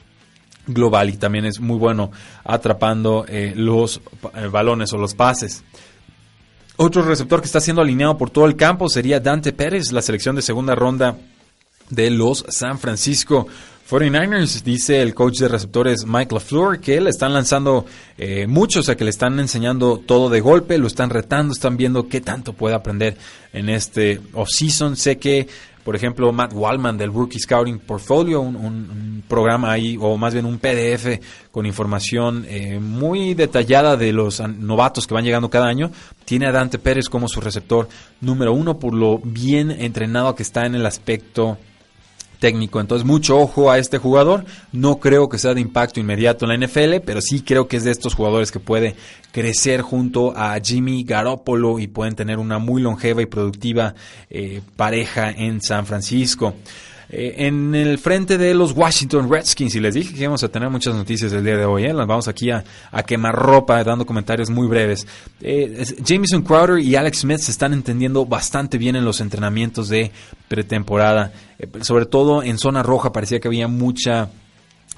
global 0.68 1.10
y 1.10 1.18
también 1.18 1.46
es 1.46 1.60
muy 1.60 1.78
bueno 1.78 2.12
atrapando 2.44 3.26
eh, 3.28 3.54
los 3.56 4.00
balones 4.52 4.94
o 4.94 4.98
los 4.98 5.16
pases. 5.16 5.64
Otro 6.78 7.04
receptor 7.04 7.42
que 7.42 7.46
está 7.46 7.60
siendo 7.60 7.82
alineado 7.82 8.18
por 8.18 8.30
todo 8.30 8.46
el 8.46 8.56
campo 8.56 8.90
sería 8.90 9.20
Dante 9.20 9.54
Pérez, 9.54 9.92
la 9.92 10.02
selección 10.02 10.36
de 10.36 10.42
segunda 10.42 10.76
ronda 10.76 11.18
de 11.90 12.10
los 12.10 12.46
San 12.50 12.80
Francisco 12.80 13.48
49ers, 13.92 14.64
dice 14.64 15.02
el 15.02 15.14
coach 15.14 15.40
de 15.40 15.50
receptores 15.50 16.06
Mike 16.06 16.34
LaFleur, 16.34 16.80
que 16.80 17.02
le 17.02 17.10
están 17.10 17.34
lanzando 17.34 17.86
eh, 18.18 18.48
mucho, 18.48 18.80
o 18.80 18.84
sea 18.84 18.96
que 18.96 19.04
le 19.04 19.10
están 19.10 19.38
enseñando 19.38 19.98
todo 19.98 20.30
de 20.30 20.40
golpe, 20.40 20.78
lo 20.78 20.88
están 20.88 21.10
retando, 21.10 21.52
están 21.52 21.76
viendo 21.76 22.08
qué 22.08 22.22
tanto 22.22 22.54
puede 22.54 22.74
aprender 22.74 23.18
en 23.52 23.68
este 23.68 24.22
off-season. 24.32 24.96
Sé 24.96 25.18
que 25.18 25.46
por 25.84 25.96
ejemplo, 25.96 26.32
Matt 26.32 26.54
Wallman 26.54 26.98
del 26.98 27.12
Rookie 27.12 27.40
Scouting 27.40 27.80
Portfolio, 27.80 28.40
un, 28.40 29.24
programa 29.28 29.72
ahí, 29.72 29.98
o 30.00 30.16
más 30.16 30.34
bien 30.34 30.46
un 30.46 30.60
PDF 30.60 31.20
con 31.52 31.66
información 31.66 32.46
eh, 32.48 32.80
muy 32.80 33.34
detallada 33.34 33.98
de 33.98 34.14
los 34.14 34.42
novatos 34.42 35.08
que 35.08 35.14
van 35.14 35.26
llegando 35.26 35.50
cada 35.50 35.68
año, 35.68 35.92
tiene 36.24 36.48
a 36.48 36.52
Dante 36.52 36.80
Pérez 36.80 37.10
como 37.10 37.28
su 37.28 37.42
receptor 37.42 37.90
número 38.22 38.54
uno 38.54 38.78
por 38.78 38.94
lo 38.94 39.20
bien 39.20 39.72
entrenado 39.72 40.36
que 40.36 40.44
está 40.44 40.66
en 40.66 40.76
el 40.76 40.86
aspecto 40.86 41.58
técnico. 42.42 42.82
Entonces, 42.82 43.08
mucho 43.08 43.38
ojo 43.38 43.72
a 43.72 43.78
este 43.78 44.00
jugador. 44.00 44.44
No 44.74 45.00
creo 45.00 45.30
que 45.30 45.38
sea 45.38 45.54
de 45.54 45.62
impacto 45.62 46.02
inmediato 46.02 46.44
en 46.44 46.60
la 46.60 46.68
NFL, 46.68 47.06
pero 47.06 47.22
sí 47.22 47.42
creo 47.42 47.68
que 47.70 47.78
es 47.78 47.86
de 47.86 47.92
estos 47.92 48.16
jugadores 48.16 48.52
que 48.52 48.60
puede 48.60 48.96
crecer 49.32 49.82
junto 49.82 50.36
a 50.36 50.60
Jimmy 50.60 51.04
Garoppolo 51.04 51.80
y 51.80 51.88
pueden 51.88 52.16
tener 52.16 52.40
una 52.40 52.58
muy 52.58 52.82
longeva 52.82 53.22
y 53.22 53.28
productiva 53.28 53.94
eh, 54.30 54.62
pareja 54.76 55.30
en 55.32 55.62
San 55.62 55.86
Francisco. 55.86 56.56
Eh, 57.14 57.46
en 57.46 57.76
el 57.76 57.98
frente 57.98 58.38
de 58.38 58.54
los 58.54 58.72
Washington 58.72 59.30
Redskins, 59.30 59.76
y 59.76 59.82
les 59.82 59.96
dije 59.96 60.14
que 60.14 60.22
íbamos 60.22 60.44
a 60.46 60.48
tener 60.48 60.70
muchas 60.70 60.96
noticias 60.96 61.34
el 61.34 61.44
día 61.44 61.58
de 61.58 61.66
hoy, 61.66 61.84
¿eh? 61.84 61.94
las 61.94 62.08
vamos 62.08 62.30
aquí 62.30 62.52
a, 62.52 62.64
quemar 63.06 63.36
ropa, 63.36 63.84
dando 63.84 64.06
comentarios 64.06 64.50
muy 64.50 64.66
breves. 64.66 65.06
Eh, 65.42 65.84
Jameson 66.06 66.42
Crowder 66.42 66.80
y 66.80 66.96
Alex 66.96 67.20
Smith 67.20 67.40
se 67.40 67.52
están 67.52 67.74
entendiendo 67.74 68.26
bastante 68.26 68.78
bien 68.78 68.96
en 68.96 69.04
los 69.04 69.20
entrenamientos 69.20 69.90
de 69.90 70.10
pretemporada, 70.48 71.34
sobre 71.82 72.06
todo 72.06 72.44
en 72.44 72.58
zona 72.58 72.82
roja 72.82 73.12
parecía 73.12 73.42
que 73.42 73.50
había 73.50 73.68
mucha 73.68 74.30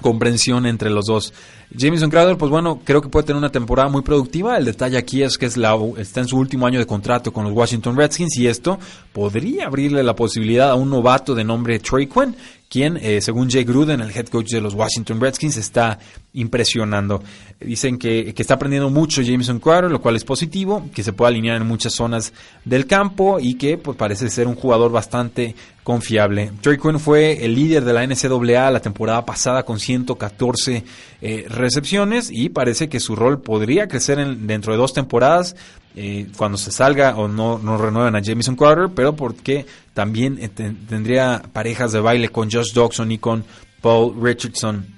comprensión 0.02 0.66
entre 0.66 0.90
los 0.90 1.06
dos. 1.06 1.34
Jameson 1.76 2.10
Crowder, 2.10 2.38
pues 2.38 2.52
bueno, 2.52 2.82
creo 2.84 3.02
que 3.02 3.10
puede 3.10 3.26
tener 3.26 3.38
una 3.38 3.52
temporada 3.52 3.90
muy 3.90 4.04
productiva. 4.04 4.58
El 4.58 4.66
detalle 4.66 4.98
aquí 4.98 5.24
es 5.24 5.38
que 5.38 5.48
es 5.48 5.58
la, 5.58 5.76
está 5.98 6.22
en 6.22 6.28
su 6.28 6.38
último 6.38 6.68
año 6.68 6.78
de 6.78 6.86
contrato 6.86 7.34
con 7.34 7.46
los 7.46 7.54
Washington 7.54 7.98
Redskins 7.98 8.38
y 8.38 8.48
esto 8.48 8.78
podría 9.12 9.68
abrirle 9.68 10.04
la 10.04 10.16
posibilidad 10.16 10.70
a 10.70 10.76
un 10.76 10.90
novato 10.90 11.34
de 11.34 11.44
nombre 11.44 11.80
Trey 11.80 12.08
Quinn, 12.08 12.36
quien, 12.74 12.98
eh, 12.98 13.22
según 13.22 13.52
Jay 13.52 13.66
Gruden, 13.66 14.02
el 14.02 14.10
head 14.10 14.26
coach 14.30 14.50
de 14.50 14.60
los 14.60 14.74
Washington 14.74 15.22
Redskins, 15.22 15.58
está 15.58 16.00
impresionando. 16.34 17.22
Dicen 17.60 18.00
que, 18.00 18.34
que, 18.34 18.42
está 18.42 18.56
aprendiendo 18.56 18.90
mucho 18.90 19.22
Jameson 19.22 19.60
Crowder, 19.60 19.92
lo 19.92 20.02
cual 20.02 20.16
es 20.16 20.24
positivo, 20.24 20.90
que 20.92 21.04
se 21.04 21.14
puede 21.14 21.30
alinear 21.30 21.62
en 21.62 21.68
muchas 21.68 21.94
zonas 21.94 22.34
del 22.66 22.88
campo 22.88 23.38
y 23.40 23.60
que 23.60 23.78
pues, 23.78 23.96
parece 23.96 24.28
ser 24.28 24.48
un 24.48 24.56
jugador 24.56 24.92
bastante 24.92 25.56
confiable. 25.84 26.52
Trey 26.62 26.80
Quinn 26.80 27.00
fue 27.00 27.46
el 27.46 27.54
líder 27.54 27.86
de 27.86 27.94
la 27.94 28.08
NCAA 28.08 28.72
la 28.72 28.80
temporada 28.80 29.24
pasada 29.24 29.64
con 29.64 29.80
114 29.80 30.84
eh, 31.22 31.46
recepciones 31.50 32.32
y 32.32 32.50
parece 32.50 32.90
que 32.90 33.00
su 33.00 33.16
rol 33.16 33.40
podría 33.40 33.88
crecer 33.88 34.18
en, 34.18 34.48
dentro 34.48 34.74
de 34.74 34.80
dos 34.80 34.94
temporadas 34.94 35.56
eh, 35.96 36.28
cuando 36.36 36.58
se 36.58 36.72
salga 36.72 37.16
o 37.18 37.28
no, 37.28 37.60
no 37.60 37.78
renueven 37.78 38.16
a 38.16 38.24
Jamison 38.24 38.56
Crowder, 38.56 38.90
pero 38.96 39.16
porque 39.16 39.66
también 39.94 40.38
eh, 40.42 40.50
tendría 40.50 41.42
parejas 41.54 41.92
de 41.92 42.00
baile 42.00 42.30
con 42.30 42.50
Josh 42.50 42.74
Dawson 42.74 43.12
y 43.12 43.20
con 43.20 43.44
Paul 43.82 44.16
Richardson 44.22 44.94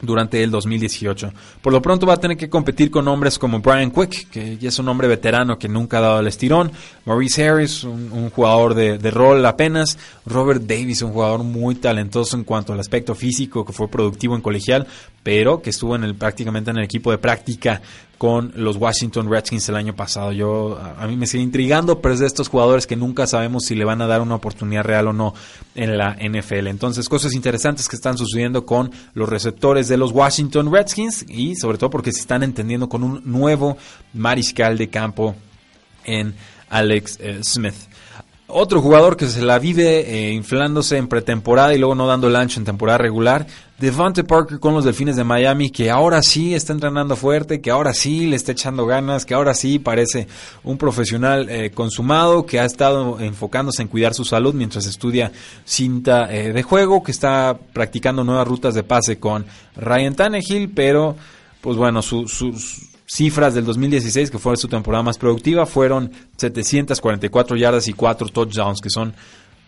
durante 0.00 0.42
el 0.42 0.50
2018. 0.50 1.32
Por 1.60 1.72
lo 1.72 1.82
pronto 1.82 2.06
va 2.06 2.14
a 2.14 2.20
tener 2.20 2.36
que 2.36 2.48
competir 2.48 2.90
con 2.90 3.08
hombres 3.08 3.38
como 3.38 3.60
Brian 3.60 3.90
Quick, 3.90 4.30
que 4.30 4.56
ya 4.56 4.68
es 4.68 4.78
un 4.78 4.88
hombre 4.88 5.08
veterano 5.08 5.58
que 5.58 5.68
nunca 5.68 5.98
ha 5.98 6.02
dado 6.02 6.20
el 6.20 6.28
estirón, 6.28 6.70
Maurice 7.04 7.46
Harris, 7.46 7.84
un, 7.84 8.30
jugador 8.30 8.74
de, 8.74 8.98
de, 8.98 9.10
rol 9.10 9.44
apenas, 9.44 9.98
Robert 10.24 10.62
Davis, 10.62 11.02
un 11.02 11.12
jugador 11.12 11.42
muy 11.42 11.74
talentoso 11.74 12.36
en 12.36 12.44
cuanto 12.44 12.72
al 12.72 12.80
aspecto 12.80 13.14
físico, 13.14 13.64
que 13.64 13.72
fue 13.72 13.88
productivo 13.88 14.36
en 14.36 14.40
colegial, 14.40 14.86
pero 15.22 15.60
que 15.60 15.70
estuvo 15.70 15.96
en 15.96 16.04
el, 16.04 16.14
prácticamente 16.14 16.70
en 16.70 16.78
el 16.78 16.84
equipo 16.84 17.10
de 17.10 17.18
práctica 17.18 17.82
con 18.18 18.52
los 18.56 18.76
Washington 18.76 19.30
Redskins 19.30 19.68
el 19.68 19.76
año 19.76 19.94
pasado. 19.94 20.32
Yo 20.32 20.76
a, 20.76 21.06
mí 21.06 21.16
me 21.16 21.26
sigue 21.26 21.44
intrigando, 21.44 22.00
pero 22.00 22.12
es 22.12 22.20
de 22.20 22.26
estos 22.26 22.48
jugadores 22.48 22.86
que 22.86 22.96
nunca 22.96 23.28
sabemos 23.28 23.64
si 23.64 23.76
le 23.76 23.84
van 23.84 24.02
a 24.02 24.08
dar 24.08 24.20
una 24.20 24.34
oportunidad 24.34 24.82
real 24.82 25.06
o 25.06 25.12
no 25.12 25.34
en 25.76 25.96
la 25.96 26.16
NFL. 26.16 26.66
Entonces, 26.66 27.08
cosas 27.08 27.32
interesantes 27.32 27.88
que 27.88 27.94
están 27.94 28.18
sucediendo 28.18 28.66
con 28.66 28.90
los 29.14 29.28
receptores 29.28 29.86
de 29.86 29.96
los 29.96 30.10
Washington 30.10 30.72
Redskins 30.72 31.24
y 31.28 31.54
sobre 31.54 31.78
todo 31.78 31.90
porque 31.90 32.12
se 32.12 32.20
están 32.20 32.42
entendiendo 32.42 32.88
con 32.88 33.04
un 33.04 33.22
nuevo 33.24 33.78
mariscal 34.12 34.76
de 34.76 34.88
campo 34.88 35.36
en 36.04 36.34
Alex 36.68 37.18
eh, 37.20 37.40
Smith. 37.42 37.74
Otro 38.50 38.80
jugador 38.80 39.18
que 39.18 39.26
se 39.26 39.42
la 39.42 39.58
vive 39.58 40.00
eh, 40.08 40.32
inflándose 40.32 40.96
en 40.96 41.06
pretemporada 41.06 41.74
y 41.74 41.78
luego 41.78 41.94
no 41.94 42.06
dando 42.06 42.28
el 42.28 42.36
ancho 42.36 42.58
en 42.58 42.64
temporada 42.64 42.96
regular, 42.96 43.46
Devante 43.78 44.24
Parker 44.24 44.58
con 44.58 44.72
los 44.72 44.86
Delfines 44.86 45.16
de 45.16 45.22
Miami, 45.22 45.68
que 45.68 45.90
ahora 45.90 46.22
sí 46.22 46.54
está 46.54 46.72
entrenando 46.72 47.14
fuerte, 47.14 47.60
que 47.60 47.70
ahora 47.70 47.92
sí 47.92 48.26
le 48.26 48.36
está 48.36 48.52
echando 48.52 48.86
ganas, 48.86 49.26
que 49.26 49.34
ahora 49.34 49.52
sí 49.52 49.78
parece 49.78 50.28
un 50.64 50.78
profesional 50.78 51.50
eh, 51.50 51.72
consumado, 51.72 52.46
que 52.46 52.58
ha 52.58 52.64
estado 52.64 53.20
enfocándose 53.20 53.82
en 53.82 53.88
cuidar 53.88 54.14
su 54.14 54.24
salud 54.24 54.54
mientras 54.54 54.86
estudia 54.86 55.30
cinta 55.66 56.34
eh, 56.34 56.54
de 56.54 56.62
juego, 56.62 57.02
que 57.02 57.12
está 57.12 57.54
practicando 57.74 58.24
nuevas 58.24 58.48
rutas 58.48 58.72
de 58.74 58.82
pase 58.82 59.18
con 59.18 59.44
Ryan 59.76 60.14
Tannehill, 60.14 60.70
pero 60.70 61.16
pues 61.60 61.76
bueno, 61.76 62.00
sus 62.00 62.32
cifras 63.08 63.54
del 63.54 63.64
2016, 63.64 64.30
que 64.30 64.38
fue 64.38 64.56
su 64.56 64.68
temporada 64.68 65.02
más 65.02 65.18
productiva, 65.18 65.66
fueron 65.66 66.12
744 66.36 67.56
yardas 67.56 67.88
y 67.88 67.94
4 67.94 68.28
touchdowns, 68.28 68.80
que 68.80 68.90
son 68.90 69.14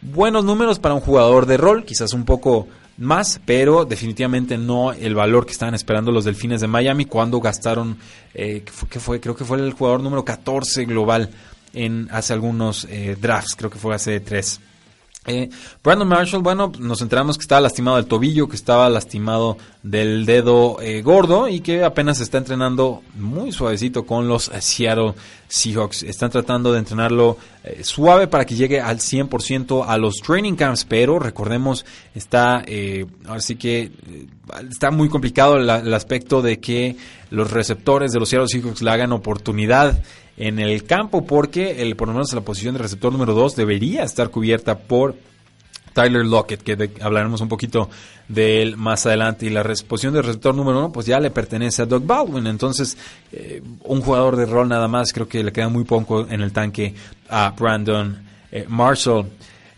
buenos 0.03 0.45
números 0.45 0.79
para 0.79 0.95
un 0.95 1.01
jugador 1.01 1.47
de 1.47 1.57
rol, 1.57 1.85
quizás 1.85 2.13
un 2.13 2.25
poco 2.25 2.69
más, 2.99 3.41
pero 3.47 3.87
definitivamente 3.87 4.59
no 4.59 4.93
el 4.93 5.15
valor 5.15 5.47
que 5.47 5.53
estaban 5.53 5.75
esperando 5.75 6.13
los 6.13 6.27
Delfines 6.27 6.61
de 6.61 6.67
Miami 6.67 7.07
cuando 7.07 7.41
gastaron, 7.41 7.97
eh, 8.35 8.63
¿qué 8.91 9.01
fue? 9.01 9.21
Creo 9.21 9.35
que 9.35 9.47
fue 9.47 9.59
el 9.59 9.73
jugador 9.73 10.03
número 10.03 10.23
14 10.23 10.85
global 10.85 11.31
en 11.73 12.09
hace 12.11 12.35
algunos 12.35 12.87
eh, 12.91 13.17
drafts, 13.19 13.57
creo 13.57 13.71
que 13.71 13.79
fue 13.79 13.95
hace 13.95 14.21
tres. 14.21 14.61
Eh, 15.27 15.51
Brandon 15.85 16.09
Marshall, 16.09 16.43
bueno, 16.43 16.73
nos 16.79 17.03
enteramos 17.03 17.37
que 17.37 17.43
estaba 17.43 17.61
lastimado 17.61 17.99
del 17.99 18.07
tobillo, 18.07 18.49
que 18.49 18.57
estaba 18.57 18.89
lastimado 18.89 19.59
del 19.83 20.25
dedo 20.25 20.81
eh, 20.81 21.03
gordo 21.03 21.47
y 21.47 21.61
que 21.61 21.85
apenas 21.85 22.21
está 22.21 22.39
entrenando 22.39 23.03
muy 23.17 23.53
suavecito 23.53 24.07
con 24.07 24.29
los 24.29 24.51
Seattle 24.61 25.13
Seahawks. 25.47 26.05
Están 26.05 26.31
tratando 26.31 26.73
de 26.73 26.79
entrenarlo 26.79 27.37
eh, 27.65 27.85
suave 27.85 28.29
para 28.29 28.47
que 28.47 28.55
llegue 28.55 28.81
al 28.81 28.99
100% 28.99 29.85
a 29.87 29.99
los 29.99 30.17
training 30.17 30.55
camps, 30.55 30.87
pero 30.87 31.19
recordemos, 31.19 31.85
está, 32.15 32.65
ahora 33.27 33.41
sí 33.43 33.57
que 33.57 33.93
está 34.71 34.91
muy 34.91 35.11
complicado 35.11 35.59
el 35.59 35.95
aspecto 35.95 36.41
de 36.41 36.61
que 36.61 36.97
los 37.29 37.51
receptores 37.51 38.13
de 38.13 38.21
los 38.21 38.29
Seattle 38.31 38.49
Seahawks 38.49 38.81
le 38.81 38.91
hagan 38.91 39.13
oportunidad 39.13 40.03
en 40.41 40.59
el 40.59 40.85
campo 40.85 41.27
porque 41.27 41.83
el, 41.83 41.97
por 41.97 42.09
lo 42.09 42.15
menos 42.15 42.33
la 42.33 42.41
posición 42.41 42.75
de 42.75 42.81
receptor 42.81 43.13
número 43.13 43.35
2 43.35 43.57
debería 43.57 44.05
estar 44.05 44.31
cubierta 44.31 44.79
por 44.79 45.15
Tyler 45.93 46.25
Lockett, 46.25 46.63
que 46.63 46.91
hablaremos 47.03 47.43
un 47.43 47.49
poquito 47.49 47.91
de 48.27 48.63
él 48.63 48.79
más 48.79 49.05
adelante. 49.05 49.45
Y 49.45 49.51
la 49.51 49.63
posición 49.63 50.15
de 50.15 50.23
receptor 50.23 50.55
número 50.55 50.79
uno, 50.79 50.93
pues 50.93 51.05
ya 51.05 51.21
le 51.21 51.31
pertenece 51.31 51.83
a 51.83 51.87
Doug 51.87 52.07
Baldwin. 52.07 52.47
Entonces, 52.47 52.97
eh, 53.33 53.61
un 53.85 54.01
jugador 54.01 54.37
de 54.37 54.47
rol 54.47 54.67
nada 54.67 54.89
más, 54.89 55.13
creo 55.13 55.29
que 55.29 55.45
le 55.45 55.53
queda 55.53 55.69
muy 55.69 55.85
poco 55.85 56.27
en 56.27 56.41
el 56.41 56.53
tanque 56.53 56.95
a 57.29 57.51
Brandon 57.51 58.23
eh, 58.51 58.65
Marshall. 58.67 59.27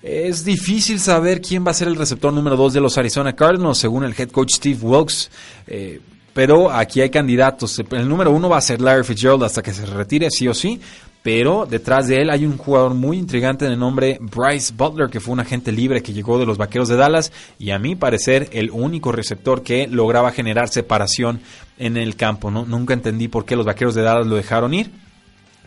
Es 0.01 0.45
difícil 0.45 1.01
saber 1.01 1.41
quién 1.41 1.67
va 1.67 1.73
a 1.73 1.75
ser 1.75 1.89
el 1.89 1.97
receptor 1.97 2.33
número 2.33 2.57
2 2.57 2.75
de 2.75 2.81
los 2.81 2.97
Arizona 2.99 3.35
Cardinals, 3.35 3.79
según 3.79 4.05
el 4.05 4.15
head 4.17 4.31
coach 4.31 4.53
Steve 4.55 4.79
Wilkes. 4.81 5.29
Eh, 5.67 6.01
pero 6.33 6.71
aquí 6.71 7.01
hay 7.01 7.11
candidatos. 7.11 7.79
El 7.91 8.09
número 8.09 8.31
uno 8.31 8.49
va 8.49 8.59
a 8.59 8.63
ser 8.63 8.81
Larry 8.81 9.05
Fitzgerald 9.05 9.45
hasta 9.45 9.63
que 9.63 9.73
se 9.73 9.87
retire, 9.87 10.31
sí 10.31 10.49
o 10.49 10.55
sí. 10.55 10.81
Pero 11.23 11.67
detrás 11.67 12.09
de 12.09 12.21
él 12.21 12.31
hay 12.31 12.45
un 12.45 12.59
jugador 12.59 12.95
muy 12.95 13.17
intrigante 13.17 13.67
de 13.69 13.77
nombre 13.77 14.19
Bryce 14.21 14.75
Butler, 14.77 15.09
que 15.09 15.21
fue 15.21 15.33
un 15.33 15.41
agente 15.41 15.71
libre 15.71 16.03
que 16.03 16.13
llegó 16.13 16.37
de 16.39 16.47
los 16.47 16.59
Vaqueros 16.59 16.89
de 16.89 16.97
Dallas 16.97 17.31
y 17.61 17.71
a 17.71 17.79
mi 17.79 17.95
parecer 17.95 18.49
el 18.53 18.71
único 18.73 19.13
receptor 19.13 19.63
que 19.63 19.87
lograba 19.87 20.33
generar 20.33 20.69
separación 20.69 21.41
en 21.79 21.97
el 21.97 22.17
campo. 22.17 22.51
¿no? 22.51 22.65
Nunca 22.67 22.95
entendí 22.95 23.29
por 23.29 23.45
qué 23.45 23.55
los 23.55 23.67
Vaqueros 23.67 23.95
de 23.95 24.03
Dallas 24.03 24.27
lo 24.27 24.35
dejaron 24.35 24.75
ir. 24.75 24.91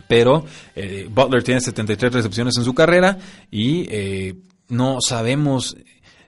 Pero 0.08 0.44
eh, 0.76 1.08
Butler 1.10 1.42
tiene 1.42 1.60
73 1.60 2.12
recepciones 2.12 2.56
en 2.58 2.64
su 2.64 2.74
carrera 2.74 3.18
y 3.50 3.86
eh, 3.90 4.34
no 4.68 5.00
sabemos 5.00 5.76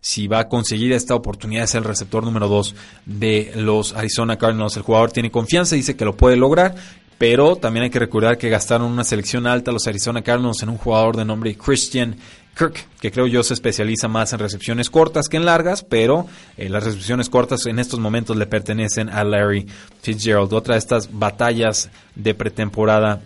si 0.08 0.26
va 0.26 0.38
a 0.38 0.48
conseguir 0.48 0.92
esta 0.92 1.14
oportunidad 1.14 1.66
ser 1.66 1.82
el 1.82 1.84
receptor 1.84 2.24
número 2.24 2.48
2 2.48 2.74
de 3.04 3.52
los 3.56 3.92
Arizona 3.92 4.38
Cardinals. 4.38 4.74
El 4.78 4.82
jugador 4.82 5.12
tiene 5.12 5.30
confianza, 5.30 5.76
dice 5.76 5.96
que 5.96 6.06
lo 6.06 6.16
puede 6.16 6.34
lograr, 6.34 6.74
pero 7.18 7.56
también 7.56 7.84
hay 7.84 7.90
que 7.90 7.98
recordar 7.98 8.38
que 8.38 8.48
gastaron 8.48 8.90
una 8.90 9.04
selección 9.04 9.46
alta 9.46 9.70
los 9.70 9.86
Arizona 9.86 10.22
Cardinals 10.22 10.62
en 10.62 10.70
un 10.70 10.78
jugador 10.78 11.14
de 11.14 11.26
nombre 11.26 11.54
Christian 11.58 12.16
Kirk, 12.56 12.86
que 13.02 13.12
creo 13.12 13.26
yo 13.26 13.42
se 13.42 13.52
especializa 13.52 14.08
más 14.08 14.32
en 14.32 14.38
recepciones 14.38 14.88
cortas 14.88 15.28
que 15.28 15.36
en 15.36 15.44
largas, 15.44 15.84
pero 15.84 16.26
eh, 16.56 16.70
las 16.70 16.84
recepciones 16.84 17.28
cortas 17.28 17.66
en 17.66 17.78
estos 17.78 18.00
momentos 18.00 18.34
le 18.34 18.46
pertenecen 18.46 19.10
a 19.10 19.24
Larry 19.24 19.66
Fitzgerald. 20.00 20.54
Otra 20.54 20.76
de 20.76 20.78
estas 20.78 21.10
batallas 21.12 21.90
de 22.14 22.32
pretemporada 22.32 23.20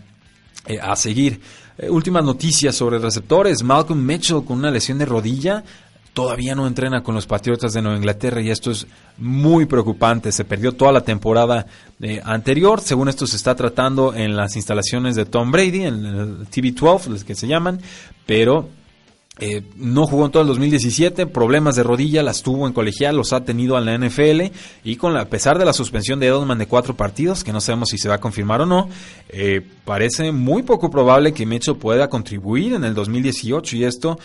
eh, 0.66 0.80
a 0.82 0.96
seguir. 0.96 1.40
Eh, 1.78 1.90
últimas 1.90 2.24
noticias 2.24 2.74
sobre 2.74 2.98
receptores. 2.98 3.62
Malcolm 3.62 4.04
Mitchell 4.04 4.44
con 4.44 4.58
una 4.58 4.72
lesión 4.72 4.98
de 4.98 5.06
rodilla 5.06 5.62
todavía 6.12 6.54
no 6.54 6.66
entrena 6.66 7.02
con 7.02 7.14
los 7.14 7.26
Patriotas 7.26 7.72
de 7.72 7.82
Nueva 7.82 7.96
Inglaterra 7.96 8.40
y 8.40 8.50
esto 8.50 8.70
es 8.70 8.86
muy 9.18 9.66
preocupante. 9.66 10.32
Se 10.32 10.44
perdió 10.44 10.72
toda 10.72 10.92
la 10.92 11.02
temporada 11.02 11.66
eh, 12.00 12.20
anterior, 12.24 12.80
según 12.80 13.08
esto 13.08 13.26
se 13.26 13.36
está 13.36 13.54
tratando 13.54 14.14
en 14.14 14.36
las 14.36 14.56
instalaciones 14.56 15.16
de 15.16 15.24
Tom 15.24 15.50
Brady, 15.50 15.84
en 15.84 16.04
el 16.04 16.50
TV12, 16.50 17.06
los 17.06 17.24
que 17.24 17.34
se 17.34 17.46
llaman, 17.46 17.80
pero 18.26 18.68
eh, 19.38 19.62
no 19.76 20.06
jugó 20.06 20.26
en 20.26 20.30
todo 20.30 20.42
el 20.42 20.48
2017, 20.48 21.26
problemas 21.26 21.74
de 21.74 21.82
rodilla, 21.82 22.22
las 22.22 22.42
tuvo 22.42 22.66
en 22.66 22.74
colegial, 22.74 23.16
los 23.16 23.32
ha 23.32 23.46
tenido 23.46 23.78
en 23.78 23.86
la 23.86 23.96
NFL 23.96 24.52
y 24.84 24.96
con 24.96 25.14
la, 25.14 25.22
a 25.22 25.24
pesar 25.24 25.58
de 25.58 25.64
la 25.64 25.72
suspensión 25.72 26.20
de 26.20 26.26
Edelman 26.26 26.58
de 26.58 26.66
cuatro 26.66 26.94
partidos, 26.94 27.42
que 27.42 27.50
no 27.50 27.62
sabemos 27.62 27.88
si 27.88 27.96
se 27.96 28.10
va 28.10 28.16
a 28.16 28.20
confirmar 28.20 28.60
o 28.60 28.66
no, 28.66 28.90
eh, 29.30 29.66
parece 29.86 30.32
muy 30.32 30.62
poco 30.62 30.90
probable 30.90 31.32
que 31.32 31.46
Mitchell 31.46 31.76
pueda 31.76 32.10
contribuir 32.10 32.74
en 32.74 32.84
el 32.84 32.92
2018 32.92 33.76
y 33.76 33.84
esto 33.84 34.18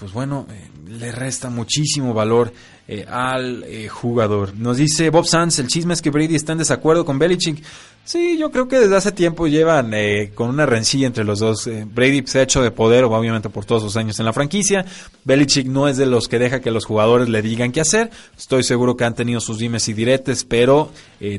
pues 0.00 0.14
bueno, 0.14 0.46
eh, 0.50 0.70
le 0.88 1.12
resta 1.12 1.50
muchísimo 1.50 2.14
valor 2.14 2.50
eh, 2.88 3.04
al 3.06 3.62
eh, 3.64 3.86
jugador. 3.88 4.56
Nos 4.56 4.78
dice 4.78 5.10
Bob 5.10 5.26
Sanz, 5.26 5.58
el 5.58 5.68
chisme 5.68 5.92
es 5.92 6.00
que 6.00 6.08
Brady 6.08 6.36
está 6.36 6.52
en 6.52 6.58
desacuerdo 6.58 7.04
con 7.04 7.18
Belichick. 7.18 7.62
Sí, 8.02 8.38
yo 8.38 8.50
creo 8.50 8.66
que 8.66 8.80
desde 8.80 8.96
hace 8.96 9.12
tiempo 9.12 9.46
llevan 9.46 9.92
con 10.34 10.48
una 10.48 10.64
rencilla 10.64 11.06
entre 11.06 11.22
los 11.22 11.38
dos. 11.38 11.68
Brady 11.94 12.24
se 12.26 12.38
ha 12.40 12.42
hecho 12.42 12.62
de 12.62 12.70
poder, 12.70 13.04
obviamente 13.04 13.50
por 13.50 13.66
todos 13.66 13.82
sus 13.82 13.96
años 13.98 14.18
en 14.18 14.24
la 14.24 14.32
franquicia. 14.32 14.86
Belichick 15.24 15.66
no 15.66 15.86
es 15.86 15.98
de 15.98 16.06
los 16.06 16.26
que 16.26 16.38
deja 16.38 16.60
que 16.60 16.70
los 16.70 16.86
jugadores 16.86 17.28
le 17.28 17.42
digan 17.42 17.70
qué 17.70 17.82
hacer. 17.82 18.10
Estoy 18.36 18.64
seguro 18.64 18.96
que 18.96 19.04
han 19.04 19.14
tenido 19.14 19.38
sus 19.38 19.58
dimes 19.58 19.86
y 19.88 19.92
diretes, 19.92 20.44
pero 20.44 20.90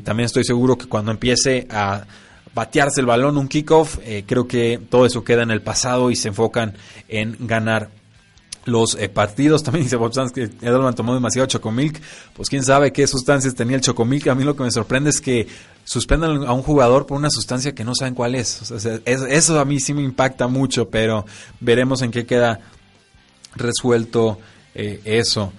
también 0.04 0.26
estoy 0.26 0.44
seguro 0.44 0.78
que 0.78 0.86
cuando 0.86 1.10
empiece 1.10 1.66
a 1.68 2.06
batearse 2.54 3.00
el 3.00 3.06
balón, 3.06 3.36
un 3.36 3.48
kickoff, 3.48 3.98
creo 4.24 4.46
que 4.46 4.80
todo 4.88 5.04
eso 5.04 5.24
queda 5.24 5.42
en 5.42 5.50
el 5.50 5.62
pasado 5.62 6.12
y 6.12 6.16
se 6.16 6.28
enfocan 6.28 6.74
en 7.08 7.36
ganar 7.40 7.90
los 8.64 8.94
eh, 8.94 9.08
partidos. 9.08 9.62
También 9.64 9.84
dice 9.84 9.96
Bob 9.96 10.14
Sanz 10.14 10.32
que 10.32 10.42
Edelman 10.42 10.94
tomó 10.94 11.14
demasiado 11.14 11.46
chocomilk. 11.46 12.00
Pues 12.34 12.48
quién 12.48 12.64
sabe 12.64 12.92
qué 12.92 13.06
sustancias 13.06 13.54
tenía 13.54 13.76
el 13.76 13.82
chocomilk. 13.82 14.28
A 14.28 14.34
mí 14.34 14.44
lo 14.44 14.56
que 14.56 14.64
me 14.64 14.70
sorprende 14.70 15.10
es 15.10 15.20
que 15.20 15.46
suspendan 15.84 16.46
a 16.46 16.52
un 16.52 16.62
jugador 16.62 17.06
por 17.06 17.18
una 17.18 17.30
sustancia 17.30 17.74
que 17.74 17.84
no 17.84 17.92
saben 17.94 18.14
cuál 18.14 18.34
es. 18.34 18.70
eso 19.04 19.60
a 19.60 19.64
mí 19.64 19.80
sí 19.80 19.94
me 19.94 20.02
impacta 20.02 20.46
mucho, 20.46 20.88
pero 20.88 21.24
veremos 21.60 22.02
en 22.02 22.10
qué 22.10 22.24
queda 22.24 22.60
resuelto 23.54 24.38
eh, 24.74 25.00
eso. 25.04 25.52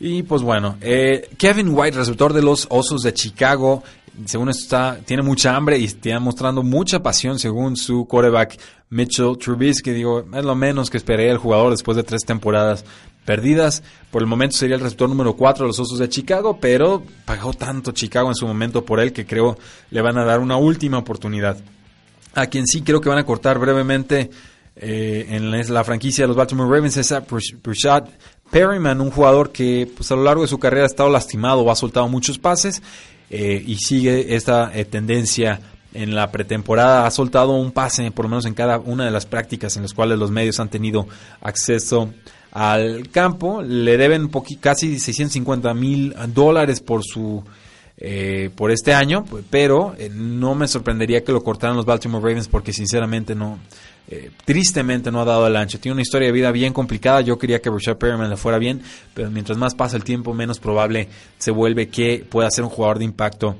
Y 0.00 0.22
pues 0.22 0.42
bueno, 0.42 0.76
eh, 0.80 1.30
Kevin 1.38 1.70
White, 1.70 1.96
receptor 1.96 2.32
de 2.32 2.42
los 2.42 2.66
Osos 2.70 3.02
de 3.02 3.14
Chicago, 3.14 3.82
según 4.26 4.48
esto 4.48 4.62
está, 4.62 4.98
tiene 5.04 5.22
mucha 5.22 5.54
hambre 5.56 5.78
y 5.78 5.84
está 5.84 6.18
mostrando 6.20 6.62
mucha 6.62 7.02
pasión 7.02 7.38
según 7.38 7.76
su 7.76 8.06
quarterback 8.06 8.58
Mitchell 8.90 9.36
Trubisky. 9.38 9.90
Digo, 9.90 10.24
es 10.32 10.44
lo 10.44 10.54
menos 10.54 10.90
que 10.90 10.96
esperaría 10.96 11.32
el 11.32 11.38
jugador 11.38 11.70
después 11.70 11.96
de 11.96 12.02
tres 12.02 12.22
temporadas 12.24 12.84
perdidas. 13.24 13.82
Por 14.10 14.22
el 14.22 14.28
momento 14.28 14.56
sería 14.56 14.76
el 14.76 14.82
receptor 14.82 15.08
número 15.08 15.34
4 15.34 15.64
de 15.64 15.68
los 15.68 15.80
Osos 15.80 15.98
de 15.98 16.08
Chicago, 16.08 16.58
pero 16.60 17.02
pagó 17.24 17.52
tanto 17.52 17.92
Chicago 17.92 18.28
en 18.28 18.34
su 18.34 18.46
momento 18.46 18.84
por 18.84 19.00
él 19.00 19.12
que 19.12 19.26
creo 19.26 19.58
le 19.90 20.00
van 20.00 20.18
a 20.18 20.24
dar 20.24 20.40
una 20.40 20.56
última 20.56 20.98
oportunidad. 20.98 21.58
A 22.34 22.46
quien 22.46 22.66
sí 22.66 22.82
creo 22.82 23.00
que 23.00 23.08
van 23.08 23.18
a 23.18 23.26
cortar 23.26 23.58
brevemente 23.58 24.30
eh, 24.76 25.26
en 25.30 25.50
la 25.72 25.84
franquicia 25.84 26.24
de 26.24 26.28
los 26.28 26.36
Baltimore 26.36 26.68
Ravens 26.68 26.96
es 26.96 27.12
a 27.12 27.24
Perryman, 28.50 29.00
un 29.00 29.10
jugador 29.10 29.50
que 29.50 29.90
pues, 29.96 30.10
a 30.10 30.16
lo 30.16 30.24
largo 30.24 30.42
de 30.42 30.48
su 30.48 30.58
carrera 30.58 30.84
ha 30.84 30.86
estado 30.86 31.10
lastimado 31.10 31.62
o 31.62 31.70
ha 31.70 31.76
soltado 31.76 32.08
muchos 32.08 32.38
pases 32.38 32.82
eh, 33.30 33.62
y 33.66 33.76
sigue 33.76 34.34
esta 34.34 34.70
eh, 34.74 34.84
tendencia 34.84 35.60
en 35.92 36.14
la 36.14 36.30
pretemporada. 36.30 37.06
Ha 37.06 37.10
soltado 37.10 37.52
un 37.52 37.72
pase, 37.72 38.10
por 38.10 38.24
lo 38.26 38.30
menos 38.30 38.46
en 38.46 38.54
cada 38.54 38.78
una 38.78 39.04
de 39.04 39.10
las 39.10 39.26
prácticas 39.26 39.76
en 39.76 39.82
las 39.82 39.94
cuales 39.94 40.18
los 40.18 40.30
medios 40.30 40.60
han 40.60 40.68
tenido 40.68 41.06
acceso 41.40 42.12
al 42.52 43.08
campo. 43.10 43.62
Le 43.62 43.96
deben 43.96 44.30
casi 44.60 44.98
650 44.98 45.72
mil 45.74 46.14
dólares 46.34 46.80
por 46.80 47.02
su 47.04 47.44
eh, 47.96 48.50
por 48.56 48.72
este 48.72 48.92
año, 48.92 49.24
pero 49.50 49.94
no 50.12 50.56
me 50.56 50.66
sorprendería 50.66 51.22
que 51.22 51.30
lo 51.30 51.44
cortaran 51.44 51.76
los 51.76 51.86
Baltimore 51.86 52.22
Ravens 52.22 52.48
porque 52.48 52.72
sinceramente 52.72 53.36
no, 53.36 53.60
eh, 54.08 54.30
tristemente 54.44 55.10
no 55.10 55.20
ha 55.20 55.24
dado 55.24 55.46
el 55.46 55.56
ancho. 55.56 55.80
Tiene 55.80 55.94
una 55.94 56.02
historia 56.02 56.26
de 56.26 56.32
vida 56.32 56.52
bien 56.52 56.72
complicada. 56.72 57.20
Yo 57.22 57.38
quería 57.38 57.60
que 57.60 57.70
Rashad 57.70 57.96
Perryman 57.96 58.30
le 58.30 58.36
fuera 58.36 58.58
bien, 58.58 58.82
pero 59.14 59.30
mientras 59.30 59.56
más 59.56 59.74
pasa 59.74 59.96
el 59.96 60.04
tiempo, 60.04 60.34
menos 60.34 60.58
probable 60.58 61.08
se 61.38 61.50
vuelve 61.50 61.88
que 61.88 62.24
pueda 62.28 62.50
ser 62.50 62.64
un 62.64 62.70
jugador 62.70 62.98
de 62.98 63.04
impacto 63.04 63.56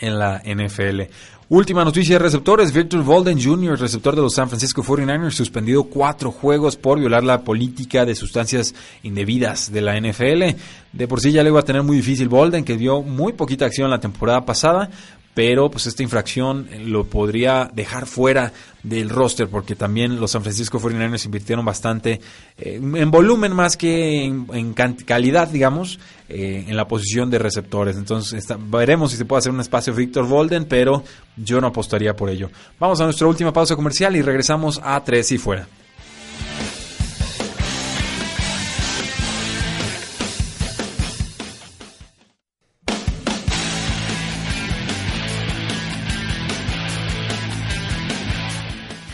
en 0.00 0.18
la 0.18 0.42
NFL. 0.44 1.02
Última 1.50 1.82
noticia 1.82 2.16
de 2.16 2.18
receptores, 2.18 2.74
Victor 2.74 3.02
Volden 3.02 3.42
Jr., 3.42 3.80
receptor 3.80 4.14
de 4.14 4.20
los 4.20 4.34
San 4.34 4.50
Francisco 4.50 4.82
49ers, 4.82 5.30
suspendido 5.30 5.84
cuatro 5.84 6.30
juegos 6.30 6.76
por 6.76 6.98
violar 6.98 7.24
la 7.24 7.40
política 7.42 8.04
de 8.04 8.14
sustancias 8.14 8.74
indebidas 9.02 9.72
de 9.72 9.80
la 9.80 9.98
NFL. 9.98 10.58
De 10.92 11.08
por 11.08 11.22
sí 11.22 11.32
ya 11.32 11.42
le 11.42 11.48
iba 11.48 11.60
a 11.60 11.64
tener 11.64 11.82
muy 11.82 11.96
difícil 11.96 12.28
Volden, 12.28 12.64
que 12.64 12.76
dio 12.76 13.00
muy 13.00 13.32
poquita 13.32 13.64
acción 13.64 13.88
la 13.88 13.98
temporada 13.98 14.44
pasada, 14.44 14.90
pero 15.38 15.70
pues 15.70 15.86
esta 15.86 16.02
infracción 16.02 16.66
lo 16.86 17.04
podría 17.04 17.70
dejar 17.72 18.06
fuera 18.06 18.52
del 18.82 19.08
roster 19.08 19.46
porque 19.46 19.76
también 19.76 20.18
los 20.18 20.32
San 20.32 20.42
Francisco 20.42 20.80
49ers 20.80 21.26
invirtieron 21.26 21.64
bastante 21.64 22.20
eh, 22.58 22.80
en 22.82 23.10
volumen 23.12 23.54
más 23.54 23.76
que 23.76 24.24
en, 24.24 24.74
calidad, 24.74 25.46
digamos, 25.46 26.00
eh, 26.28 26.64
en 26.66 26.76
la 26.76 26.88
posición 26.88 27.30
de 27.30 27.38
receptores. 27.38 27.96
Entonces 27.96 28.44
veremos 28.68 29.12
si 29.12 29.16
se 29.16 29.26
puede 29.26 29.38
hacer 29.38 29.52
un 29.52 29.60
espacio 29.60 29.94
Victor 29.94 30.26
Volden, 30.26 30.64
pero 30.64 31.04
yo 31.36 31.60
no 31.60 31.68
apostaría 31.68 32.16
por 32.16 32.30
ello. 32.30 32.50
Vamos 32.80 33.00
a 33.00 33.04
nuestra 33.04 33.28
última 33.28 33.52
pausa 33.52 33.76
comercial 33.76 34.16
y 34.16 34.22
regresamos 34.22 34.80
a 34.82 35.04
tres 35.04 35.30
y 35.30 35.38
fuera. 35.38 35.68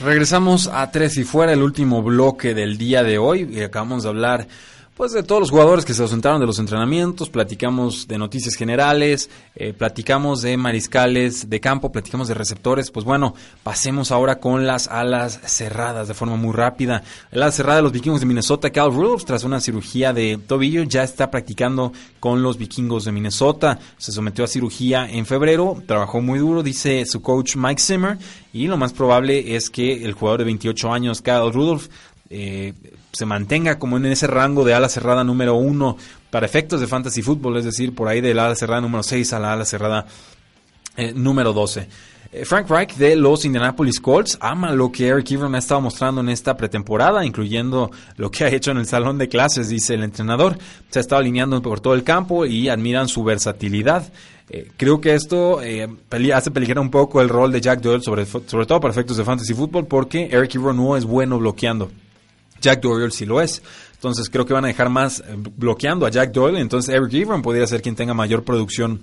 Regresamos 0.04 0.66
a 0.66 0.90
Tres 0.90 1.16
y 1.16 1.24
Fuera, 1.24 1.54
el 1.54 1.62
último 1.62 2.02
bloque 2.02 2.52
del 2.52 2.76
día 2.76 3.02
de 3.02 3.16
hoy. 3.16 3.48
Y 3.50 3.62
acabamos 3.62 4.02
de 4.02 4.10
hablar 4.10 4.46
pues 4.96 5.10
de 5.10 5.24
todos 5.24 5.40
los 5.40 5.50
jugadores 5.50 5.84
que 5.84 5.92
se 5.92 6.02
ausentaron 6.02 6.40
de 6.40 6.46
los 6.46 6.60
entrenamientos, 6.60 7.28
platicamos 7.28 8.06
de 8.06 8.16
noticias 8.16 8.54
generales, 8.54 9.28
eh, 9.56 9.72
platicamos 9.72 10.40
de 10.40 10.56
mariscales 10.56 11.50
de 11.50 11.58
campo, 11.58 11.90
platicamos 11.90 12.28
de 12.28 12.34
receptores, 12.34 12.92
pues 12.92 13.04
bueno, 13.04 13.34
pasemos 13.64 14.12
ahora 14.12 14.38
con 14.38 14.68
las 14.68 14.86
alas 14.86 15.40
cerradas 15.46 16.06
de 16.06 16.14
forma 16.14 16.36
muy 16.36 16.52
rápida. 16.52 17.02
El 17.32 17.42
ala 17.42 17.50
cerrada 17.50 17.76
de 17.78 17.82
los 17.82 17.90
vikingos 17.90 18.20
de 18.20 18.26
Minnesota, 18.26 18.70
Cal 18.70 18.94
Rudolph, 18.94 19.24
tras 19.24 19.42
una 19.42 19.60
cirugía 19.60 20.12
de 20.12 20.38
tobillo, 20.38 20.84
ya 20.84 21.02
está 21.02 21.28
practicando 21.28 21.92
con 22.20 22.44
los 22.44 22.56
vikingos 22.56 23.04
de 23.04 23.10
Minnesota. 23.12 23.80
Se 23.98 24.12
sometió 24.12 24.44
a 24.44 24.48
cirugía 24.48 25.10
en 25.10 25.26
febrero, 25.26 25.82
trabajó 25.86 26.20
muy 26.20 26.38
duro, 26.38 26.62
dice 26.62 27.04
su 27.04 27.20
coach 27.20 27.56
Mike 27.56 27.82
Zimmer, 27.82 28.16
y 28.52 28.68
lo 28.68 28.76
más 28.76 28.92
probable 28.92 29.56
es 29.56 29.70
que 29.70 30.04
el 30.04 30.12
jugador 30.12 30.38
de 30.38 30.44
28 30.44 30.92
años, 30.92 31.20
Cal 31.20 31.52
Rudolph, 31.52 31.88
eh, 32.30 32.74
se 33.14 33.26
mantenga 33.26 33.78
como 33.78 33.96
en 33.96 34.06
ese 34.06 34.26
rango 34.26 34.64
de 34.64 34.74
ala 34.74 34.88
cerrada 34.88 35.24
número 35.24 35.54
uno 35.54 35.96
para 36.30 36.46
efectos 36.46 36.80
de 36.80 36.86
fantasy 36.86 37.22
fútbol, 37.22 37.56
es 37.56 37.64
decir, 37.64 37.94
por 37.94 38.08
ahí 38.08 38.20
de 38.20 38.34
la 38.34 38.46
ala 38.46 38.56
cerrada 38.56 38.80
número 38.80 39.02
6 39.02 39.32
a 39.32 39.38
la 39.38 39.52
ala 39.52 39.64
cerrada 39.64 40.06
eh, 40.96 41.12
número 41.14 41.52
12. 41.52 41.88
Eh, 42.32 42.44
Frank 42.44 42.68
Reich 42.68 42.94
de 42.96 43.14
los 43.14 43.44
Indianapolis 43.44 44.00
Colts 44.00 44.36
ama 44.40 44.72
lo 44.72 44.90
que 44.90 45.06
Eric 45.06 45.30
Ebron 45.30 45.54
ha 45.54 45.58
estado 45.58 45.80
mostrando 45.80 46.20
en 46.20 46.28
esta 46.28 46.56
pretemporada, 46.56 47.24
incluyendo 47.24 47.90
lo 48.16 48.30
que 48.30 48.44
ha 48.44 48.48
hecho 48.48 48.72
en 48.72 48.78
el 48.78 48.86
salón 48.86 49.18
de 49.18 49.28
clases, 49.28 49.68
dice 49.68 49.94
el 49.94 50.02
entrenador. 50.02 50.58
Se 50.90 50.98
ha 50.98 51.02
estado 51.02 51.20
alineando 51.20 51.62
por 51.62 51.80
todo 51.80 51.94
el 51.94 52.02
campo 52.02 52.46
y 52.46 52.68
admiran 52.68 53.08
su 53.08 53.22
versatilidad. 53.22 54.12
creo 54.76 55.00
que 55.00 55.14
esto 55.14 55.60
hace 56.34 56.50
peligrar 56.50 56.80
un 56.80 56.90
poco 56.90 57.20
el 57.20 57.28
rol 57.28 57.52
de 57.52 57.60
Jack 57.60 57.80
Doyle, 57.80 58.02
sobre, 58.02 58.26
sobre 58.26 58.66
todo 58.66 58.80
para 58.80 58.92
efectos 58.92 59.16
de 59.16 59.24
fantasy 59.24 59.54
fútbol, 59.54 59.86
porque 59.86 60.28
Eric 60.30 60.56
Ebron 60.56 60.76
no 60.76 60.96
es 60.96 61.04
bueno 61.04 61.38
bloqueando. 61.38 61.90
Jack 62.64 62.80
Doyle 62.80 63.10
sí 63.10 63.26
lo 63.26 63.40
es. 63.40 63.62
Entonces 63.92 64.28
creo 64.28 64.44
que 64.44 64.54
van 64.54 64.64
a 64.64 64.68
dejar 64.68 64.88
más 64.90 65.20
eh, 65.20 65.36
bloqueando 65.36 66.06
a 66.06 66.10
Jack 66.10 66.32
Doyle. 66.32 66.60
Entonces 66.60 66.94
Eric 66.94 67.12
Ebron 67.12 67.42
podría 67.42 67.66
ser 67.66 67.82
quien 67.82 67.94
tenga 67.94 68.14
mayor 68.14 68.42
producción 68.42 69.02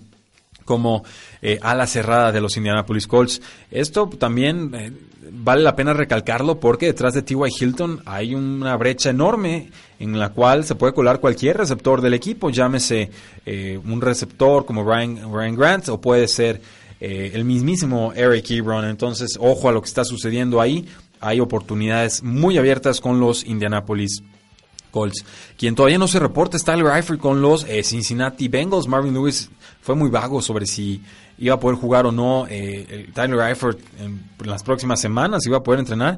como 0.65 1.03
eh, 1.41 1.57
ala 1.61 1.87
cerrada 1.87 2.31
de 2.31 2.41
los 2.41 2.57
Indianapolis 2.57 3.07
Colts. 3.07 3.41
Esto 3.71 4.07
también 4.07 4.71
eh, 4.73 4.91
vale 5.31 5.61
la 5.61 5.75
pena 5.75 5.93
recalcarlo 5.93 6.59
porque 6.59 6.87
detrás 6.87 7.13
de 7.13 7.21
T.Y. 7.21 7.37
Hilton 7.59 8.01
hay 8.05 8.35
una 8.35 8.75
brecha 8.77 9.09
enorme 9.09 9.71
en 9.99 10.19
la 10.19 10.29
cual 10.29 10.65
se 10.65 10.75
puede 10.75 10.93
colar 10.93 11.19
cualquier 11.19 11.57
receptor 11.57 12.01
del 12.01 12.15
equipo, 12.15 12.49
llámese 12.49 13.11
un 13.83 14.01
receptor 14.01 14.65
como 14.65 14.83
Ryan, 14.83 15.31
Ryan 15.31 15.55
Grant 15.55 15.89
o 15.89 16.01
puede 16.01 16.27
ser 16.27 16.59
el 16.99 17.45
mismísimo 17.45 18.11
Eric 18.15 18.49
Ebron. 18.49 18.85
Entonces, 18.85 19.37
ojo 19.39 19.69
a 19.69 19.71
lo 19.71 19.81
que 19.81 19.87
está 19.87 20.03
sucediendo 20.03 20.59
ahí 20.59 20.87
hay 21.21 21.39
oportunidades 21.39 22.23
muy 22.23 22.57
abiertas 22.57 22.99
con 22.99 23.19
los 23.19 23.45
Indianapolis 23.45 24.23
Colts. 24.91 25.23
Quien 25.57 25.75
todavía 25.75 25.97
no 25.97 26.07
se 26.07 26.19
reporta 26.19 26.57
es 26.57 26.63
Tyler 26.63 26.87
Eifert 26.93 27.19
con 27.19 27.41
los 27.41 27.63
eh, 27.63 27.83
Cincinnati 27.83 28.47
Bengals. 28.47 28.87
Marvin 28.87 29.13
Lewis 29.13 29.49
fue 29.81 29.95
muy 29.95 30.09
vago 30.09 30.41
sobre 30.41 30.65
si 30.65 31.01
iba 31.37 31.55
a 31.55 31.59
poder 31.59 31.77
jugar 31.77 32.05
o 32.05 32.11
no. 32.11 32.45
Eh, 32.49 33.09
Tyler 33.13 33.39
Eifert 33.39 33.79
en, 33.99 34.23
las 34.43 34.63
próximas 34.63 34.99
semanas 34.99 35.45
iba 35.45 35.57
a 35.57 35.63
poder 35.63 35.79
entrenar. 35.79 36.17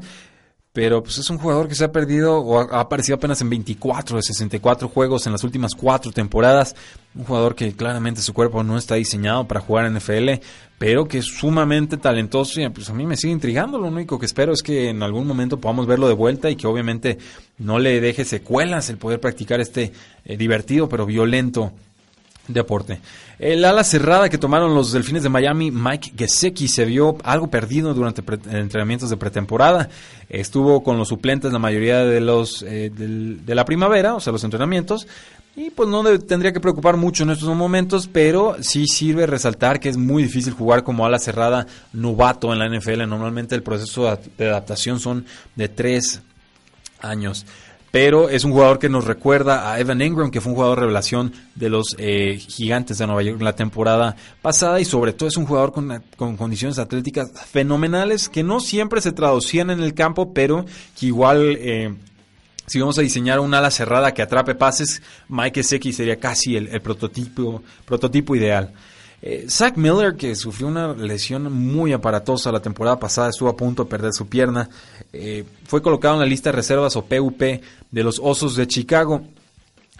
Pero 0.73 1.03
pues 1.03 1.19
es 1.19 1.29
un 1.29 1.37
jugador 1.37 1.67
que 1.67 1.75
se 1.75 1.83
ha 1.83 1.91
perdido 1.91 2.39
o 2.39 2.59
ha, 2.59 2.79
aparecido 2.79 3.15
apenas 3.15 3.39
en 3.41 3.49
24 3.51 4.17
de 4.17 4.23
64 4.23 4.89
juegos 4.89 5.27
en 5.27 5.31
las 5.31 5.43
últimas 5.43 5.75
cuatro 5.75 6.11
temporadas. 6.11 6.75
Un 7.13 7.25
jugador 7.25 7.53
que 7.53 7.73
claramente 7.73 8.21
su 8.21 8.33
cuerpo 8.33 8.63
no 8.63 8.75
está 8.75 8.95
diseñado 8.95 9.47
para 9.47 9.59
jugar 9.59 9.85
en 9.85 9.95
NFL, 9.95 10.41
pero 10.79 11.07
que 11.07 11.19
es 11.19 11.25
sumamente 11.25 11.97
talentoso 11.97 12.59
y 12.59 12.67
pues 12.69 12.89
a 12.89 12.93
mí 12.93 13.05
me 13.05 13.17
sigue 13.17 13.33
intrigando. 13.33 13.77
Lo 13.77 13.87
único 13.87 14.17
que 14.17 14.25
espero 14.25 14.51
es 14.51 14.63
que 14.63 14.89
en 14.89 15.03
algún 15.03 15.27
momento 15.27 15.59
podamos 15.59 15.85
verlo 15.85 16.07
de 16.07 16.15
vuelta 16.15 16.49
y 16.49 16.55
que 16.55 16.65
obviamente 16.65 17.19
no 17.59 17.77
le 17.77 18.01
deje 18.01 18.25
secuelas 18.25 18.89
el 18.89 18.97
poder 18.97 19.19
practicar 19.19 19.61
este 19.61 19.93
eh, 20.25 20.37
divertido 20.37 20.89
pero 20.89 21.05
violento 21.05 21.71
deporte. 22.47 22.99
El 23.39 23.63
ala 23.65 23.83
cerrada 23.83 24.29
que 24.29 24.37
tomaron 24.37 24.75
los 24.75 24.91
Delfines 24.91 25.23
de 25.23 25.29
Miami, 25.29 25.71
Mike 25.71 26.13
Gesecki, 26.17 26.67
se 26.67 26.85
vio 26.85 27.17
algo 27.23 27.47
perdido 27.47 27.93
durante 27.93 28.21
entrenamientos 28.51 29.09
de 29.09 29.17
pretemporada. 29.17 29.89
Estuvo 30.29 30.83
con 30.83 30.97
los 30.97 31.09
suplentes 31.09 31.51
la 31.51 31.59
mayoría 31.59 32.03
de 32.05 32.21
los 32.21 32.63
eh, 32.63 32.91
de 32.93 33.55
la 33.55 33.65
primavera, 33.65 34.15
o 34.15 34.19
sea, 34.19 34.33
los 34.33 34.43
entrenamientos. 34.43 35.07
Y 35.55 35.69
pues 35.69 35.87
no 35.87 36.03
tendría 36.19 36.51
que 36.51 36.59
preocupar 36.59 36.97
mucho 36.97 37.23
en 37.23 37.29
estos 37.29 37.55
momentos, 37.55 38.09
pero 38.11 38.55
sí 38.61 38.87
sirve 38.87 39.27
resaltar 39.27 39.79
que 39.79 39.89
es 39.89 39.97
muy 39.97 40.23
difícil 40.23 40.51
jugar 40.53 40.83
como 40.83 41.05
ala 41.05 41.19
cerrada 41.19 41.67
novato 41.93 42.51
en 42.51 42.59
la 42.59 42.67
NFL. 42.67 43.07
Normalmente 43.07 43.53
el 43.53 43.61
proceso 43.61 44.17
de 44.37 44.49
adaptación 44.49 44.99
son 44.99 45.25
de 45.55 45.69
tres 45.69 46.21
años 47.01 47.45
pero 47.93 48.27
es 48.27 48.43
un 48.43 48.53
jugador 48.53 48.79
que 48.79 48.89
nos 48.89 49.05
recuerda 49.05 49.71
a 49.71 49.79
Evan 49.79 50.01
Ingram, 50.01 50.31
que 50.31 50.41
fue 50.41 50.49
un 50.49 50.55
jugador 50.55 50.79
revelación 50.79 51.31
de 51.53 51.69
los 51.69 51.95
eh, 51.99 52.39
gigantes 52.39 52.97
de 52.97 53.05
Nueva 53.05 53.21
York 53.21 53.37
en 53.37 53.45
la 53.45 53.55
temporada 53.55 54.15
pasada 54.41 54.79
y 54.79 54.85
sobre 54.85 55.13
todo 55.13 55.29
es 55.29 55.37
un 55.37 55.45
jugador 55.45 55.71
con, 55.71 56.01
condiciones 56.35 56.79
atléticas 56.79 57.29
fenomenales 57.51 58.29
que 58.29 58.41
no 58.41 58.61
siempre 58.61 58.99
se 58.99 59.11
traducían 59.11 59.69
en 59.69 59.83
el 59.83 59.93
campo, 59.93 60.33
pero 60.33 60.65
que 60.99 61.05
igual... 61.05 61.55
Eh, 61.59 61.93
si 62.65 62.79
vamos 62.79 62.97
a 62.97 63.01
diseñar 63.01 63.41
un 63.41 63.53
ala 63.53 63.69
cerrada 63.69 64.13
que 64.13 64.21
atrape 64.21 64.55
pases, 64.55 65.03
Mike 65.27 65.61
Seki 65.61 65.91
sería 65.91 66.15
casi 66.15 66.55
el, 66.55 66.81
prototipo, 66.81 67.61
prototipo 67.85 68.37
ideal. 68.37 68.71
Eh, 69.25 69.45
Zach 69.47 69.77
Miller, 69.77 70.17
que 70.17 70.35
sufrió 70.35 70.67
una 70.67 70.91
lesión 70.93 71.49
muy 71.49 71.93
aparatosa 71.93 72.51
la 72.51 72.59
temporada 72.59 72.99
pasada, 72.99 73.29
estuvo 73.29 73.47
a 73.47 73.55
punto 73.55 73.85
de 73.85 73.89
perder 73.89 74.11
su 74.11 74.27
pierna, 74.27 74.69
eh, 75.13 75.45
fue 75.65 75.81
colocado 75.81 76.15
en 76.15 76.19
la 76.19 76.25
lista 76.25 76.49
de 76.49 76.57
reservas 76.57 76.97
o 76.97 77.05
PUP 77.05 77.39
de 77.39 78.03
los 78.03 78.19
Osos 78.21 78.57
de 78.57 78.67
Chicago. 78.67 79.21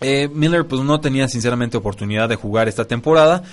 Eh, 0.02 0.28
Miller 0.28 0.68
pues 0.68 0.82
no 0.82 1.00
tenía 1.00 1.30
sinceramente 1.30 1.78
oportunidad 1.78 2.28
de 2.28 2.36
jugar 2.36 2.68
esta 2.68 2.84
temporada, 2.84 3.44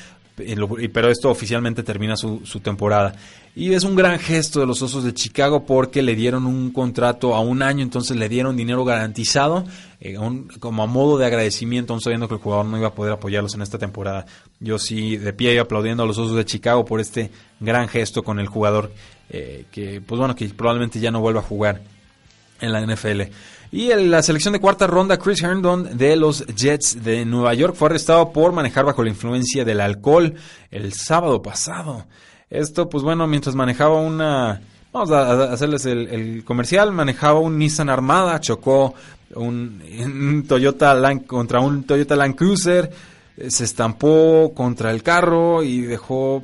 pero 0.92 1.10
esto 1.10 1.30
oficialmente 1.30 1.82
termina 1.82 2.16
su, 2.16 2.40
temporada. 2.62 3.14
Y 3.54 3.72
es 3.74 3.84
un 3.84 3.96
gran 3.96 4.18
gesto 4.18 4.60
de 4.60 4.66
los 4.66 4.80
Osos 4.82 5.04
de 5.04 5.12
Chicago 5.12 5.66
porque 5.66 6.02
le 6.02 6.14
dieron 6.14 6.46
un 6.46 6.72
contrato 6.72 7.34
a 7.34 7.40
un 7.40 7.62
año, 7.62 7.82
entonces 7.82 8.16
le 8.16 8.28
dieron 8.28 8.56
dinero 8.56 8.84
garantizado 8.84 9.64
eh, 10.00 10.16
como 10.60 10.82
a 10.82 10.86
modo 10.86 11.18
de 11.18 11.26
agradecimiento, 11.26 11.92
aún 11.92 12.00
sabiendo 12.00 12.28
que 12.28 12.34
el 12.34 12.40
jugador 12.40 12.66
no 12.66 12.78
iba 12.78 12.88
a 12.88 12.94
poder 12.94 13.12
apoyarlos 13.12 13.54
en 13.54 13.62
esta 13.62 13.78
temporada. 13.78 14.26
Yo 14.60 14.78
sí 14.78 15.16
de 15.16 15.32
pie 15.32 15.54
iba 15.54 15.62
aplaudiendo 15.62 16.02
a 16.02 16.06
los 16.06 16.18
Osos 16.18 16.36
de 16.36 16.44
Chicago 16.44 16.84
por 16.84 17.00
este 17.00 17.30
gran 17.58 17.88
gesto 17.88 18.22
con 18.22 18.38
el 18.38 18.46
jugador 18.46 18.92
eh, 19.30 19.64
que, 19.70 20.00
pues 20.00 20.18
bueno, 20.18 20.34
que 20.34 20.48
probablemente 20.48 21.00
ya 21.00 21.10
no 21.10 21.20
vuelva 21.20 21.40
a 21.40 21.44
jugar 21.44 21.82
en 22.60 22.72
la 22.72 22.80
NFL. 22.80 23.22
Y 23.72 23.94
la 23.94 24.20
selección 24.22 24.52
de 24.52 24.60
cuarta 24.60 24.88
ronda, 24.88 25.16
Chris 25.16 25.42
Herndon 25.42 25.96
de 25.96 26.16
los 26.16 26.44
Jets 26.46 27.04
de 27.04 27.24
Nueva 27.24 27.54
York 27.54 27.76
fue 27.76 27.88
arrestado 27.88 28.32
por 28.32 28.52
manejar 28.52 28.84
bajo 28.84 29.04
la 29.04 29.10
influencia 29.10 29.64
del 29.64 29.80
alcohol 29.80 30.34
el 30.72 30.92
sábado 30.92 31.40
pasado. 31.40 32.06
Esto, 32.50 32.88
pues 32.88 33.04
bueno, 33.04 33.28
mientras 33.28 33.54
manejaba 33.54 34.00
una... 34.00 34.60
Vamos 34.92 35.12
a 35.12 35.52
hacerles 35.52 35.86
el, 35.86 36.42
comercial. 36.44 36.90
Manejaba 36.90 37.38
un 37.38 37.58
Nissan 37.58 37.88
Armada, 37.88 38.40
chocó 38.40 38.94
un, 39.36 40.44
Toyota 40.48 40.92
Land, 40.94 41.26
contra 41.26 41.60
un 41.60 41.84
Toyota 41.84 42.16
Land 42.16 42.34
Cruiser, 42.34 42.90
se 43.48 43.64
estampó 43.64 44.52
contra 44.52 44.90
el 44.90 45.04
carro 45.04 45.62
y 45.62 45.82
dejó 45.82 46.42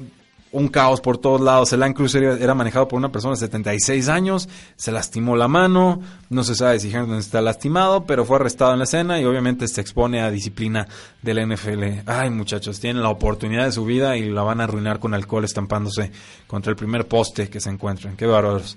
un 0.53 0.69
caos 0.69 1.01
por 1.01 1.19
todos 1.19 1.41
lados. 1.41 1.73
El 1.73 1.81
Land 1.81 1.95
Cruiser 1.95 2.23
era 2.23 2.55
manejado 2.55 2.89
por 2.89 2.97
una 2.97 3.11
persona 3.11 3.35
de 3.35 3.41
76 3.41 4.09
años, 4.09 4.49
se 4.77 4.93
lastimó 4.93 5.37
la 5.37 5.49
mano, 5.49 6.01
no 6.31 6.45
se 6.45 6.55
sabe 6.55 6.79
si 6.81 6.91
Herndon 6.91 7.19
está 7.19 7.41
lastimado, 7.41 8.05
pero 8.05 8.25
fue 8.25 8.37
arrestado 8.37 8.73
en 8.73 8.79
la 8.79 8.85
escena 8.85 9.21
y 9.21 9.25
obviamente 9.25 9.69
se 9.69 9.81
expone 9.81 10.23
a 10.23 10.31
disciplina 10.31 10.87
de 11.23 11.35
la 11.35 11.47
NFL. 11.47 11.85
Ay, 12.07 12.31
muchachos, 12.31 12.81
tienen 12.81 13.03
la 13.03 13.11
oportunidad 13.11 13.65
de 13.65 13.73
su 13.73 13.85
vida 13.85 14.17
y 14.17 14.31
la 14.31 14.43
van 14.43 14.61
a 14.61 14.65
arruinar 14.65 14.99
con 14.99 15.15
alcohol 15.15 15.45
estampándose 15.45 16.11
contra 16.47 16.71
el 16.71 16.77
primer 16.77 17.07
poste 17.07 17.49
que 17.49 17.61
se 17.61 17.71
encuentren. 17.71 18.17
Qué 18.17 18.27
bárbaros. 18.27 18.77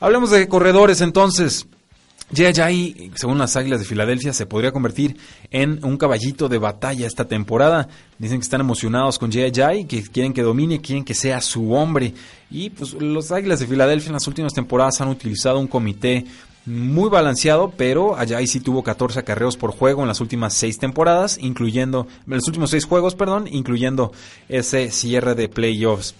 Hablemos 0.00 0.30
de 0.30 0.46
corredores 0.48 1.00
entonces. 1.00 1.66
Jay 2.34 3.10
según 3.14 3.38
las 3.38 3.56
Águilas 3.56 3.80
de 3.80 3.86
Filadelfia, 3.86 4.32
se 4.32 4.46
podría 4.46 4.72
convertir 4.72 5.16
en 5.50 5.84
un 5.84 5.96
caballito 5.96 6.48
de 6.48 6.58
batalla 6.58 7.06
esta 7.06 7.26
temporada. 7.26 7.88
Dicen 8.18 8.38
que 8.38 8.44
están 8.44 8.60
emocionados 8.60 9.18
con 9.18 9.32
Jay 9.32 9.84
que 9.84 10.02
quieren 10.02 10.32
que 10.32 10.42
domine, 10.42 10.80
quieren 10.80 11.04
que 11.04 11.14
sea 11.14 11.40
su 11.40 11.72
hombre. 11.72 12.12
Y 12.50 12.70
pues 12.70 12.92
los 12.94 13.32
Águilas 13.32 13.60
de 13.60 13.66
Filadelfia 13.66 14.08
en 14.08 14.14
las 14.14 14.26
últimas 14.26 14.52
temporadas 14.52 15.00
han 15.00 15.08
utilizado 15.08 15.58
un 15.58 15.66
comité 15.66 16.26
muy 16.68 17.08
balanceado, 17.08 17.72
pero 17.76 18.16
Ajay 18.16 18.46
sí 18.46 18.60
tuvo 18.60 18.82
14 18.82 19.20
acarreos 19.20 19.56
por 19.56 19.72
juego 19.72 20.02
en 20.02 20.08
las 20.08 20.20
últimas 20.20 20.52
6 20.54 20.78
temporadas, 20.78 21.38
incluyendo, 21.40 22.06
en 22.26 22.34
los 22.34 22.46
últimos 22.46 22.70
6 22.70 22.84
juegos, 22.84 23.14
perdón, 23.14 23.48
incluyendo 23.50 24.12
ese 24.48 24.90
cierre 24.90 25.34
de 25.34 25.48
playoffs. 25.48 26.14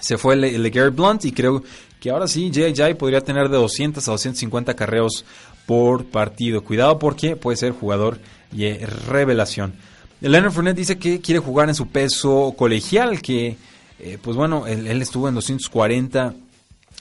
Se 0.00 0.18
fue 0.18 0.34
el, 0.34 0.70
Garrett 0.70 0.94
Blunt 0.94 1.24
y 1.24 1.32
creo 1.32 1.62
que 2.00 2.10
ahora 2.10 2.28
sí 2.28 2.50
J.J. 2.54 2.96
podría 2.96 3.20
tener 3.20 3.48
de 3.48 3.56
200 3.56 4.06
a 4.06 4.10
250 4.12 4.74
carreos 4.74 5.24
por 5.66 6.06
partido. 6.06 6.62
Cuidado 6.62 6.98
porque 6.98 7.36
puede 7.36 7.56
ser 7.56 7.72
jugador 7.72 8.18
y 8.52 8.72
revelación. 8.74 9.74
Leonard 10.20 10.52
Fournette 10.52 10.76
dice 10.76 10.98
que 10.98 11.20
quiere 11.20 11.38
jugar 11.38 11.68
en 11.68 11.74
su 11.74 11.88
peso 11.88 12.54
colegial, 12.56 13.22
que 13.22 13.56
eh, 14.00 14.18
pues 14.20 14.36
bueno, 14.36 14.66
él, 14.66 15.00
estuvo 15.02 15.28
en 15.28 15.34
240 15.34 16.34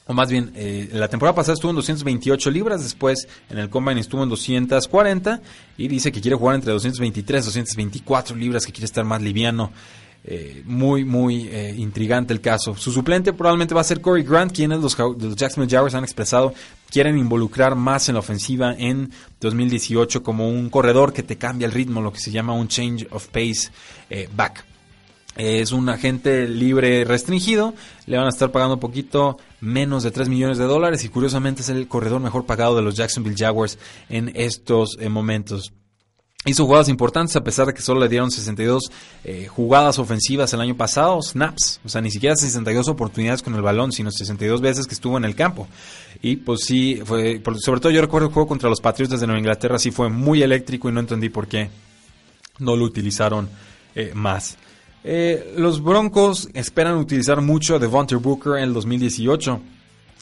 o 0.10 0.14
más 0.14 0.30
bien, 0.30 0.52
eh, 0.56 0.90
la 0.94 1.10
temporada 1.10 1.36
pasada 1.36 1.56
estuvo 1.56 1.72
en 1.72 1.76
228 1.76 2.50
libras, 2.50 2.82
después 2.82 3.28
en 3.50 3.58
el 3.58 3.70
Combine 3.70 4.00
estuvo 4.00 4.24
en 4.24 4.30
240 4.30 5.42
y 5.78 5.88
dice 5.90 6.14
que 6.14 6.22
quiere 6.22 6.38
jugar 6.38 6.56
entre 6.56 6.72
223 6.72 7.44
y 7.44 7.46
224 7.46 8.36
libras, 8.36 8.66
que 8.66 8.72
quiere 8.72 8.86
estar 8.86 9.04
más 9.04 9.22
liviano. 9.22 9.72
Eh, 10.30 10.62
muy, 10.66 11.06
muy 11.06 11.48
eh, 11.48 11.74
intrigante 11.78 12.34
el 12.34 12.42
caso. 12.42 12.76
Su 12.76 12.92
suplente 12.92 13.32
probablemente 13.32 13.74
va 13.74 13.80
a 13.80 13.86
ser 13.86 14.02
Corey 14.02 14.24
Grant, 14.24 14.52
quienes 14.52 14.80
los, 14.80 14.98
los 15.00 15.36
Jacksonville 15.38 15.74
Jaguars 15.74 15.96
han 15.96 16.04
expresado 16.04 16.54
quieren 16.90 17.18
involucrar 17.18 17.76
más 17.76 18.10
en 18.10 18.16
la 18.16 18.20
ofensiva 18.20 18.74
en 18.78 19.12
2018 19.40 20.24
como 20.24 20.50
un 20.50 20.70
corredor 20.70 21.14
que 21.14 21.24
te 21.24 21.38
cambia 21.38 21.66
el 21.66 21.72
ritmo, 21.72 22.02
lo 22.02 22.12
que 22.12 22.20
se 22.20 22.32
llama 22.32 22.54
un 22.54 22.68
change 22.68 23.08
of 23.12 23.28
pace 23.28 23.72
back. 24.36 24.66
Es 25.38 25.72
un 25.72 25.88
agente 25.88 26.48
libre 26.48 27.06
restringido, 27.06 27.76
le 28.08 28.18
van 28.18 28.26
a 28.26 28.30
estar 28.30 28.52
pagando 28.52 28.74
un 28.74 28.80
poquito 28.80 29.38
menos 29.62 30.02
de 30.02 30.10
3 30.10 30.30
millones 30.30 30.58
de 30.58 30.64
dólares 30.64 31.04
y 31.06 31.10
curiosamente 31.10 31.62
es 31.62 31.70
el 31.70 31.88
corredor 31.88 32.20
mejor 32.22 32.46
pagado 32.46 32.76
de 32.76 32.82
los 32.82 32.96
Jacksonville 32.96 33.36
Jaguars 33.38 33.78
en 34.10 34.32
estos 34.34 34.98
eh, 35.00 35.10
momentos. 35.10 35.74
Hizo 36.48 36.66
jugadas 36.66 36.88
importantes 36.88 37.36
a 37.36 37.44
pesar 37.44 37.68
de 37.68 37.74
que 37.74 37.82
solo 37.82 38.00
le 38.00 38.08
dieron 38.08 38.32
62 38.32 38.90
eh, 39.26 39.48
jugadas 39.48 40.00
ofensivas 40.00 40.54
el 40.54 40.62
año 40.62 40.78
pasado, 40.78 41.22
snaps, 41.22 41.82
o 41.84 41.90
sea, 41.90 42.00
ni 42.00 42.10
siquiera 42.10 42.38
62 42.38 42.88
oportunidades 42.88 43.44
con 43.44 43.54
el 43.54 43.62
balón, 43.62 43.92
sino 43.92 44.12
62 44.12 44.62
veces 44.62 44.88
que 44.88 44.94
estuvo 44.94 45.18
en 45.18 45.26
el 45.26 45.36
campo. 45.36 45.68
Y 46.22 46.38
pues 46.38 46.62
sí, 46.64 47.02
fue, 47.04 47.42
sobre 47.60 47.82
todo 47.82 47.92
yo 47.92 48.00
recuerdo 48.00 48.28
el 48.28 48.34
juego 48.34 48.48
contra 48.48 48.70
los 48.70 48.80
Patriotas 48.80 49.20
de 49.20 49.28
Nueva 49.28 49.40
Inglaterra, 49.40 49.78
sí 49.78 49.92
fue 49.92 50.10
muy 50.10 50.42
eléctrico 50.42 50.88
y 50.88 50.94
no 50.94 51.02
entendí 51.02 51.28
por 51.28 51.48
qué 51.48 51.70
no 52.60 52.78
lo 52.78 52.86
utilizaron 52.86 53.50
eh, 53.94 54.14
más. 54.16 54.58
Eh, 55.04 55.54
los 55.58 55.84
Broncos 55.84 56.48
esperan 56.54 56.96
utilizar 56.96 57.42
mucho 57.42 57.76
a 57.76 57.80
Devontae 57.80 58.18
Booker 58.18 58.54
en 58.58 58.64
el 58.64 58.74
2018. 58.74 59.60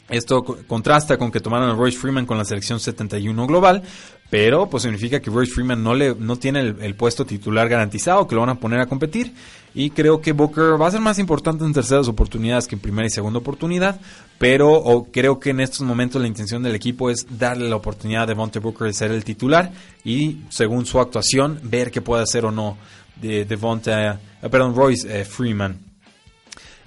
Esto 0.08 0.44
contrasta 0.44 1.18
con 1.18 1.32
que 1.32 1.40
tomaron 1.40 1.70
a 1.70 1.74
Royce 1.74 1.98
Freeman 1.98 2.26
con 2.26 2.38
la 2.38 2.44
selección 2.44 2.78
71 2.78 3.46
global, 3.46 3.82
pero 4.30 4.68
pues 4.68 4.82
significa 4.82 5.20
que 5.20 5.30
Royce 5.30 5.52
Freeman 5.52 5.82
no, 5.82 5.94
le, 5.94 6.14
no 6.14 6.36
tiene 6.36 6.60
el, 6.60 6.94
puesto 6.94 7.24
titular 7.24 7.68
garantizado, 7.68 8.26
que 8.26 8.34
lo 8.34 8.40
van 8.40 8.50
a 8.50 8.60
poner 8.60 8.80
a 8.80 8.86
competir. 8.86 9.32
Y 9.74 9.90
creo 9.90 10.22
que 10.22 10.32
Booker 10.32 10.80
va 10.80 10.86
a 10.86 10.90
ser 10.90 11.00
más 11.00 11.18
importante 11.18 11.64
en 11.64 11.74
terceras 11.74 12.08
oportunidades 12.08 12.66
que 12.66 12.76
en 12.76 12.80
primera 12.80 13.06
y 13.06 13.10
segunda 13.10 13.40
oportunidad, 13.40 14.00
pero 14.38 15.06
creo 15.12 15.38
que 15.38 15.50
en 15.50 15.60
estos 15.60 15.82
momentos 15.82 16.20
la 16.20 16.28
intención 16.28 16.62
del 16.62 16.74
equipo 16.74 17.10
es 17.10 17.26
darle 17.38 17.68
la 17.68 17.76
oportunidad 17.76 18.22
a 18.22 18.26
Devontae 18.26 18.60
Booker 18.60 18.86
de 18.86 18.94
ser 18.94 19.10
el 19.10 19.22
titular 19.22 19.70
y 20.02 20.38
según 20.48 20.86
su 20.86 20.98
actuación 20.98 21.60
ver 21.62 21.90
qué 21.90 22.00
puede 22.00 22.22
hacer 22.22 22.46
o 22.46 22.50
no 22.50 22.78
de 23.20 23.44
Devonta, 23.44 24.18
eh, 24.42 24.48
perdón, 24.48 24.74
Royce 24.74 25.20
eh, 25.20 25.24
Freeman. 25.24 25.85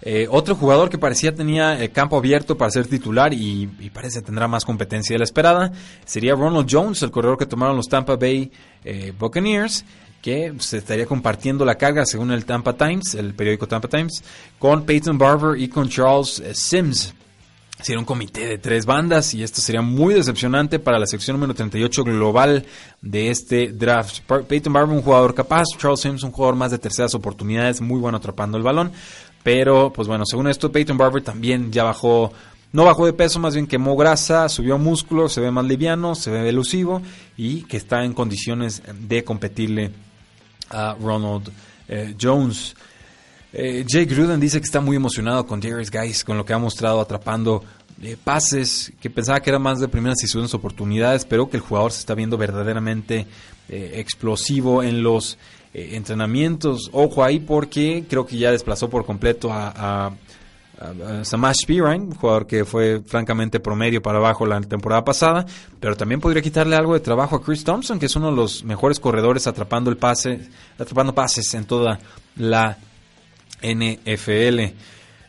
Eh, 0.02 0.28
otro 0.30 0.56
jugador 0.56 0.90
que 0.90 0.98
parecía 0.98 1.36
tenía 1.36 1.78
el 1.80 1.92
campo 1.92 2.18
abierto 2.18 2.58
para 2.58 2.72
ser 2.72 2.88
titular 2.88 3.34
y, 3.34 3.68
parece 3.94 4.22
tendrá 4.22 4.48
más 4.48 4.64
competencia 4.64 5.14
de 5.14 5.20
la 5.20 5.26
esperada 5.26 5.72
sería 6.06 6.36
Ronald 6.36 6.68
Jones, 6.70 7.04
el 7.04 7.12
corredor 7.12 7.38
que 7.38 7.46
tomaron 7.46 7.76
los 7.76 7.88
Tampa 7.88 8.16
Bay 8.16 8.52
Buccaneers, 9.18 9.84
que 10.22 10.54
se 10.60 10.78
estaría 10.78 11.06
compartiendo 11.06 11.66
la 11.66 11.76
carga 11.76 12.06
según 12.06 12.32
el 12.32 12.46
Tampa 12.46 12.74
Times, 12.74 13.16
el 13.16 13.34
periódico 13.34 13.68
Tampa 13.68 13.88
Times, 13.88 14.24
con 14.58 14.86
Peyton 14.86 15.18
Barber 15.18 15.60
y 15.60 15.68
con 15.68 15.90
Charles 15.90 16.42
Sims. 16.54 17.14
Sería 17.82 18.00
un 18.00 18.06
comité 18.06 18.46
de 18.46 18.58
tres 18.58 18.86
bandas 18.86 19.34
y 19.34 19.42
esto 19.42 19.62
sería 19.62 19.82
muy 19.82 20.14
decepcionante 20.14 20.80
para 20.80 21.00
la 21.00 21.08
sección 21.08 21.38
número 21.38 21.54
38 21.54 22.04
global 22.04 22.66
de 23.02 23.30
este 23.30 23.72
draft. 23.72 24.20
Peyton 24.48 24.74
Barber, 24.74 24.94
un 24.94 25.02
jugador 25.02 25.34
capaz, 25.34 25.64
Charles 25.78 26.02
Sims, 26.02 26.24
un 26.24 26.34
jugador 26.34 26.58
más 26.58 26.72
de 26.72 26.78
terceras 26.78 27.16
oportunidades, 27.16 27.80
muy 27.80 28.02
bueno 28.02 28.18
atrapando 28.18 28.58
el 28.58 28.64
balón. 28.64 28.92
Pero, 29.52 29.92
pues 29.92 30.08
bueno, 30.08 30.26
según 30.28 30.48
esto, 30.48 30.72
Peyton 30.72 30.96
Barber 30.96 31.24
también 31.24 31.72
ya 31.72 31.84
bajó, 31.84 32.32
no 32.72 32.84
bajó 32.86 33.08
de 33.08 33.14
peso, 33.14 33.40
más 33.40 33.56
bien 33.56 33.66
quemó 33.66 33.98
grasa, 33.98 34.48
subió 34.48 34.78
músculo, 34.78 35.28
se 35.28 35.42
ve 35.42 35.50
más 35.50 35.66
liviano, 35.66 36.14
se 36.14 36.30
ve 36.30 36.48
elusivo 36.48 37.02
y 37.36 37.64
que 37.64 37.78
está 37.78 38.06
en 38.06 38.14
condiciones 38.14 38.84
de 38.94 39.24
competirle 39.24 39.90
a 40.70 40.96
Ronald 41.02 41.50
eh, 41.88 42.14
Jones. 42.22 42.76
Eh, 43.52 43.84
Jake 43.88 44.14
Gruden 44.14 44.40
dice 44.40 44.60
que 44.60 44.66
está 44.66 44.82
muy 44.82 44.96
emocionado 44.96 45.48
con 45.48 45.60
Darius 45.60 45.90
Guys, 45.90 46.24
con 46.24 46.38
lo 46.38 46.46
que 46.46 46.54
ha 46.54 46.60
mostrado 46.60 47.02
atrapando 47.02 47.64
eh, 48.04 48.18
pases, 48.24 48.94
que 49.02 49.10
pensaba 49.10 49.40
que 49.40 49.50
era 49.50 49.58
más 49.58 49.80
de 49.80 49.88
primeras 49.88 50.24
y 50.24 50.28
segundas 50.28 50.54
oportunidades, 50.54 51.26
pero 51.26 51.50
que 51.50 51.58
el 51.58 51.64
jugador 51.64 51.92
se 51.92 52.02
está 52.02 52.14
viendo 52.14 52.38
verdaderamente 52.38 53.26
eh, 53.68 53.94
explosivo 53.96 54.84
en 54.84 55.02
los 55.02 55.40
entrenamientos. 55.74 56.90
Ojo 56.94 57.24
ahí 57.24 57.40
porque 57.40 58.06
creo 58.10 58.26
que 58.26 58.38
ya 58.38 58.52
desplazó 58.52 58.90
por 58.90 59.06
completo 59.06 59.52
a, 59.52 60.08
a, 60.08 60.12
Samash 61.24 61.66
Pirine, 61.68 62.16
jugador 62.16 62.48
que 62.48 62.64
fue 62.64 63.02
francamente 63.06 63.60
promedio 63.60 64.02
para 64.02 64.18
abajo 64.18 64.46
la 64.46 64.62
temporada 64.62 65.04
pasada, 65.04 65.46
pero 65.78 65.98
también 65.98 66.22
podría 66.22 66.42
quitarle 66.42 66.78
algo 66.78 66.94
de 66.94 67.02
trabajo 67.02 67.36
a 67.36 67.44
Chris 67.44 67.66
Thompson, 67.66 68.00
que 68.00 68.06
es 68.06 68.16
uno 68.16 68.30
de 68.30 68.38
los 68.38 68.64
mejores 68.64 68.98
corredores 68.98 69.46
atrapando 69.46 69.90
el 69.90 69.98
pase, 69.98 70.40
atrapando 70.78 71.14
pases 71.14 71.54
en 71.54 71.66
toda 71.66 72.00
la 72.38 72.78
NFL. 73.62 74.60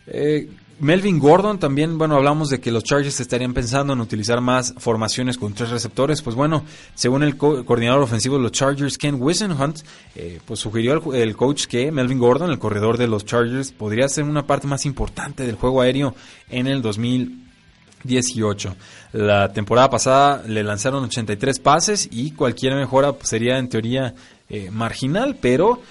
Eh, 0.06 0.48
Melvin 0.80 1.18
Gordon 1.18 1.58
también, 1.58 1.98
bueno, 1.98 2.16
hablamos 2.16 2.48
de 2.48 2.58
que 2.58 2.70
los 2.70 2.84
Chargers 2.84 3.20
estarían 3.20 3.52
pensando 3.52 3.92
en 3.92 4.00
utilizar 4.00 4.40
más 4.40 4.72
formaciones 4.78 5.36
con 5.36 5.52
tres 5.52 5.68
receptores. 5.68 6.22
Pues 6.22 6.34
bueno, 6.34 6.64
según 6.94 7.22
el 7.22 7.36
coordinador 7.36 8.00
ofensivo 8.00 8.36
de 8.36 8.42
los 8.44 8.52
Chargers, 8.52 8.96
Ken 8.96 9.16
Wisenhunt, 9.20 9.80
eh, 10.16 10.40
pues 10.46 10.58
sugirió 10.58 11.12
el, 11.12 11.36
coach 11.36 11.66
que 11.66 11.92
Melvin 11.92 12.18
Gordon, 12.18 12.50
el 12.50 12.58
corredor 12.58 12.96
de 12.96 13.08
los 13.08 13.26
Chargers, 13.26 13.72
podría 13.72 14.08
ser 14.08 14.24
una 14.24 14.46
parte 14.46 14.66
más 14.66 14.86
importante 14.86 15.44
del 15.44 15.56
juego 15.56 15.82
aéreo 15.82 16.14
en 16.48 16.66
el 16.66 16.80
2018. 16.80 18.74
La 19.12 19.52
temporada 19.52 19.90
pasada 19.90 20.42
le 20.46 20.64
lanzaron 20.64 21.04
83 21.04 21.58
pases 21.58 22.08
y 22.10 22.30
cualquier 22.30 22.74
mejora 22.74 23.14
sería 23.22 23.58
en 23.58 23.68
teoría 23.68 24.14
eh, 24.48 24.70
marginal, 24.70 25.36
pero 25.38 25.82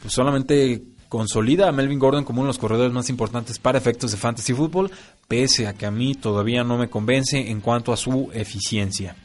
pues 0.00 0.14
solamente 0.14 0.82
consolida 1.08 1.68
a 1.68 1.72
Melvin 1.72 1.98
Gordon 1.98 2.24
como 2.24 2.40
uno 2.40 2.48
de 2.48 2.50
los 2.50 2.58
corredores 2.58 2.92
más 2.92 3.08
importantes 3.08 3.58
para 3.58 3.78
efectos 3.78 4.10
de 4.10 4.16
fantasy 4.16 4.52
football, 4.52 4.90
pese 5.26 5.66
a 5.66 5.74
que 5.74 5.86
a 5.86 5.90
mí 5.90 6.14
todavía 6.14 6.64
no 6.64 6.78
me 6.78 6.88
convence 6.88 7.50
en 7.50 7.60
cuanto 7.60 7.92
a 7.92 7.96
su 7.96 8.30
eficiencia. 8.32 9.16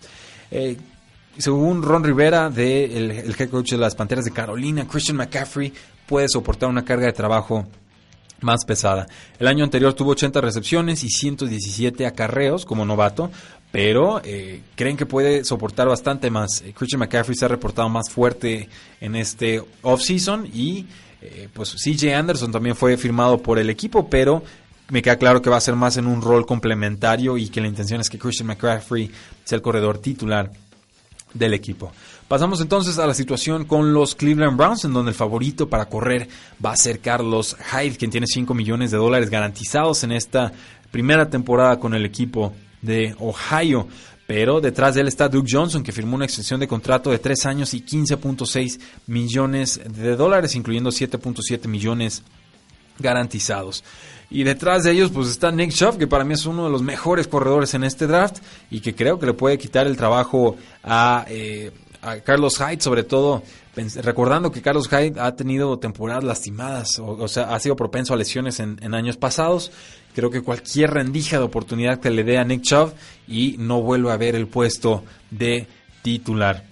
Eh, 0.52 0.78
según 1.38 1.82
Ron 1.82 2.04
Rivera, 2.04 2.50
de 2.50 2.98
el, 2.98 3.36
head 3.38 3.50
coach 3.50 3.72
de 3.72 3.78
las 3.78 3.96
Panteras 3.96 4.26
de 4.26 4.32
Carolina, 4.32 4.88
Christian 4.88 5.18
McCaffrey 5.18 5.74
puede 6.06 6.28
soportar 6.30 6.70
una 6.70 6.86
carga 6.86 7.08
de 7.08 7.14
trabajo 7.14 7.66
más 8.42 8.66
pesada. 8.66 9.08
El 9.40 9.48
año 9.48 9.64
anterior 9.64 9.94
tuvo 9.94 10.12
80 10.12 10.42
recepciones 10.42 11.04
y 11.04 11.10
117 11.10 12.06
acarreos 12.06 12.66
como 12.66 12.86
novato, 12.86 13.32
pero 13.72 14.22
eh, 14.24 14.62
creen 14.76 14.98
que 14.98 15.06
puede 15.06 15.44
soportar 15.44 15.88
bastante 15.88 16.30
más. 16.30 16.64
Christian 16.76 17.00
McCaffrey 17.00 17.36
se 17.36 17.46
ha 17.46 17.48
reportado 17.48 17.90
más 17.90 18.10
fuerte 18.12 18.70
en 19.02 19.16
este 19.16 19.64
offseason 19.82 20.46
y 20.54 20.86
eh, 21.26 21.50
pues 21.54 21.74
CJ 21.74 22.14
Anderson 22.14 22.52
también 22.52 22.76
fue 22.76 22.98
firmado 22.98 23.38
por 23.38 23.58
el 23.58 23.70
equipo, 23.70 24.10
pero 24.10 24.44
me 24.90 25.02
queda 25.02 25.18
claro 25.18 25.42
que 25.42 25.50
va 25.50 25.56
a 25.56 25.62
ser 25.62 25.76
más 25.76 25.96
en 25.96 26.06
un 26.06 26.22
rol 26.22 26.46
complementario 26.46 27.38
y 27.38 27.48
que 27.48 27.62
la 27.62 27.68
intención 27.68 28.02
es 28.02 28.10
que 28.10 28.20
Christian 28.20 28.48
McCaffrey 28.48 29.10
sea 29.46 29.56
el 29.56 29.62
corredor 29.62 30.00
titular 30.00 30.52
del 31.34 31.54
equipo. 31.54 31.94
Pasamos 32.28 32.60
entonces 32.60 33.00
a 33.00 33.08
la 33.08 33.14
situación 33.14 33.64
con 33.64 33.94
los 33.94 34.16
Cleveland 34.16 34.58
Browns, 34.58 34.84
en 34.84 34.92
donde 34.92 35.12
el 35.12 35.16
favorito 35.16 35.70
para 35.70 35.86
correr 35.86 36.28
va 36.64 36.72
a 36.72 36.78
ser 36.78 37.00
Carlos 37.00 37.56
Hyde, 37.72 37.96
quien 37.96 38.12
tiene 38.12 38.28
5 38.28 38.54
millones 38.54 38.92
de 38.92 38.98
dólares 38.98 39.30
garantizados 39.30 40.04
en 40.04 40.12
esta 40.12 40.52
primera 40.92 41.30
temporada 41.30 41.80
con 41.80 41.94
el 41.94 42.06
equipo 42.06 42.54
de 42.82 43.16
Ohio. 43.20 43.88
Pero 44.26 44.62
detrás 44.62 44.96
de 44.96 45.02
él 45.02 45.08
está 45.08 45.28
Duke 45.28 45.50
Johnson, 45.52 45.84
que 45.84 45.92
firmó 45.92 46.16
una 46.16 46.26
extensión 46.26 46.60
de 46.60 46.68
contrato 46.68 47.12
de 47.12 47.20
3 47.20 47.46
años 47.46 47.74
y 47.74 47.82
15.6 47.82 48.80
millones 49.08 49.82
de 49.86 50.16
dólares, 50.16 50.56
incluyendo 50.56 50.92
7.7 50.92 51.68
millones 51.68 52.24
garantizados. 53.00 53.84
Y 54.30 54.44
detrás 54.44 54.84
de 54.84 54.92
ellos 54.92 55.12
pues 55.12 55.28
está 55.30 55.52
Nick 55.52 55.72
Chubb, 55.72 55.98
que 55.98 56.08
para 56.08 56.24
mí 56.24 56.34
es 56.34 56.46
uno 56.46 56.66
de 56.66 56.72
los 56.72 56.82
mejores 56.82 57.28
corredores 57.28 57.74
en 57.74 57.84
este 57.84 58.08
draft 58.08 58.38
y 58.72 58.80
que 58.80 58.96
creo 58.96 59.20
que 59.20 59.28
le 59.28 59.34
puede 59.34 59.58
quitar 59.58 59.86
el 59.86 59.98
trabajo 59.98 60.56
a, 60.84 61.26
eh, 61.28 61.72
Carlos 62.24 62.58
Hyde, 62.58 62.82
sobre 62.82 63.04
todo 63.04 63.44
recordando 64.02 64.52
que 64.52 64.62
Carlos 64.62 64.88
Hyde 64.90 65.20
ha 65.20 65.36
tenido 65.36 65.80
temporadas 65.80 66.24
lastimadas, 66.24 67.00
o, 67.00 67.28
sea, 67.28 67.54
ha 67.56 67.60
sido 67.60 67.76
propenso 67.76 68.14
a 68.14 68.18
lesiones 68.18 68.60
en, 68.60 68.78
en 68.82 68.94
años 68.94 69.18
pasados 69.18 69.72
Creo 70.14 70.30
que 70.30 70.42
cualquier 70.42 70.92
rendija 70.92 71.38
de 71.38 71.44
oportunidad 71.44 72.00
que 72.00 72.12
le 72.12 72.24
dé 72.24 72.38
a 72.38 72.44
Nick 72.44 72.62
Chubb 72.62 72.94
y 73.28 73.56
no 73.58 73.82
vuelve 73.82 74.12
a 74.12 74.18
ver 74.18 74.36
el 74.36 74.48
puesto 74.48 75.04
de 75.32 75.68
titular. 76.04 76.66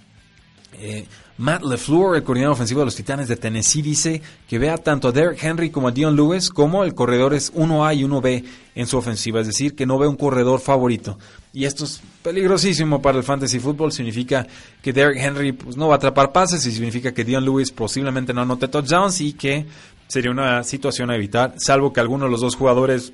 Eh, 0.73 1.05
Matt 1.42 1.64
LeFleur, 1.64 2.16
el 2.16 2.24
coordinador 2.24 2.54
ofensivo 2.54 2.82
de 2.82 2.86
los 2.86 2.96
Titanes 2.96 3.28
de 3.28 3.36
Tennessee, 3.36 3.82
dice 3.82 4.22
que 4.48 4.60
vea 4.60 4.78
tanto 4.78 5.08
a 5.08 5.12
Derrick 5.12 5.44
Henry 5.44 5.72
como 5.72 5.88
a 5.88 5.92
Dion 5.92 6.16
Lewis 6.16 6.52
como 6.52 6.84
el 6.84 6.94
corredor 6.94 7.34
es 7.34 7.52
1A 7.56 7.98
y 7.98 8.04
1B 8.04 8.46
en 8.76 8.86
su 8.86 8.96
ofensiva, 8.96 9.42
es 9.42 9.48
decir, 9.48 9.74
que 9.74 9.88
no 9.88 9.98
ve 9.98 10.08
un 10.08 10.18
corredor 10.18 10.60
favorito. 10.60 11.18
Y 11.52 11.66
esto 11.66 11.86
es 11.86 12.00
peligrosísimo 12.22 13.02
para 13.02 13.18
el 13.18 13.24
fantasy 13.24 13.58
football, 13.58 13.92
significa 13.92 14.46
que 14.84 14.94
Derrick 14.94 15.18
Henry 15.18 15.54
pues, 15.54 15.78
no 15.78 15.88
va 15.88 15.96
a 15.96 15.98
atrapar 15.98 16.32
pases 16.32 16.64
y 16.68 16.72
significa 16.72 17.12
que 17.12 17.24
Dion 17.24 17.44
Lewis 17.44 17.72
posiblemente 17.72 18.36
no 18.36 18.42
anote 18.42 18.68
touchdowns 18.68 19.20
y 19.22 19.34
que 19.34 19.66
sería 20.08 20.30
una 20.30 20.62
situación 20.62 21.10
a 21.10 21.16
evitar, 21.16 21.56
salvo 21.58 21.92
que 21.92 22.02
alguno 22.02 22.26
de 22.26 22.32
los 22.32 22.42
dos 22.42 22.56
jugadores 22.56 23.14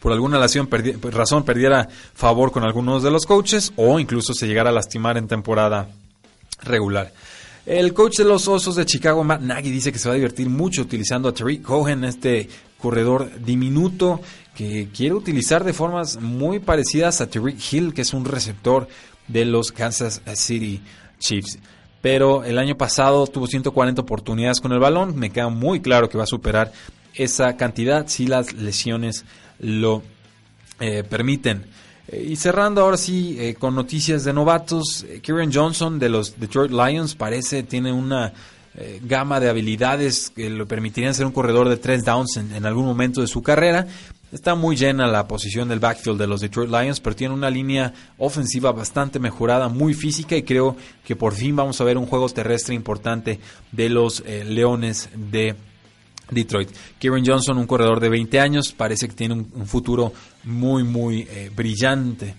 por 0.00 0.10
alguna 0.10 0.40
razón 0.40 1.44
perdiera 1.44 1.88
favor 2.12 2.50
con 2.50 2.64
algunos 2.64 3.04
de 3.04 3.12
los 3.12 3.24
coaches 3.24 3.72
o 3.76 4.00
incluso 4.00 4.34
se 4.34 4.48
llegara 4.48 4.70
a 4.70 4.72
lastimar 4.72 5.16
en 5.16 5.28
temporada 5.28 5.88
regular. 6.64 7.12
El 7.66 7.92
coach 7.94 8.18
de 8.18 8.24
los 8.24 8.46
Osos 8.46 8.76
de 8.76 8.86
Chicago, 8.86 9.24
Matt 9.24 9.40
Nagy, 9.40 9.72
dice 9.72 9.90
que 9.90 9.98
se 9.98 10.08
va 10.08 10.14
a 10.14 10.16
divertir 10.16 10.48
mucho 10.48 10.82
utilizando 10.82 11.28
a 11.28 11.34
Tariq 11.34 11.62
Cohen, 11.62 12.04
este 12.04 12.48
corredor 12.78 13.28
diminuto 13.44 14.20
que 14.54 14.88
quiere 14.96 15.16
utilizar 15.16 15.64
de 15.64 15.72
formas 15.72 16.20
muy 16.20 16.60
parecidas 16.60 17.20
a 17.20 17.28
Tariq 17.28 17.58
Hill, 17.72 17.92
que 17.92 18.02
es 18.02 18.14
un 18.14 18.24
receptor 18.24 18.86
de 19.26 19.46
los 19.46 19.72
Kansas 19.72 20.22
City 20.34 20.80
Chiefs. 21.18 21.58
Pero 22.00 22.44
el 22.44 22.58
año 22.58 22.76
pasado 22.76 23.26
tuvo 23.26 23.48
140 23.48 24.00
oportunidades 24.00 24.60
con 24.60 24.70
el 24.70 24.78
balón. 24.78 25.16
Me 25.16 25.30
queda 25.30 25.48
muy 25.48 25.80
claro 25.80 26.08
que 26.08 26.18
va 26.18 26.22
a 26.22 26.28
superar 26.28 26.72
esa 27.14 27.56
cantidad 27.56 28.06
si 28.06 28.28
las 28.28 28.52
lesiones 28.52 29.24
lo 29.58 30.04
eh, 30.78 31.02
permiten. 31.02 31.66
Eh, 32.08 32.26
y 32.30 32.36
cerrando 32.36 32.82
ahora 32.82 32.96
sí 32.96 33.36
eh, 33.38 33.54
con 33.54 33.74
noticias 33.74 34.24
de 34.24 34.32
novatos, 34.32 35.06
Kieran 35.22 35.52
Johnson 35.52 35.98
de 35.98 36.08
los 36.08 36.38
Detroit 36.38 36.70
Lions 36.70 37.14
parece 37.14 37.62
tiene 37.62 37.92
una 37.92 38.32
gama 39.04 39.40
de 39.40 39.48
habilidades 39.48 40.28
que 40.36 40.50
le 40.50 40.66
permitirían 40.66 41.14
ser 41.14 41.24
un 41.24 41.32
corredor 41.32 41.66
de 41.66 41.78
tres 41.78 42.04
downs 42.04 42.36
en, 42.36 42.66
algún 42.66 42.84
momento 42.84 43.22
de 43.22 43.26
su 43.26 43.42
carrera. 43.42 43.86
Está 44.30 44.54
muy 44.54 44.76
llena 44.76 45.06
la 45.06 45.26
posición 45.26 45.66
del 45.70 45.80
backfield 45.80 46.18
de 46.18 46.26
los 46.26 46.42
Detroit 46.42 46.68
Lions, 46.68 47.00
pero 47.00 47.16
tiene 47.16 47.32
una 47.32 47.48
línea 47.48 47.94
ofensiva 48.18 48.72
bastante 48.72 49.18
mejorada, 49.18 49.70
muy 49.70 49.94
física 49.94 50.36
y 50.36 50.42
creo 50.42 50.76
que 51.06 51.16
por 51.16 51.32
fin 51.32 51.56
vamos 51.56 51.80
a 51.80 51.84
ver 51.84 51.96
un 51.96 52.04
juego 52.04 52.28
terrestre 52.28 52.74
importante 52.74 53.40
de 53.72 53.88
los 53.88 54.22
Leones 54.26 55.08
de 55.14 55.56
Detroit. 56.30 56.70
Kieran 56.98 57.24
Johnson, 57.24 57.58
un 57.58 57.66
corredor 57.66 58.00
de 58.00 58.08
20 58.08 58.40
años, 58.40 58.72
parece 58.72 59.08
que 59.08 59.14
tiene 59.14 59.34
un, 59.34 59.66
futuro 59.66 60.12
muy, 60.46 60.84
muy 60.84 61.26
eh, 61.30 61.50
brillante. 61.54 62.34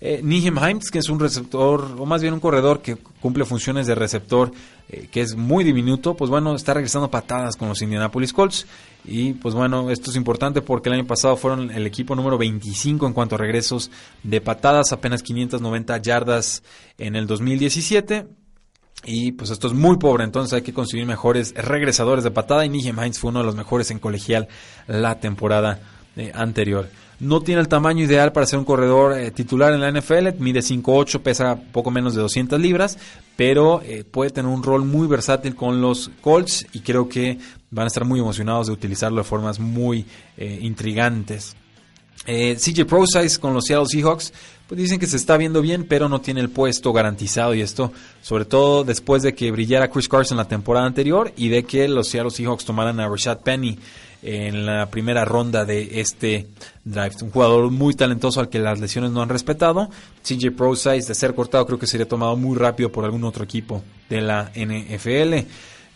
Eh, 0.00 0.22
Himes, 0.24 0.90
que 0.90 0.98
es 0.98 1.10
un 1.10 1.20
receptor, 1.20 1.94
o 1.98 2.06
más 2.06 2.22
bien 2.22 2.32
un 2.32 2.40
corredor 2.40 2.80
que 2.80 2.96
cumple 2.96 3.44
funciones 3.44 3.86
de 3.86 3.94
receptor, 3.94 4.50
eh, 4.88 5.08
que 5.12 5.20
es 5.20 5.36
muy 5.36 5.62
diminuto, 5.62 6.16
pues 6.16 6.30
bueno, 6.30 6.54
está 6.54 6.72
regresando 6.72 7.10
patadas 7.10 7.54
con 7.56 7.68
los 7.68 7.82
Indianapolis 7.82 8.32
Colts. 8.32 8.66
Y 9.04 9.34
pues 9.34 9.54
bueno, 9.54 9.90
esto 9.90 10.10
es 10.10 10.16
importante 10.16 10.62
porque 10.62 10.88
el 10.88 10.94
año 10.94 11.06
pasado 11.06 11.36
fueron 11.36 11.70
el 11.70 11.86
equipo 11.86 12.16
número 12.16 12.38
25 12.38 13.06
en 13.06 13.12
cuanto 13.12 13.34
a 13.34 13.38
regresos 13.38 13.90
de 14.22 14.40
patadas, 14.40 14.92
apenas 14.92 15.22
590 15.22 15.98
yardas 15.98 16.62
en 16.96 17.14
el 17.14 17.26
2017. 17.26 18.26
Y 19.04 19.32
pues 19.32 19.50
esto 19.50 19.66
es 19.66 19.72
muy 19.72 19.96
pobre, 19.96 20.24
entonces 20.24 20.52
hay 20.52 20.62
que 20.62 20.74
conseguir 20.74 21.06
mejores 21.06 21.54
regresadores 21.54 22.24
de 22.24 22.30
patada. 22.30 22.64
Y 22.64 22.70
Nigel 22.70 22.98
Heinz 22.98 23.18
fue 23.18 23.30
uno 23.30 23.40
de 23.40 23.46
los 23.46 23.56
mejores 23.56 23.90
en 23.90 23.98
colegial 23.98 24.48
la 24.86 25.20
temporada 25.20 25.80
eh, 26.16 26.32
anterior. 26.34 26.88
No 27.20 27.40
tiene 27.42 27.60
el 27.60 27.68
tamaño 27.68 28.04
ideal 28.04 28.32
para 28.32 28.46
ser 28.46 28.58
un 28.58 28.64
corredor 28.64 29.18
eh, 29.18 29.30
titular 29.30 29.72
en 29.72 29.80
la 29.80 29.92
NFL, 29.92 30.38
mide 30.38 30.60
5'8, 30.60 31.20
pesa 31.20 31.60
poco 31.72 31.90
menos 31.90 32.14
de 32.14 32.22
200 32.22 32.58
libras, 32.60 32.98
pero 33.36 33.82
eh, 33.82 34.04
puede 34.10 34.30
tener 34.30 34.50
un 34.50 34.62
rol 34.62 34.84
muy 34.84 35.06
versátil 35.06 35.54
con 35.54 35.80
los 35.80 36.10
Colts 36.20 36.66
y 36.72 36.80
creo 36.80 37.08
que 37.08 37.38
van 37.70 37.84
a 37.84 37.88
estar 37.88 38.04
muy 38.04 38.20
emocionados 38.20 38.68
de 38.68 38.72
utilizarlo 38.72 39.18
de 39.18 39.24
formas 39.24 39.60
muy 39.60 40.06
intrigantes. 40.38 41.54
CJ 42.26 42.84
ProSize 42.84 43.38
con 43.38 43.54
los 43.54 43.64
Seattle 43.64 43.86
Seahawks 43.86 44.32
pues 44.70 44.82
dicen 44.82 45.00
que 45.00 45.08
se 45.08 45.16
está 45.16 45.36
viendo 45.36 45.62
bien, 45.62 45.84
pero 45.84 46.08
no 46.08 46.20
tiene 46.20 46.40
el 46.40 46.48
puesto 46.48 46.92
garantizado. 46.92 47.56
Y 47.56 47.60
esto, 47.60 47.92
sobre 48.22 48.44
todo 48.44 48.84
después 48.84 49.20
de 49.20 49.34
que 49.34 49.50
brillara 49.50 49.90
Chris 49.90 50.08
Carson 50.08 50.36
la 50.36 50.46
temporada 50.46 50.86
anterior 50.86 51.32
y 51.36 51.48
de 51.48 51.64
que 51.64 51.88
los 51.88 52.06
Seattle 52.06 52.30
Seahawks 52.30 52.64
tomaran 52.64 53.00
a 53.00 53.08
Rashad 53.08 53.40
Penny 53.40 53.80
en 54.22 54.66
la 54.66 54.86
primera 54.90 55.24
ronda 55.24 55.64
de 55.64 56.00
este 56.00 56.48
draft. 56.84 57.22
Un 57.22 57.30
jugador 57.30 57.70
muy 57.70 57.94
talentoso 57.94 58.40
al 58.40 58.48
que 58.48 58.58
las 58.58 58.80
lesiones 58.80 59.10
no 59.10 59.22
han 59.22 59.28
respetado. 59.28 59.88
CJ 60.22 60.50
Pro 60.56 60.76
Size, 60.76 61.08
de 61.08 61.14
ser 61.14 61.34
cortado, 61.34 61.66
creo 61.66 61.78
que 61.78 61.86
sería 61.86 62.06
tomado 62.06 62.36
muy 62.36 62.56
rápido 62.56 62.90
por 62.90 63.04
algún 63.04 63.24
otro 63.24 63.44
equipo 63.44 63.82
de 64.08 64.20
la 64.20 64.50
NFL. 64.54 65.46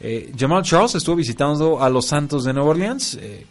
Eh, 0.00 0.32
Jamal 0.36 0.62
Charles 0.62 0.94
estuvo 0.94 1.16
visitando 1.16 1.82
a 1.82 1.88
los 1.90 2.06
Santos 2.06 2.44
de 2.44 2.52
Nueva 2.52 2.70
Orleans. 2.70 3.18
Eh, 3.20 3.46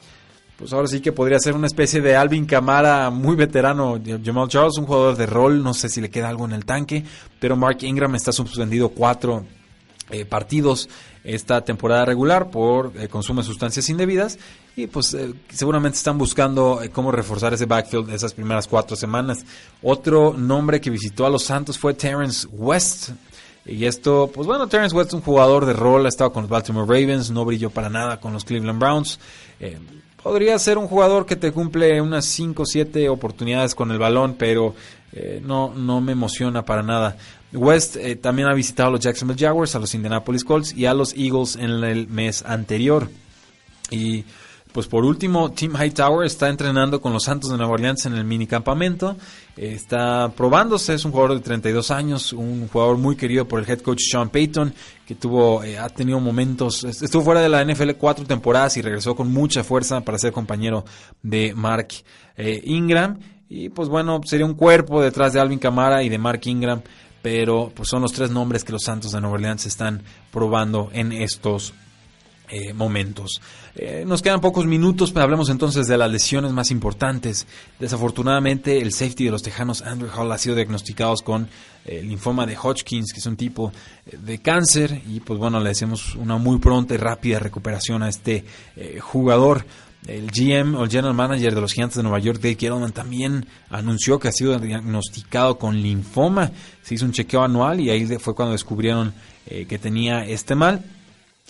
pues 0.57 0.71
ahora 0.71 0.87
sí 0.87 1.01
que 1.01 1.11
podría 1.11 1.39
ser 1.39 1.55
una 1.55 1.67
especie 1.67 1.99
de 1.99 2.15
Alvin 2.15 2.45
Camara 2.45 3.09
muy 3.09 3.35
veterano. 3.35 3.99
Jamal 4.23 4.47
Charles, 4.47 4.77
un 4.77 4.85
jugador 4.85 5.15
de 5.15 5.25
rol, 5.25 5.63
no 5.63 5.73
sé 5.73 5.89
si 5.89 5.99
le 5.99 6.09
queda 6.09 6.29
algo 6.29 6.45
en 6.45 6.53
el 6.53 6.65
tanque, 6.65 7.03
pero 7.39 7.55
Mark 7.55 7.79
Ingram 7.81 8.15
está 8.15 8.31
suspendido 8.31 8.89
cuatro 8.89 9.45
eh, 10.09 10.25
partidos 10.25 10.89
esta 11.23 11.61
temporada 11.61 12.05
regular 12.05 12.49
por 12.49 12.91
consumo 13.07 13.41
de 13.41 13.47
sustancias 13.47 13.89
indebidas 13.89 14.37
y 14.75 14.87
pues 14.87 15.13
eh, 15.13 15.33
seguramente 15.49 15.97
están 15.97 16.17
buscando 16.17 16.81
cómo 16.91 17.11
reforzar 17.11 17.53
ese 17.53 17.65
backfield 17.65 18.09
esas 18.09 18.33
primeras 18.33 18.67
cuatro 18.67 18.95
semanas. 18.95 19.45
Otro 19.81 20.33
nombre 20.33 20.81
que 20.81 20.89
visitó 20.89 21.25
a 21.25 21.29
los 21.29 21.43
Santos 21.43 21.77
fue 21.77 21.93
Terrence 21.93 22.47
West. 22.51 23.09
Y 23.65 23.85
esto, 23.85 24.29
pues 24.33 24.45
bueno, 24.45 24.67
Terrence 24.67 24.95
West 24.95 25.09
es 25.09 25.13
un 25.13 25.21
jugador 25.21 25.65
de 25.65 25.73
rol, 25.73 26.05
ha 26.05 26.09
estado 26.09 26.33
con 26.33 26.43
los 26.43 26.49
Baltimore 26.49 26.85
Ravens, 26.85 27.31
no 27.31 27.45
brilló 27.45 27.69
para 27.69 27.89
nada 27.89 28.19
con 28.19 28.33
los 28.33 28.43
Cleveland 28.43 28.79
Browns 28.79 29.19
podría 30.23 30.57
ser 30.57 30.77
un 30.77 30.87
jugador 30.87 31.25
que 31.25 31.35
te 31.35 31.51
cumple 31.51 32.01
unas 32.01 32.25
5 32.25 32.63
o 32.63 32.65
7 32.65 33.09
oportunidades 33.09 33.75
con 33.75 33.91
el 33.91 33.99
balón, 33.99 34.35
pero 34.39 34.73
eh, 35.11 35.41
no, 35.43 35.73
no 35.75 36.01
me 36.01 36.13
emociona 36.13 36.63
para 36.63 36.81
nada. 36.81 37.17
West 37.51 37.97
eh, 37.97 38.15
también 38.15 38.47
ha 38.47 38.53
visitado 38.53 38.89
a 38.89 38.91
los 38.93 39.01
Jacksonville 39.01 39.39
Jaguars, 39.39 39.75
a 39.75 39.79
los 39.79 39.93
Indianapolis 39.93 40.45
Colts 40.45 40.73
y 40.73 40.85
a 40.85 40.93
los 40.93 41.13
Eagles 41.13 41.57
en 41.57 41.83
el 41.83 42.07
mes 42.07 42.43
anterior. 42.47 43.09
Y 43.91 44.23
pues 44.73 44.87
por 44.87 45.05
último, 45.05 45.51
Tim 45.51 45.73
Hightower 45.75 46.25
está 46.25 46.49
entrenando 46.49 46.99
con 46.99 47.13
los 47.13 47.23
Santos 47.23 47.51
de 47.51 47.57
Nueva 47.57 47.73
Orleans 47.73 48.07
en 48.07 48.15
el 48.15 48.25
mini 48.25 48.47
campamento. 48.47 49.15
Está 49.55 50.29
probándose, 50.35 50.95
es 50.95 51.05
un 51.05 51.11
jugador 51.11 51.37
de 51.37 51.41
32 51.41 51.91
años, 51.91 52.33
un 52.33 52.67
jugador 52.67 52.97
muy 52.97 53.15
querido 53.15 53.47
por 53.47 53.59
el 53.59 53.69
head 53.69 53.81
coach 53.81 54.01
Sean 54.01 54.29
Payton, 54.29 54.73
que 55.05 55.13
tuvo, 55.13 55.63
eh, 55.63 55.77
ha 55.77 55.89
tenido 55.89 56.19
momentos, 56.19 56.83
estuvo 56.85 57.21
fuera 57.21 57.41
de 57.41 57.49
la 57.49 57.63
NFL 57.63 57.91
cuatro 57.99 58.25
temporadas 58.25 58.75
y 58.77 58.81
regresó 58.81 59.15
con 59.15 59.31
mucha 59.31 59.63
fuerza 59.63 60.01
para 60.01 60.17
ser 60.17 60.33
compañero 60.33 60.85
de 61.21 61.53
Mark 61.53 61.89
eh, 62.35 62.59
Ingram. 62.65 63.19
Y 63.47 63.69
pues 63.69 63.89
bueno, 63.89 64.21
sería 64.25 64.47
un 64.47 64.55
cuerpo 64.55 65.03
detrás 65.03 65.33
de 65.33 65.39
Alvin 65.39 65.59
Kamara 65.59 66.01
y 66.01 66.09
de 66.09 66.17
Mark 66.17 66.41
Ingram, 66.45 66.81
pero 67.21 67.71
pues 67.75 67.89
son 67.89 68.01
los 68.01 68.11
tres 68.11 68.31
nombres 68.31 68.63
que 68.63 68.71
los 68.71 68.81
Santos 68.81 69.11
de 69.11 69.21
Nueva 69.21 69.35
Orleans 69.35 69.67
están 69.67 70.01
probando 70.31 70.89
en 70.93 71.11
estos 71.11 71.75
eh, 72.55 72.71
momentos. 72.71 73.41
Eh, 73.73 74.03
nos 74.05 74.21
quedan 74.21 74.39
pocos 74.39 74.67
minutos, 74.67 75.11
pero 75.11 75.23
hablemos 75.23 75.49
entonces 75.49 75.87
de 75.87 75.97
las 75.97 76.11
lesiones 76.11 76.51
más 76.51 76.69
importantes. 76.69 77.47
Desafortunadamente, 77.79 78.79
el 78.79 78.93
safety 78.93 79.25
de 79.25 79.31
los 79.31 79.41
Tejanos, 79.41 79.81
Andrew 79.81 80.11
Hall, 80.15 80.31
ha 80.31 80.37
sido 80.37 80.55
diagnosticado 80.55 81.15
con 81.23 81.47
eh, 81.83 82.03
linfoma 82.03 82.45
de 82.45 82.55
Hodgkins, 82.55 83.11
que 83.11 83.21
es 83.21 83.25
un 83.25 83.37
tipo 83.37 83.71
de 84.05 84.37
cáncer, 84.37 85.01
y 85.09 85.19
pues 85.21 85.39
bueno, 85.39 85.59
le 85.59 85.69
deseamos 85.69 86.13
una 86.13 86.37
muy 86.37 86.59
pronta 86.59 86.93
y 86.93 86.97
rápida 86.97 87.39
recuperación 87.39 88.03
a 88.03 88.09
este 88.09 88.45
jugador. 89.01 89.65
El 90.05 90.29
GM 90.29 90.75
o 90.75 90.83
el 90.83 90.91
General 90.91 91.15
Manager 91.15 91.55
de 91.55 91.61
los 91.61 91.73
Gigantes 91.73 91.97
de 91.97 92.03
Nueva 92.03 92.19
York, 92.19 92.37
Dave 92.39 92.57
Gettleman, 92.59 92.91
también 92.91 93.47
anunció 93.71 94.19
que 94.19 94.27
ha 94.27 94.31
sido 94.31 94.59
diagnosticado 94.59 95.57
con 95.57 95.81
linfoma. 95.81 96.51
Se 96.83 96.93
hizo 96.93 97.05
un 97.05 97.13
chequeo 97.13 97.41
anual 97.41 97.79
y 97.79 97.89
ahí 97.89 98.05
fue 98.19 98.35
cuando 98.35 98.51
descubrieron 98.51 99.11
que 99.47 99.79
tenía 99.79 100.23
este 100.23 100.53
mal 100.53 100.83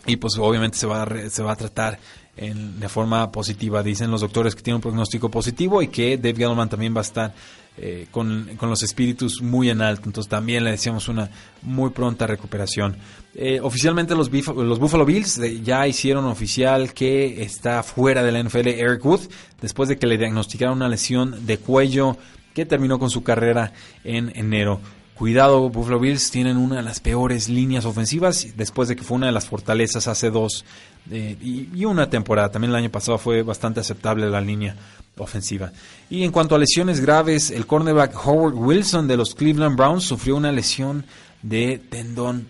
y 0.06 0.18
pues 0.18 0.38
obviamente 0.38 0.78
se 0.78 0.88
va 0.88 1.04
a, 1.04 1.30
se 1.30 1.44
va 1.44 1.54
a 1.54 1.56
tratar 1.56 2.00
en, 2.36 2.80
de 2.80 2.90
forma 2.90 3.32
positiva. 3.32 3.84
Dicen 3.84 4.12
los 4.12 4.22
doctores 4.22 4.56
que 4.56 4.62
tiene 4.62 4.76
un 4.76 4.82
pronóstico 4.82 5.30
positivo 5.30 5.82
y 5.82 5.88
que 5.88 6.18
Dave 6.18 6.36
Gettleman 6.36 6.70
también 6.70 6.96
va 6.96 7.00
a 7.00 7.04
estar 7.04 7.34
eh, 7.76 8.06
con, 8.12 8.56
los 8.62 8.84
espíritus 8.84 9.42
muy 9.42 9.70
en 9.70 9.82
alto. 9.82 10.04
Entonces 10.06 10.30
también 10.30 10.64
le 10.64 10.72
decíamos 10.72 11.08
una 11.08 11.30
muy 11.62 11.90
pronta 11.90 12.28
recuperación. 12.28 12.98
Eh, 13.34 13.60
oficialmente 13.62 14.16
los, 14.16 14.32
los 14.32 14.80
Buffalo 14.80 15.06
Bills 15.06 15.40
eh, 15.40 15.62
ya 15.64 15.88
hicieron 15.88 16.26
oficial 16.26 16.94
que 16.94 17.42
está 17.42 17.82
fuera 17.82 18.22
de 18.24 18.32
la 18.32 18.44
NFL 18.44 18.68
Eric 18.68 19.04
Wood 19.04 19.22
después 19.60 19.90
de 19.90 19.98
que 19.98 20.06
le 20.06 20.20
diagnosticaron 20.20 20.78
una 20.78 20.88
lesión 20.90 21.48
de 21.48 21.58
cuello 21.58 22.18
que 22.54 22.68
terminó 22.68 23.00
con 23.00 23.10
su 23.10 23.24
carrera 23.24 23.74
en 24.04 24.32
enero. 24.36 24.80
Cuidado, 25.16 25.70
Buffalo 25.70 26.00
Bills 26.00 26.32
tienen 26.32 26.58
una 26.58 26.78
de 26.78 26.82
las 26.82 27.00
peores 27.00 27.48
líneas 27.48 27.86
ofensivas 27.86 28.48
después 28.58 28.90
de 28.90 28.96
que 28.96 29.04
fue 29.04 29.18
una 29.18 29.28
de 29.28 29.32
las 29.32 29.46
fortalezas 29.46 30.08
hace 30.08 30.32
dos 30.32 30.66
eh, 31.12 31.38
y, 31.40 31.86
una 31.86 32.10
temporada. 32.10 32.52
También 32.52 32.72
el 32.72 32.78
año 32.78 32.90
pasado 32.90 33.20
fue 33.20 33.44
bastante 33.44 33.80
aceptable 33.80 34.28
la 34.30 34.42
línea 34.42 34.76
ofensiva. 35.18 35.72
Y 36.10 36.24
en 36.24 36.32
cuanto 36.32 36.56
a 36.56 36.58
lesiones 36.58 37.00
graves, 37.00 37.52
el 37.52 37.68
cornerback 37.68 38.16
Howard 38.26 38.56
Wilson 38.56 39.08
de 39.08 39.18
los 39.18 39.36
Cleveland 39.36 39.78
Browns 39.78 40.04
sufrió 40.04 40.36
una 40.36 40.52
lesión 40.52 41.06
de 41.44 41.80
tendón 41.90 42.48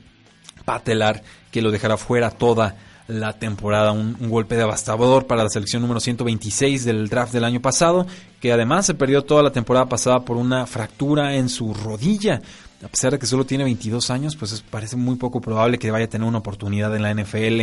patelar 0.64 1.22
que 1.52 1.62
lo 1.62 1.70
dejará 1.70 1.98
fuera 1.98 2.32
toda 2.32 2.78
la 3.08 3.34
temporada. 3.34 3.92
Un, 3.92 4.16
golpe 4.30 4.56
devastador 4.56 5.28
para 5.28 5.44
la 5.44 5.50
selección 5.50 5.82
número 5.82 6.00
126 6.00 6.86
del 6.86 7.10
draft 7.10 7.34
del 7.34 7.44
año 7.44 7.62
pasado, 7.62 8.08
que 8.40 8.52
además 8.52 8.86
se 8.86 8.94
perdió 8.94 9.24
toda 9.24 9.44
la 9.44 9.52
temporada 9.52 9.88
pasada 9.88 10.22
por 10.22 10.38
una 10.38 10.66
fractura 10.66 11.36
en 11.36 11.50
su 11.50 11.74
rodilla. 11.74 12.42
A 12.84 12.88
pesar 12.88 13.14
de 13.14 13.20
que 13.20 13.26
solo 13.26 13.46
tiene 13.46 13.64
22 13.64 14.10
años, 14.10 14.36
pues 14.36 14.64
parece 14.70 14.98
muy 14.98 15.16
poco 15.16 15.40
probable 15.40 15.80
que 15.80 15.92
vaya 15.92 16.06
a 16.06 16.10
tener 16.10 16.28
una 16.28 16.40
oportunidad 16.40 16.96
en 16.96 17.02
la 17.02 17.14
NFL. 17.14 17.62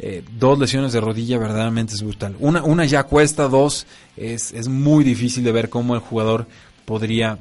eh, 0.00 0.24
dos 0.38 0.58
lesiones 0.58 0.92
de 0.92 1.00
rodilla 1.00 1.38
verdaderamente 1.38 1.94
es 1.94 2.02
brutal. 2.02 2.36
Una, 2.40 2.62
una 2.62 2.84
ya 2.84 3.04
cuesta, 3.04 3.48
dos 3.48 3.86
es, 4.16 4.52
es 4.52 4.68
muy 4.68 5.04
difícil 5.04 5.44
de 5.44 5.52
ver 5.52 5.68
cómo 5.68 5.94
el 5.94 6.00
jugador 6.00 6.46
podría 6.84 7.38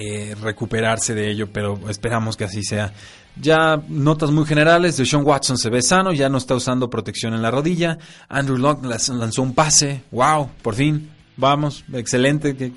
eh, 0.00 0.36
recuperarse 0.40 1.12
de 1.12 1.28
ello, 1.28 1.48
pero 1.52 1.76
esperamos 1.88 2.36
que 2.36 2.44
así 2.44 2.62
sea. 2.62 2.92
Ya 3.40 3.80
notas 3.88 4.30
muy 4.30 4.44
generales, 4.44 4.96
de 4.96 5.06
Sean 5.06 5.24
Watson 5.24 5.58
se 5.58 5.70
ve 5.70 5.82
sano, 5.82 6.12
ya 6.12 6.28
no 6.28 6.38
está 6.38 6.54
usando 6.54 6.90
protección 6.90 7.34
en 7.34 7.42
la 7.42 7.50
rodilla. 7.50 7.98
Andrew 8.28 8.58
Locke 8.58 8.84
lanzó 8.84 9.42
un 9.42 9.54
pase, 9.54 10.02
wow, 10.10 10.48
por 10.62 10.74
fin, 10.74 11.08
vamos, 11.36 11.84
excelente, 11.92 12.56
que, 12.56 12.72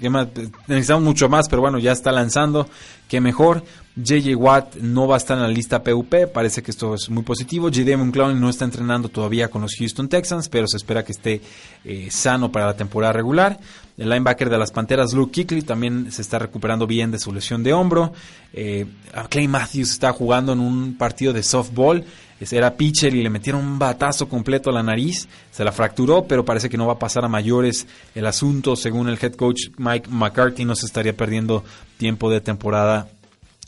necesitamos 0.68 1.04
mucho 1.04 1.28
más, 1.30 1.50
pero 1.50 1.62
bueno, 1.62 1.80
ya 1.80 1.92
está 1.92 2.12
lanzando, 2.12 2.70
que 3.08 3.20
mejor. 3.20 3.64
JJ 3.94 4.36
Watt 4.36 4.76
no 4.78 5.06
va 5.06 5.16
a 5.16 5.18
estar 5.18 5.36
en 5.36 5.44
la 5.44 5.50
lista 5.50 5.84
PUP, 5.84 6.28
parece 6.34 6.64
que 6.64 6.72
esto 6.72 6.96
es 6.96 7.10
muy 7.10 7.24
positivo. 7.24 7.70
JD 7.70 8.12
Clowney 8.12 8.40
no 8.40 8.50
está 8.50 8.64
entrenando 8.64 9.10
todavía 9.10 9.50
con 9.50 9.62
los 9.62 9.76
Houston 9.76 10.08
Texans, 10.08 10.48
pero 10.48 10.66
se 10.66 10.78
espera 10.78 11.04
que 11.04 11.12
esté 11.12 11.42
eh, 11.84 12.08
sano 12.10 12.54
para 12.54 12.68
la 12.68 12.78
temporada 12.78 13.12
regular. 13.12 13.60
El 14.02 14.10
linebacker 14.10 14.50
de 14.50 14.58
las 14.58 14.72
Panteras, 14.72 15.14
Luke 15.14 15.32
Kickley, 15.32 15.62
también 15.62 16.12
se 16.12 16.22
está 16.22 16.40
recuperando 16.40 16.88
bien 16.88 17.12
de 17.12 17.20
su 17.20 17.32
lesión 17.32 17.62
de 17.62 17.74
hombro. 17.74 18.14
Eh, 18.52 18.88
Clay 19.30 19.48
Matthews 19.48 19.92
está 19.92 20.12
jugando 20.12 20.54
en 20.54 20.60
un 20.60 20.98
partido 20.98 21.34
de 21.34 21.44
softball 21.44 22.04
era 22.52 22.76
pitcher 22.76 23.14
y 23.14 23.22
le 23.22 23.30
metieron 23.30 23.64
un 23.64 23.78
batazo 23.78 24.28
completo 24.28 24.72
a 24.72 24.74
la 24.74 24.82
nariz, 24.82 25.28
se 25.52 25.64
la 25.64 25.72
fracturó, 25.72 26.26
pero 26.26 26.44
parece 26.44 26.70
que 26.70 26.78
no 26.78 26.88
va 26.88 26.94
a 26.94 27.00
pasar 27.00 27.24
a 27.24 27.28
mayores 27.28 27.86
el 28.16 28.26
asunto, 28.26 28.76
según 28.76 29.08
el 29.08 29.20
head 29.22 29.34
coach 29.34 29.70
Mike 29.78 30.10
McCarthy, 30.10 30.66
no 30.66 30.76
se 30.76 30.88
estaría 30.88 31.16
perdiendo 31.16 31.64
tiempo 31.98 32.32
de 32.32 32.42
temporada 32.42 33.10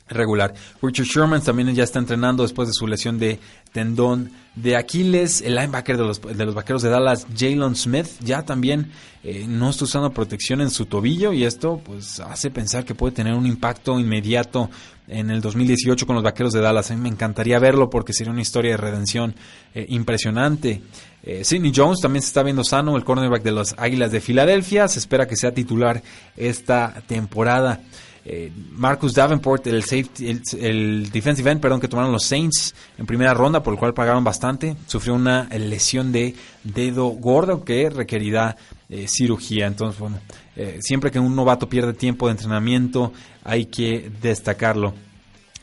regular. 0.08 0.56
Richard 0.82 1.06
Sherman 1.06 1.44
también 1.44 1.74
ya 1.76 1.84
está 1.84 2.00
entrenando 2.00 2.42
después 2.42 2.68
de 2.68 2.74
su 2.74 2.88
lesión 2.88 3.20
de 3.20 3.40
tendón 3.72 4.32
de 4.56 4.76
Aquiles. 4.76 5.41
El 5.41 5.56
linebacker 5.56 5.97
de 5.97 6.04
los, 6.04 6.22
de 6.22 6.45
los 6.45 6.56
vaqueros 6.56 6.82
de 6.82 6.89
Dallas, 6.89 7.28
Jalen 7.38 7.76
Smith, 7.76 8.08
ya 8.22 8.43
también 8.43 8.91
eh, 9.24 9.45
no 9.47 9.70
está 9.70 9.86
usando 9.86 10.12
protección 10.12 10.62
en 10.62 10.70
su 10.70 10.86
tobillo 10.86 11.32
y 11.32 11.45
esto 11.45 11.82
pues 11.84 12.20
hace 12.20 12.51
pensar 12.51 12.84
que 12.84 12.93
puede 12.93 13.16
tener 13.16 13.34
un 13.34 13.45
impacto 13.45 13.99
inmediato 13.99 14.70
en 15.08 15.30
el 15.30 15.41
2018 15.41 16.06
con 16.06 16.16
los 16.16 16.24
vaqueros 16.24 16.54
de 16.54 16.62
Dallas. 16.62 16.91
A 16.91 16.95
mí 16.95 17.01
me 17.01 17.10
encantaría 17.10 17.60
verlo 17.60 17.89
porque 17.89 18.14
sería 18.14 18.32
una 18.32 18.41
historia 18.41 18.72
de 18.72 18.78
redención 18.78 19.36
eh, 19.74 19.86
impresionante. 19.89 20.82
Eh, 21.24 21.43
Sidney 21.43 21.72
Jones 21.74 22.01
también 22.01 22.22
se 22.22 22.28
está 22.28 22.43
viendo 22.43 22.64
sano, 22.64 22.97
el 22.97 23.04
cornerback 23.04 23.43
de 23.43 23.51
los 23.51 23.76
Águilas 23.78 24.12
de 24.12 24.22
Filadelfia. 24.22 24.88
Se 24.88 24.99
espera 24.99 25.28
que 25.28 25.38
sea 25.38 25.54
titular 25.54 26.04
esta 26.36 27.01
temporada. 27.08 27.80
Eh, 28.26 28.52
Marcus 28.72 29.14
Davenport, 29.14 29.68
el, 29.68 29.84
safety, 29.84 30.40
el, 30.60 31.10
defensive 31.12 31.52
end, 31.52 31.60
perdón, 31.60 31.82
que 31.82 31.90
tomaron 31.90 32.12
los 32.12 32.24
Saints 32.24 32.74
en 32.98 33.06
primera 33.06 33.34
ronda, 33.34 33.62
por 33.62 33.74
el 33.74 33.80
cual 33.80 33.94
pagaron 33.94 34.24
bastante, 34.24 34.78
sufrió 34.88 35.14
una 35.14 35.50
lesión 35.50 36.12
de 36.14 36.34
dedo 36.64 37.08
gordo 37.08 37.66
que 37.66 37.90
requerirá 37.90 38.56
eh, 38.90 39.08
cirugía. 39.10 39.68
Entonces, 39.68 40.00
bueno, 40.00 40.20
eh, 40.56 40.80
siempre 40.82 41.12
que 41.12 41.20
un 41.20 41.36
novato 41.36 41.68
pierde 41.68 41.94
tiempo 41.94 42.28
de 42.28 42.32
entrenamiento, 42.32 43.12
hay 43.44 43.66
que 43.66 44.10
destacarlo. 44.22 44.94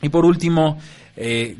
Y 0.03 0.09
por 0.09 0.25
último, 0.25 0.77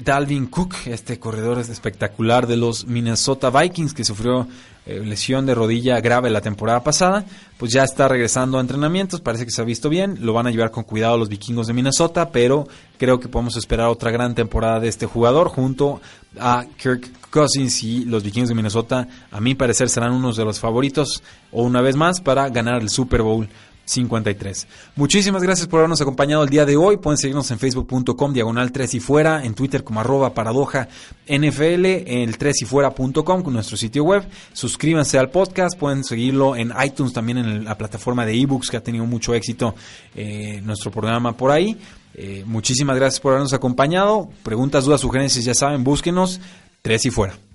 Dalvin 0.03 0.47
Cook, 0.47 0.73
este 0.85 1.19
corredor 1.19 1.59
espectacular 1.59 2.47
de 2.47 2.57
los 2.57 2.87
Minnesota 2.87 3.51
Vikings 3.51 3.93
que 3.93 4.03
sufrió 4.03 4.47
eh, 4.85 4.99
lesión 4.99 5.45
de 5.45 5.53
rodilla 5.53 5.99
grave 6.01 6.29
la 6.29 6.41
temporada 6.41 6.83
pasada, 6.83 7.23
pues 7.57 7.71
ya 7.71 7.83
está 7.83 8.07
regresando 8.07 8.57
a 8.57 8.61
entrenamientos, 8.61 9.21
parece 9.21 9.45
que 9.45 9.51
se 9.51 9.61
ha 9.61 9.65
visto 9.65 9.89
bien, 9.89 10.17
lo 10.21 10.33
van 10.33 10.47
a 10.47 10.51
llevar 10.51 10.71
con 10.71 10.83
cuidado 10.83 11.17
los 11.17 11.29
vikingos 11.29 11.67
de 11.67 11.73
Minnesota, 11.73 12.31
pero 12.31 12.67
creo 12.97 13.19
que 13.19 13.27
podemos 13.27 13.57
esperar 13.57 13.89
otra 13.89 14.09
gran 14.09 14.33
temporada 14.33 14.79
de 14.79 14.87
este 14.87 15.05
jugador 15.05 15.49
junto 15.49 16.01
a 16.39 16.65
Kirk 16.77 17.11
Cousins 17.29 17.83
y 17.83 18.05
los 18.05 18.23
vikingos 18.23 18.49
de 18.49 18.55
Minnesota, 18.55 19.07
a 19.31 19.39
mi 19.39 19.53
parecer 19.53 19.87
serán 19.87 20.13
unos 20.13 20.35
de 20.35 20.45
los 20.45 20.59
favoritos 20.59 21.21
o 21.51 21.63
una 21.63 21.81
vez 21.81 21.95
más 21.95 22.19
para 22.19 22.49
ganar 22.49 22.81
el 22.81 22.89
Super 22.89 23.21
Bowl 23.21 23.47
53. 23.85 24.67
Muchísimas 24.95 25.43
gracias 25.43 25.67
por 25.67 25.79
habernos 25.79 26.01
acompañado 26.01 26.43
el 26.43 26.49
día 26.49 26.65
de 26.65 26.77
hoy. 26.77 26.97
Pueden 26.97 27.17
seguirnos 27.17 27.49
en 27.51 27.59
facebook.com 27.59 28.33
diagonal 28.33 28.71
3 28.71 28.93
y 28.95 28.99
fuera, 28.99 29.43
en 29.43 29.53
Twitter 29.53 29.83
como 29.83 29.99
arroba 29.99 30.33
paradoja 30.33 30.87
NFL, 31.27 31.85
el 31.85 32.37
3 32.37 32.61
y 32.61 32.65
fuera.com 32.65 33.43
con 33.43 33.53
nuestro 33.53 33.77
sitio 33.77 34.03
web. 34.03 34.23
Suscríbanse 34.53 35.17
al 35.17 35.29
podcast, 35.29 35.77
pueden 35.77 36.03
seguirlo 36.03 36.55
en 36.55 36.73
iTunes 36.83 37.13
también 37.13 37.37
en 37.37 37.65
la 37.65 37.77
plataforma 37.77 38.25
de 38.25 38.39
ebooks 38.39 38.69
que 38.69 38.77
ha 38.77 38.83
tenido 38.83 39.05
mucho 39.05 39.33
éxito 39.33 39.75
eh, 40.15 40.61
nuestro 40.63 40.91
programa 40.91 41.35
por 41.35 41.51
ahí. 41.51 41.77
Eh, 42.13 42.43
muchísimas 42.45 42.95
gracias 42.95 43.19
por 43.19 43.31
habernos 43.31 43.53
acompañado. 43.53 44.29
Preguntas, 44.43 44.85
dudas, 44.85 45.01
sugerencias, 45.01 45.45
ya 45.45 45.53
saben, 45.53 45.83
búsquenos. 45.83 46.39
3 46.81 47.05
y 47.05 47.11
fuera. 47.11 47.50